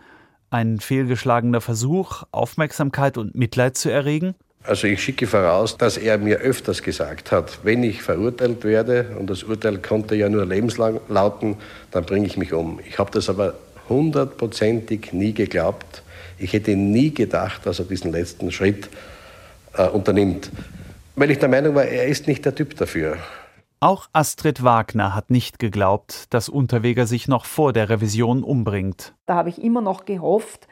Ein 0.50 0.82
fehlgeschlagener 0.82 1.62
Versuch, 1.62 2.24
Aufmerksamkeit 2.34 3.18
und 3.18 3.34
Mitleid 3.34 3.78
zu 3.78 3.90
erregen? 3.90 4.36
Also 4.64 4.88
ich 4.88 5.02
schicke 5.02 5.26
voraus, 5.26 5.78
dass 5.78 5.96
er 5.96 6.18
mir 6.18 6.40
öfters 6.40 6.84
gesagt 6.84 7.32
hat, 7.32 7.60
wenn 7.64 7.82
ich 7.82 8.02
verurteilt 8.02 8.66
werde, 8.66 9.16
und 9.18 9.30
das 9.30 9.44
Urteil 9.44 9.78
konnte 9.78 10.16
ja 10.16 10.28
nur 10.28 10.46
lebenslang 10.46 11.00
lauten, 11.08 11.56
dann 11.92 12.04
bringe 12.04 12.28
ich 12.28 12.36
mich 12.36 12.52
um. 12.52 12.82
Ich 12.86 13.00
habe 13.00 13.12
das 13.12 13.30
aber 13.30 13.54
hundertprozentig 13.88 15.14
nie 15.14 15.32
geglaubt. 15.32 16.04
Ich 16.38 16.52
hätte 16.52 16.76
nie 16.76 17.14
gedacht, 17.14 17.66
dass 17.66 17.80
er 17.80 17.86
diesen 17.86 18.12
letzten 18.12 18.52
Schritt 18.52 18.90
äh, 19.78 19.88
unternimmt, 19.88 20.52
weil 21.16 21.32
ich 21.32 21.40
der 21.40 21.50
Meinung 21.50 21.76
war, 21.76 21.86
er 21.86 22.08
ist 22.08 22.28
nicht 22.28 22.46
der 22.46 22.56
Typ 22.56 22.76
dafür. 22.78 23.18
Auch 23.80 24.10
Astrid 24.14 24.64
Wagner 24.64 25.16
hat 25.16 25.32
nicht 25.32 25.58
geglaubt, 25.58 26.34
dass 26.34 26.50
Unterweger 26.50 27.08
sich 27.08 27.28
noch 27.28 27.46
vor 27.46 27.74
der 27.74 27.90
Revision 27.90 28.44
umbringt. 28.44 29.16
Da 29.26 29.36
habe 29.36 29.50
ich 29.50 29.62
immer 29.62 29.82
noch 29.82 30.06
gehofft, 30.06 30.68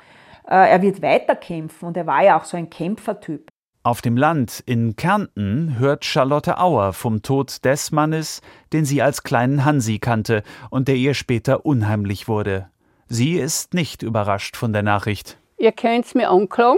äh, 0.47 0.69
er 0.69 0.81
wird 0.81 1.01
weiterkämpfen 1.01 1.87
und 1.87 1.97
er 1.97 2.05
war 2.05 2.23
ja 2.23 2.39
auch 2.39 2.45
so 2.45 2.57
ein 2.57 2.69
Kämpfertyp. 2.69 3.49
Auf 3.81 4.01
dem 4.01 4.17
Land 4.17 4.61
in 4.65 4.95
Kärnten 4.95 5.79
hört 5.79 6.03
Charlotte 6.03 6.59
Auer 6.59 6.93
vom 6.93 7.21
Tod 7.21 7.63
des 7.63 7.91
Mannes, 7.91 8.41
den 8.73 8.83
sie 8.83 9.01
als 9.01 9.23
kleinen 9.23 9.63
Hansi 9.63 9.99
kannte 9.99 10.43
und 10.69 10.87
der 10.87 10.95
ihr 10.95 11.13
später 11.13 11.65
unheimlich 11.65 12.27
wurde. 12.27 12.69
Sie 13.07 13.37
ist 13.37 13.73
nicht 13.73 14.03
überrascht 14.03 14.57
von 14.57 14.73
der 14.73 14.83
Nachricht. 14.83 15.37
Ihr 15.57 15.71
könnt's 15.71 16.13
mir 16.13 16.29
anklagen, 16.29 16.77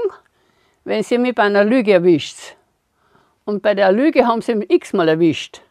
wenn 0.84 1.04
sie 1.04 1.18
mich 1.18 1.36
bei 1.36 1.44
einer 1.44 1.64
Lüge 1.64 1.94
erwischt. 1.94 2.56
Und 3.46 3.62
bei 3.62 3.74
der 3.74 3.92
Lüge 3.92 4.26
haben 4.26 4.42
sie 4.42 4.56
mich 4.56 4.70
x-mal 4.72 5.08
erwischt. 5.08 5.62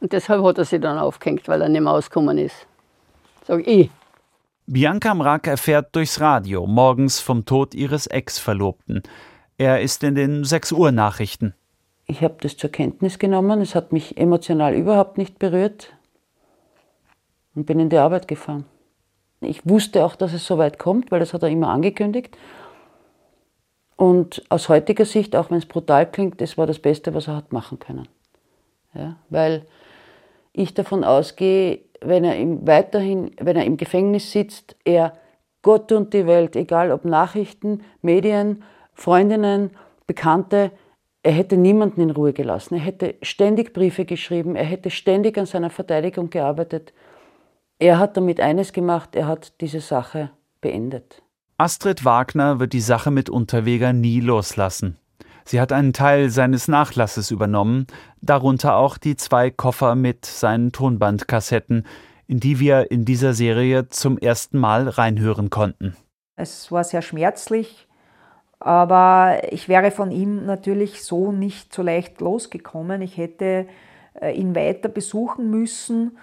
Und 0.00 0.12
deshalb 0.12 0.44
hat 0.44 0.58
er 0.58 0.64
sich 0.64 0.80
dann 0.80 0.98
aufgehängt, 0.98 1.48
weil 1.48 1.62
er 1.62 1.68
nicht 1.68 1.80
mehr 1.80 1.92
ausgekommen 1.92 2.38
ist. 2.38 2.66
Sag 3.46 3.66
ich. 3.66 3.90
Bianca 4.66 5.14
Mrak 5.14 5.46
erfährt 5.46 5.96
durchs 5.96 6.20
Radio 6.20 6.66
morgens 6.66 7.20
vom 7.20 7.46
Tod 7.46 7.74
ihres 7.74 8.06
Ex-Verlobten. 8.06 9.02
Er 9.56 9.80
ist 9.80 10.04
in 10.04 10.14
den 10.14 10.44
6 10.44 10.72
Uhr 10.72 10.92
Nachrichten. 10.92 11.54
Ich 12.06 12.22
habe 12.22 12.36
das 12.40 12.56
zur 12.56 12.70
Kenntnis 12.70 13.18
genommen. 13.18 13.60
Es 13.60 13.74
hat 13.74 13.92
mich 13.92 14.18
emotional 14.18 14.74
überhaupt 14.74 15.18
nicht 15.18 15.38
berührt 15.38 15.94
und 17.54 17.66
bin 17.66 17.80
in 17.80 17.88
die 17.88 17.98
Arbeit 17.98 18.28
gefahren. 18.28 18.66
Ich 19.40 19.68
wusste 19.68 20.04
auch, 20.04 20.16
dass 20.16 20.32
es 20.32 20.46
so 20.46 20.58
weit 20.58 20.78
kommt, 20.78 21.10
weil 21.10 21.20
das 21.20 21.32
hat 21.32 21.42
er 21.42 21.48
immer 21.48 21.68
angekündigt. 21.68 22.36
Und 23.98 24.44
aus 24.48 24.68
heutiger 24.68 25.04
Sicht, 25.04 25.34
auch 25.34 25.50
wenn 25.50 25.58
es 25.58 25.66
brutal 25.66 26.08
klingt, 26.08 26.40
das 26.40 26.56
war 26.56 26.68
das 26.68 26.78
Beste, 26.78 27.14
was 27.14 27.26
er 27.26 27.34
hat 27.34 27.52
machen 27.52 27.80
können. 27.80 28.06
Ja, 28.94 29.16
weil 29.28 29.66
ich 30.52 30.72
davon 30.72 31.02
ausgehe, 31.02 31.80
wenn 32.00 32.22
er 32.22 32.36
im, 32.36 32.64
weiterhin, 32.64 33.32
wenn 33.40 33.56
er 33.56 33.64
im 33.64 33.76
Gefängnis 33.76 34.30
sitzt, 34.30 34.76
er 34.84 35.14
Gott 35.62 35.90
und 35.90 36.14
die 36.14 36.28
Welt, 36.28 36.54
egal 36.54 36.92
ob 36.92 37.04
Nachrichten, 37.04 37.82
Medien, 38.00 38.62
Freundinnen, 38.94 39.70
Bekannte, 40.06 40.70
er 41.24 41.32
hätte 41.32 41.56
niemanden 41.56 42.00
in 42.00 42.10
Ruhe 42.10 42.32
gelassen. 42.32 42.74
Er 42.74 42.80
hätte 42.80 43.16
ständig 43.22 43.72
Briefe 43.72 44.04
geschrieben, 44.04 44.54
er 44.54 44.64
hätte 44.64 44.90
ständig 44.90 45.36
an 45.38 45.46
seiner 45.46 45.70
Verteidigung 45.70 46.30
gearbeitet. 46.30 46.92
Er 47.80 47.98
hat 47.98 48.16
damit 48.16 48.38
eines 48.38 48.72
gemacht, 48.72 49.16
er 49.16 49.26
hat 49.26 49.60
diese 49.60 49.80
Sache 49.80 50.30
beendet. 50.60 51.20
Astrid 51.60 52.04
Wagner 52.04 52.60
wird 52.60 52.72
die 52.72 52.80
Sache 52.80 53.10
mit 53.10 53.28
Unterweger 53.28 53.92
nie 53.92 54.20
loslassen. 54.20 54.96
Sie 55.44 55.60
hat 55.60 55.72
einen 55.72 55.92
Teil 55.92 56.30
seines 56.30 56.68
Nachlasses 56.68 57.32
übernommen, 57.32 57.88
darunter 58.20 58.76
auch 58.76 58.96
die 58.96 59.16
zwei 59.16 59.50
Koffer 59.50 59.96
mit 59.96 60.24
seinen 60.24 60.70
Tonbandkassetten, 60.70 61.84
in 62.28 62.38
die 62.38 62.60
wir 62.60 62.92
in 62.92 63.04
dieser 63.04 63.34
Serie 63.34 63.88
zum 63.88 64.18
ersten 64.18 64.56
Mal 64.56 64.88
reinhören 64.88 65.50
konnten. 65.50 65.96
Es 66.36 66.70
war 66.70 66.84
sehr 66.84 67.02
schmerzlich, 67.02 67.88
aber 68.60 69.40
ich 69.50 69.68
wäre 69.68 69.90
von 69.90 70.12
ihm 70.12 70.46
natürlich 70.46 71.02
so 71.02 71.32
nicht 71.32 71.74
so 71.74 71.82
leicht 71.82 72.20
losgekommen. 72.20 73.02
Ich 73.02 73.16
hätte 73.16 73.66
äh, 74.20 74.30
ihn 74.30 74.54
weiter 74.54 74.88
besuchen 74.88 75.50
müssen 75.50 76.18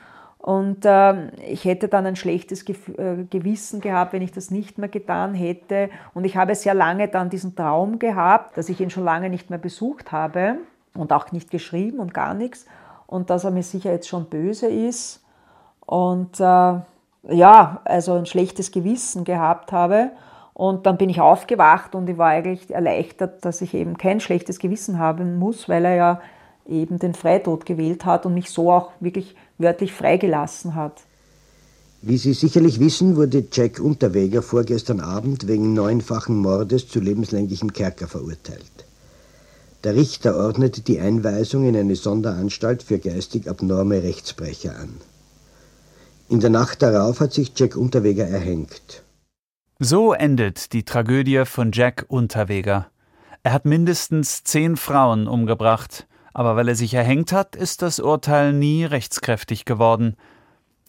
und 0.46 0.86
äh, 0.86 1.32
ich 1.40 1.66
hätte 1.66 1.88
dann 1.88 2.06
ein 2.06 2.16
schlechtes 2.16 2.66
Ge 2.66 2.76
äh, 3.00 3.24
Gewissen 3.32 3.82
gehabt, 3.82 4.14
wenn 4.14 4.22
ich 4.22 4.32
das 4.32 4.52
nicht 4.52 4.78
mehr 4.78 4.90
getan 4.90 5.34
hätte. 5.34 5.90
Und 6.14 6.24
ich 6.24 6.38
habe 6.38 6.54
sehr 6.54 6.76
lange 6.76 7.08
dann 7.08 7.32
diesen 7.32 7.56
Traum 7.56 7.98
gehabt, 7.98 8.56
dass 8.56 8.70
ich 8.70 8.80
ihn 8.80 8.92
schon 8.92 9.04
lange 9.04 9.32
nicht 9.32 9.50
mehr 9.50 9.58
besucht 9.58 10.12
habe 10.12 10.60
und 10.94 11.12
auch 11.12 11.32
nicht 11.32 11.50
geschrieben 11.50 11.98
und 11.98 12.14
gar 12.14 12.36
nichts. 12.36 12.68
Und 13.08 13.32
dass 13.32 13.44
er 13.44 13.50
mir 13.50 13.64
sicher 13.64 13.92
jetzt 13.92 14.08
schon 14.08 14.26
böse 14.26 14.68
ist. 14.68 15.26
Und 15.84 16.40
äh, 16.40 16.44
ja, 16.44 17.82
also 17.84 18.14
ein 18.14 18.28
schlechtes 18.28 18.72
Gewissen 18.72 19.24
gehabt 19.24 19.72
habe. 19.72 20.12
Und 20.54 20.86
dann 20.86 20.98
bin 20.98 21.10
ich 21.10 21.22
aufgewacht 21.22 21.96
und 21.96 22.08
ich 22.08 22.20
war 22.20 22.30
eigentlich 22.30 22.72
erleichtert, 22.72 23.44
dass 23.44 23.62
ich 23.62 23.74
eben 23.74 23.98
kein 23.98 24.20
schlechtes 24.20 24.60
Gewissen 24.60 25.00
haben 25.00 25.40
muss, 25.40 25.68
weil 25.68 25.86
er 25.86 25.96
ja 25.96 26.22
eben 26.68 27.00
den 27.00 27.16
Freitod 27.16 27.66
gewählt 27.66 28.06
hat 28.06 28.28
und 28.28 28.36
mich 28.36 28.52
so 28.52 28.72
auch 28.72 28.92
wirklich 29.00 29.36
wörtlich 29.58 29.94
freigelassen 29.94 30.76
hat. 30.76 31.02
Wie 32.02 32.18
Sie 32.18 32.34
sicherlich 32.34 32.80
wissen, 32.80 33.16
wurde 33.16 33.46
Jack 33.52 33.80
Unterweger 33.80 34.42
vorgestern 34.42 35.00
Abend 35.00 35.48
wegen 35.48 35.74
neunfachen 35.74 36.38
Mordes 36.38 36.88
zu 36.88 37.00
lebenslänglichem 37.00 37.74
Kerker 37.74 38.08
verurteilt. 38.08 38.86
Der 39.84 39.96
Richter 39.96 40.36
ordnete 40.36 40.82
die 40.82 41.00
Einweisung 41.00 41.68
in 41.68 41.76
eine 41.76 41.96
Sonderanstalt 41.96 42.84
für 42.84 43.00
geistig 43.00 43.50
abnorme 43.50 44.04
Rechtsbrecher 44.04 44.76
an. 44.78 44.96
In 46.30 46.40
der 46.40 46.50
Nacht 46.50 46.82
darauf 46.82 47.20
hat 47.20 47.34
sich 47.34 47.52
Jack 47.56 47.76
Unterweger 47.76 48.28
erhängt. 48.28 49.04
So 49.80 50.14
endet 50.14 50.74
die 50.74 50.84
Tragödie 50.84 51.44
von 51.46 51.72
Jack 51.72 52.06
Unterweger. 52.08 52.88
Er 53.44 53.54
hat 53.54 53.66
mindestens 53.66 54.44
zehn 54.44 54.76
Frauen 54.76 55.28
umgebracht 55.28 56.08
aber 56.36 56.58
weil 56.58 56.68
er 56.68 56.76
sich 56.76 56.94
erhängt 56.94 57.32
hat, 57.32 57.56
ist 57.56 57.82
das 57.82 58.02
Urteil 58.02 58.52
nie 58.52 58.84
rechtskräftig 58.84 59.64
geworden. 59.64 60.18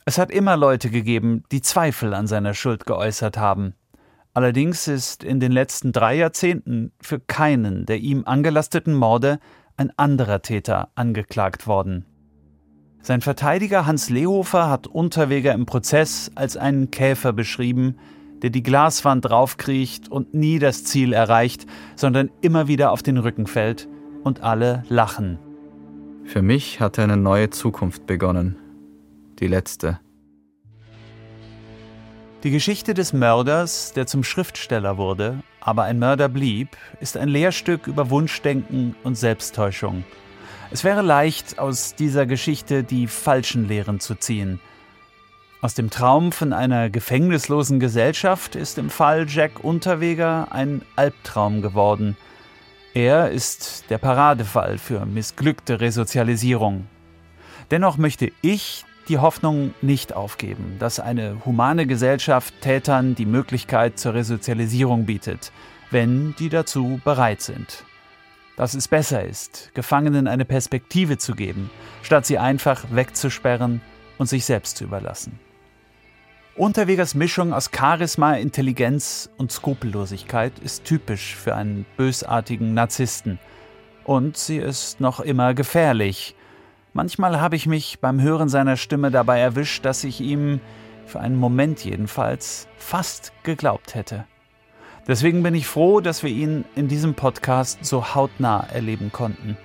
Es 0.05 0.18
hat 0.18 0.32
immer 0.32 0.57
Leute 0.57 0.90
gegeben, 0.90 1.44
die 1.53 1.62
Zweifel 1.62 2.14
an 2.14 2.26
seiner 2.26 2.53
Schuld 2.53 2.84
geäußert 2.84 3.38
haben. 3.38 3.74
Allerdings 4.34 4.88
ist 4.88 5.22
in 5.22 5.38
den 5.38 5.53
letzten 5.53 5.92
drei 5.92 6.16
Jahrzehnten 6.16 6.90
für 7.01 7.20
keinen 7.20 7.86
der 7.86 7.99
ihm 7.99 8.24
angelasteten 8.26 8.92
Morde 8.97 9.38
ein 9.76 9.97
anderer 9.97 10.42
Täter 10.42 10.88
angeklagt 10.97 11.68
worden. 11.68 12.07
Sein 13.01 13.20
Verteidiger 13.20 13.86
Hans 13.86 14.11
Lehofer 14.11 14.68
hat 14.68 14.88
Unterweger 14.88 15.53
im 15.53 15.64
Prozess 15.64 16.32
als 16.34 16.57
einen 16.57 16.90
Käfer 16.90 17.32
beschrieben, 17.32 17.99
der 18.42 18.51
die 18.51 18.64
Glaswand 18.64 19.30
raufkriecht 19.30 20.09
und 20.11 20.34
nie 20.34 20.59
das 20.59 20.82
Ziel 20.82 21.12
erreicht, 21.12 21.66
sondern 21.94 22.32
immer 22.40 22.66
wieder 22.66 22.90
auf 22.90 23.05
den 23.05 23.16
Rücken 23.16 23.47
fällt 23.47 23.86
und 24.27 24.43
alle 24.43 24.83
lachen. 24.89 25.39
Für 26.24 26.43
mich 26.43 26.81
hatte 26.81 27.01
eine 27.01 27.16
neue 27.16 27.51
Zukunft 27.51 28.07
begonnen. 28.07 28.57
Die 29.39 29.47
letzte. 29.47 30.01
Die 32.43 32.51
Geschichte 32.51 32.93
des 32.93 33.12
Mörders, 33.12 33.93
der 33.93 34.09
zum 34.09 34.24
Schriftsteller 34.24 34.99
wurde, 34.99 35.39
aber 35.61 35.85
ein 35.85 36.01
Mörder 36.01 36.29
blieb, 36.29 36.70
ist 37.01 37.16
ein 37.16 37.29
Lehrstück 37.29 37.87
über 37.87 38.11
Wunschdenken 38.11 38.97
und 39.05 39.16
Selbsttäuschung. 39.16 40.03
Es 40.72 40.83
wäre 40.83 41.03
leicht, 41.03 41.61
aus 41.61 41.95
dieser 41.95 42.27
Geschichte 42.27 42.83
die 42.83 43.07
falschen 43.07 43.68
Lehren 43.68 44.01
zu 44.01 44.16
ziehen. 44.16 44.59
Aus 45.61 45.74
dem 45.74 45.89
Traum 45.89 46.33
von 46.33 46.53
einer 46.53 46.91
gefängnislosen 46.91 47.79
Gesellschaft 47.79 48.57
ist 48.57 48.77
im 48.77 48.91
Fall 48.91 49.27
Jack 49.29 49.62
Unterweger 49.62 50.49
ein 50.51 50.83
Albtraum 50.97 51.62
geworden– 51.62 52.16
er 52.97 53.30
ist 53.30 53.84
der 53.90 53.99
Paradefall 53.99 54.78
für 54.78 55.05
missglückte 55.05 55.82
Resozialisierung. 55.82 56.86
Dennoch 57.70 57.99
möchte 57.99 58.32
ich 58.40 58.86
die 59.09 59.18
Hoffnung 59.18 59.74
nicht 59.82 60.14
aufgeben, 60.14 60.76
dass 60.78 60.99
eine 60.99 61.44
humane 61.44 61.86
Gesellschaft 61.86 62.55
Tätern 62.62 63.14
die 63.14 63.26
Möglichkeit 63.26 63.99
zur 63.99 64.14
Resozialisierung 64.14 65.05
bietet, 65.05 65.53
wenn 65.90 66.34
die 66.38 66.49
dazu 66.49 66.99
bereit 67.05 67.42
sind. 67.42 67.84
Dass 68.57 68.72
es 68.72 68.88
besser 68.88 69.22
ist, 69.22 69.72
Gefangenen 69.74 70.26
eine 70.26 70.47
Perspektive 70.47 71.18
zu 71.18 71.34
geben, 71.34 71.68
statt 72.03 72.24
sie 72.24 72.38
einfach 72.38 72.82
wegzusperren 72.90 73.82
und 74.16 74.30
sich 74.30 74.47
selbst 74.47 74.78
zu 74.78 74.84
überlassen. 74.84 75.38
Unterwegers 76.57 77.14
Mischung 77.14 77.52
aus 77.52 77.70
Charisma, 77.70 78.32
Intelligenz 78.36 79.28
und 79.36 79.52
Skrupellosigkeit 79.52 80.59
ist 80.59 80.84
typisch 80.84 81.36
für 81.36 81.54
einen 81.54 81.84
bösartigen 81.98 82.72
Narzissten. 82.72 83.38
Und 84.04 84.38
sie 84.38 84.57
ist 84.57 84.98
noch 84.98 85.20
immer 85.20 85.52
gefährlich. 85.52 86.34
Manchmal 86.94 87.42
habe 87.42 87.57
ich 87.57 87.66
mich 87.66 87.98
beim 88.00 88.22
Hören 88.22 88.48
seiner 88.48 88.78
Stimme 88.78 89.11
dabei 89.11 89.38
erwischt, 89.38 89.84
dass 89.84 90.02
ich 90.02 90.22
ihm, 90.22 90.61
für 91.04 91.20
einen 91.20 91.36
Moment 91.36 91.84
jedenfalls, 91.84 92.68
fast 92.78 93.34
geglaubt 93.42 93.94
hätte. 93.94 94.24
Deswegen 95.07 95.42
bin 95.42 95.54
ich 95.54 95.66
froh, 95.66 96.00
dass 96.00 96.22
wir 96.22 96.30
ihn 96.30 96.64
in 96.74 96.88
diesem 96.88 97.12
Podcast 97.12 97.84
so 97.84 98.14
hautnah 98.14 98.66
erleben 98.72 99.12
konnten. 99.12 99.59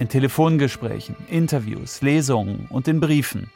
In 0.00 0.08
Telefongesprächen, 0.08 1.14
Interviews, 1.28 2.02
Lesungen 2.02 2.66
und 2.68 2.88
in 2.88 2.98
Briefen. 2.98 3.48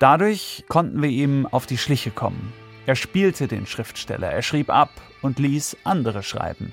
Dadurch 0.00 0.64
konnten 0.66 1.02
wir 1.02 1.10
ihm 1.10 1.46
auf 1.46 1.66
die 1.66 1.76
Schliche 1.76 2.10
kommen. 2.10 2.54
Er 2.86 2.96
spielte 2.96 3.48
den 3.48 3.66
Schriftsteller, 3.66 4.28
er 4.32 4.40
schrieb 4.40 4.70
ab 4.70 4.90
und 5.20 5.38
ließ 5.38 5.76
andere 5.84 6.22
schreiben. 6.22 6.72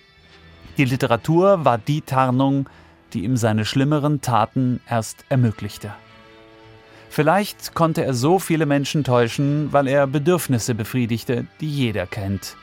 Die 0.78 0.86
Literatur 0.86 1.66
war 1.66 1.78
die 1.78 2.00
Tarnung, 2.00 2.70
die 3.12 3.26
ihm 3.26 3.36
seine 3.36 3.66
schlimmeren 3.66 4.22
Taten 4.22 4.80
erst 4.90 5.26
ermöglichte. 5.28 5.94
Vielleicht 7.10 7.74
konnte 7.74 8.06
er 8.06 8.14
so 8.14 8.40
viele 8.40 8.66
Menschen 8.66 9.04
täuschen, 9.04 9.74
weil 9.74 9.88
er 9.88 10.08
Bedürfnisse 10.08 10.74
befriedigte, 10.74 11.48
die 11.60 11.70
jeder 11.70 12.08
kennt. 12.08 12.56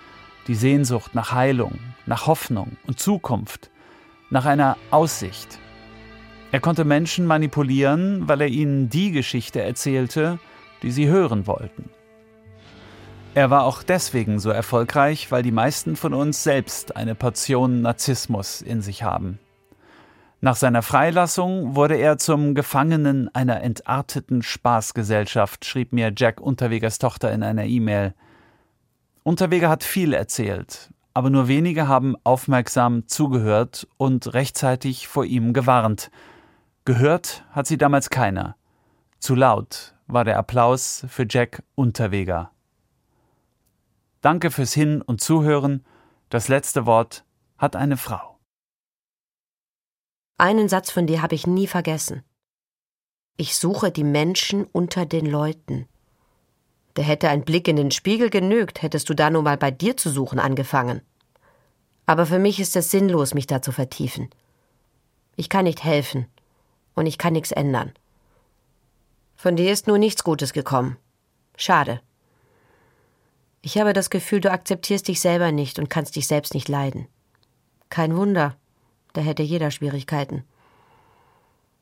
Die 0.49 0.55
Sehnsucht 0.55 1.15
nach 1.15 1.33
Heilung, 1.33 1.79
nach 2.07 2.27
Hoffnung 2.27 2.79
und 2.87 2.99
Zukunft, 2.99 3.71
nach 4.31 4.47
einer 4.47 4.79
Aussicht. 4.91 5.59
Er 6.53 6.61
konnte 6.61 6.87
Menschen 6.87 7.27
manipulieren, 7.27 8.29
weil 8.29 8.41
er 8.41 8.49
ihnen 8.49 8.89
die 8.89 9.11
Geschichte 9.11 9.61
erzählte, 9.61 10.39
die 10.85 10.93
sie 10.93 11.09
hören 11.09 11.47
wollten. 11.47 11.89
Er 13.35 13.51
war 13.51 13.65
auch 13.65 13.83
deswegen 13.83 14.39
so 14.39 14.51
erfolgreich, 14.51 15.33
weil 15.33 15.43
die 15.43 15.51
meisten 15.51 15.97
von 15.97 16.15
uns 16.15 16.45
selbst 16.45 16.95
eine 16.95 17.15
Portion 17.15 17.81
Narzissmus 17.81 18.63
in 18.63 18.81
sich 18.81 19.03
haben. 19.03 19.41
Nach 20.41 20.57
seiner 20.57 20.83
Freilassung 20.83 21.75
wurde 21.75 21.97
er 21.97 22.19
zum 22.19 22.55
Gefangenen 22.55 23.35
einer 23.35 23.63
entarteten 23.63 24.43
Spaßgesellschaft, 24.43 25.65
schrieb 25.65 25.95
mir 25.95 26.13
Jack 26.15 26.41
Unterwegers 26.41 26.99
Tochter 26.99 27.33
in 27.33 27.43
einer 27.43 27.65
E-Mail. 27.65 28.15
Unterweger 29.23 29.71
hat 29.71 29.85
viel 29.85 30.13
erzählt, 30.13 30.91
aber 31.15 31.31
nur 31.31 31.49
wenige 31.49 31.89
haben 31.89 32.15
aufmerksam 32.25 33.09
zugehört 33.09 33.89
und 33.97 34.35
rechtzeitig 34.35 35.09
vor 35.09 35.25
ihm 35.25 35.55
gewarnt. 35.55 36.11
Gehört 36.85 37.47
hat 37.53 37.67
sie 37.67 37.79
damals 37.79 38.11
keiner. 38.11 38.57
Zu 39.19 39.35
laut, 39.35 39.94
war 40.07 40.25
der 40.25 40.39
Applaus 40.39 41.05
für 41.09 41.27
Jack 41.29 41.63
Unterweger. 41.75 42.51
Danke 44.21 44.51
fürs 44.51 44.73
Hin- 44.73 45.03
und 45.03 45.21
Zuhören. 45.21 45.85
Das 46.31 46.49
letzte 46.49 46.87
Wort 46.87 47.25
hat 47.59 47.77
eine 47.77 47.97
Frau. 47.97 48.39
Einen 50.37 50.69
Satz 50.69 50.91
von 50.91 51.07
dir 51.07 51.23
habe 51.23 51.35
ich 51.35 51.47
nie 51.47 51.67
vergessen. 51.67 52.23
Ich 53.37 53.57
suche 53.57 53.91
die 53.91 54.05
Menschen 54.05 54.65
unter 54.65 55.07
den 55.07 55.27
Leuten. 55.27 55.87
Da 56.95 57.03
hätte 57.03 57.29
ein 57.29 57.45
Blick 57.45 57.67
in 57.67 57.77
den 57.77 57.91
Spiegel 57.91 58.31
genügt, 58.31 58.83
hättest 58.83 59.09
du 59.09 59.15
da 59.15 59.31
nur 59.31 59.43
mal 59.43 59.57
bei 59.57 59.71
dir 59.71 59.97
zu 59.97 60.11
suchen 60.11 60.39
angefangen. 60.39 61.03
Aber 62.07 62.27
für 62.27 62.39
mich 62.39 62.61
ist 62.61 62.77
es 62.77 62.91
sinnlos, 62.91 63.35
mich 63.35 63.47
da 63.47 63.63
zu 63.63 63.73
vertiefen. 63.73 64.31
Ich 65.37 65.49
kann 65.49 65.65
nicht 65.65 65.83
helfen 65.83 66.27
und 66.95 67.07
ich 67.07 67.19
kann 67.19 67.33
nichts 67.33 67.51
ändern. 67.51 67.93
Von 69.45 69.57
dir 69.57 69.71
ist 69.73 69.87
nur 69.87 69.99
nichts 69.99 70.25
Gutes 70.25 70.55
gekommen. 70.55 70.97
Schade. 71.59 72.01
Ich 73.61 73.77
habe 73.77 73.93
das 73.93 74.09
Gefühl, 74.09 74.41
du 74.41 74.51
akzeptierst 74.51 75.07
dich 75.07 75.21
selber 75.21 75.53
nicht 75.53 75.79
und 75.79 75.91
kannst 75.91 76.17
dich 76.17 76.27
selbst 76.27 76.55
nicht 76.55 76.67
leiden. 76.67 77.09
Kein 77.91 78.17
Wunder, 78.17 78.57
da 79.13 79.21
hätte 79.21 79.43
jeder 79.43 79.71
Schwierigkeiten. 79.71 80.45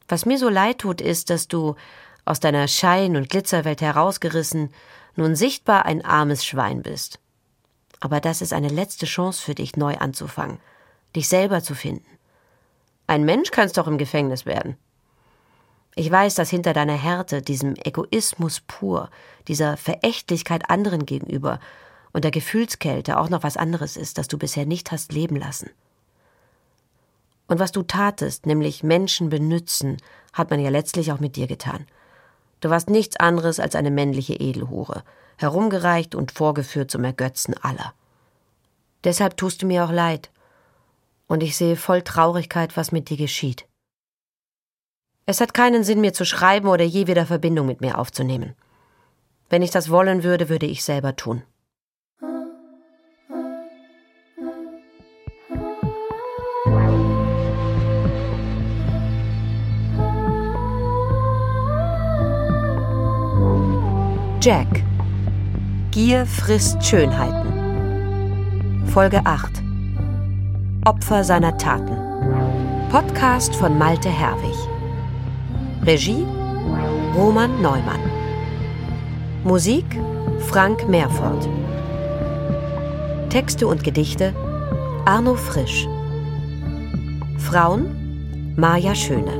Was 0.09 0.27
mir 0.27 0.39
so 0.39 0.49
leid 0.49 0.79
tut, 0.79 1.01
ist, 1.01 1.31
dass 1.31 1.47
du, 1.47 1.77
aus 2.25 2.41
deiner 2.41 2.67
Schein- 2.67 3.17
und 3.17 3.31
Glitzerwelt 3.31 3.81
herausgerissen, 3.81 4.75
nun 5.15 5.37
sichtbar 5.37 5.87
ein 5.87 6.05
armes 6.05 6.45
Schwein 6.45 6.83
bist. 6.83 7.21
Aber 8.01 8.19
das 8.19 8.43
ist 8.43 8.53
eine 8.53 8.71
letzte 8.71 9.07
Chance 9.07 9.41
für 9.41 9.55
dich, 9.55 9.77
neu 9.77 9.99
anzufangen, 9.99 10.59
dich 11.15 11.29
selber 11.29 11.63
zu 11.63 11.77
finden. 11.77 12.19
Ein 13.07 13.23
Mensch 13.25 13.53
kannst 13.53 13.79
doch 13.79 13.87
im 13.87 13.99
Gefängnis 13.99 14.47
werden. 14.47 14.77
Ich 15.95 16.11
weiß, 16.11 16.35
dass 16.35 16.49
hinter 16.49 16.73
deiner 16.73 16.97
Härte, 16.97 17.43
diesem 17.43 17.75
Egoismus 17.77 18.61
pur, 18.61 19.11
dieser 19.49 19.77
Verächtlichkeit 19.77 20.71
anderen 20.71 21.05
gegenüber 21.05 21.61
und 22.13 22.25
der 22.25 22.31
Gefühlskälte 22.31 23.19
auch 23.19 23.29
noch 23.29 23.43
was 23.43 23.57
anderes 23.57 23.97
ist, 23.97 24.17
das 24.17 24.29
du 24.29 24.39
bisher 24.39 24.65
nicht 24.65 24.91
hast 24.91 25.13
leben 25.13 25.37
lassen. 25.37 25.71
Und 27.47 27.59
was 27.59 27.73
du 27.73 27.83
tatest, 27.83 28.47
nämlich 28.47 28.83
Menschen 28.83 29.29
benützen, 29.29 29.99
hat 30.33 30.51
man 30.51 30.61
ja 30.61 30.71
letztlich 30.71 31.13
auch 31.13 31.21
mit 31.21 31.37
dir 31.37 31.47
getan. 31.47 31.87
Du 32.61 32.71
warst 32.71 32.89
nichts 32.89 33.17
anderes 33.17 33.61
als 33.61 33.75
eine 33.75 33.91
männliche 33.91 34.35
Edelhure, 34.35 35.03
herumgereicht 35.37 36.15
und 36.15 36.33
vorgeführt 36.33 36.91
zum 36.91 37.05
Ergötzen 37.05 37.55
aller. 37.61 37.93
Deshalb 39.05 39.37
tust 39.37 39.61
du 39.61 39.67
mir 39.67 39.85
auch 39.85 39.91
leid. 39.91 40.31
Und 41.27 41.43
ich 41.43 41.57
sehe 41.57 41.77
voll 41.77 42.03
Traurigkeit, 42.03 42.77
was 42.77 42.93
mit 42.93 43.11
dir 43.11 43.17
geschieht. 43.17 43.67
Es 45.33 45.41
hat 45.41 45.55
keinen 45.55 45.83
Sinn, 45.83 46.03
mir 46.03 46.13
zu 46.13 46.27
schreiben 46.27 46.69
oder 46.69 46.85
je 46.85 47.07
wieder 47.07 47.25
Verbindung 47.25 47.67
mit 47.67 47.81
mir 47.81 47.97
aufzunehmen. 47.97 48.53
Wenn 49.49 49.63
ich 49.63 49.71
das 49.71 49.89
wollen 49.89 50.25
würde, 50.25 50.51
würde 50.51 50.67
ich 50.67 50.85
selber 50.85 51.17
tun. 51.17 51.43
Jack. 64.43 64.69
Gier 65.93 66.27
frisst 66.27 66.85
Schönheiten. 66.85 68.85
Folge 68.89 69.25
8. 69.25 69.63
Opfer 70.85 71.25
seiner 71.25 71.57
Taten. 71.57 71.97
Podcast 72.91 73.57
von 73.57 73.79
Malte 73.79 74.11
Herwig. 74.11 74.72
Regie 75.85 76.25
Roman 77.17 77.61
Neumann. 77.61 77.99
Musik 79.43 79.85
Frank 80.39 80.89
Meerfort. 80.89 81.49
Texte 83.31 83.67
und 83.67 83.83
Gedichte 83.83 84.33
Arno 85.07 85.35
Frisch. 85.35 85.89
Frauen 87.39 88.55
Maja 88.55 88.95
Schöne. 88.95 89.33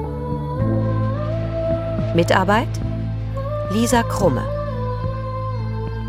Mitarbeit 2.17 2.81
Lisa 3.71 4.03
Krumme. 4.03 4.43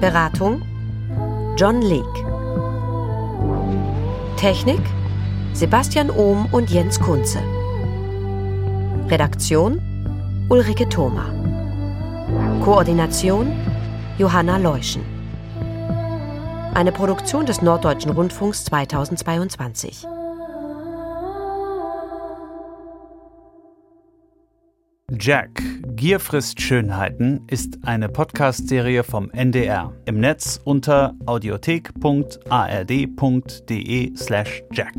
Beratung 0.01 0.63
John 1.57 1.83
Leek. 1.83 2.25
Technik 4.37 4.81
Sebastian 5.53 6.09
Ohm 6.09 6.47
und 6.51 6.71
Jens 6.71 6.99
Kunze. 6.99 7.37
Redaktion 9.09 9.79
Ulrike 10.53 10.87
Thoma. 10.87 11.33
Koordination 12.63 13.51
Johanna 14.19 14.57
Leuschen. 14.57 15.01
Eine 16.75 16.91
Produktion 16.91 17.47
des 17.47 17.63
Norddeutschen 17.63 18.11
Rundfunks 18.11 18.63
2022. 18.65 20.05
Jack, 25.19 25.59
Gier 25.95 26.19
frisst 26.19 26.61
Schönheiten 26.61 27.47
ist 27.49 27.87
eine 27.87 28.07
Podcast-Serie 28.07 29.03
vom 29.03 29.31
NDR 29.31 29.91
im 30.05 30.19
Netz 30.19 30.61
unter 30.63 31.15
audiothek.ard.de 31.25 34.15
slash 34.15 34.63
Jack. 34.71 34.93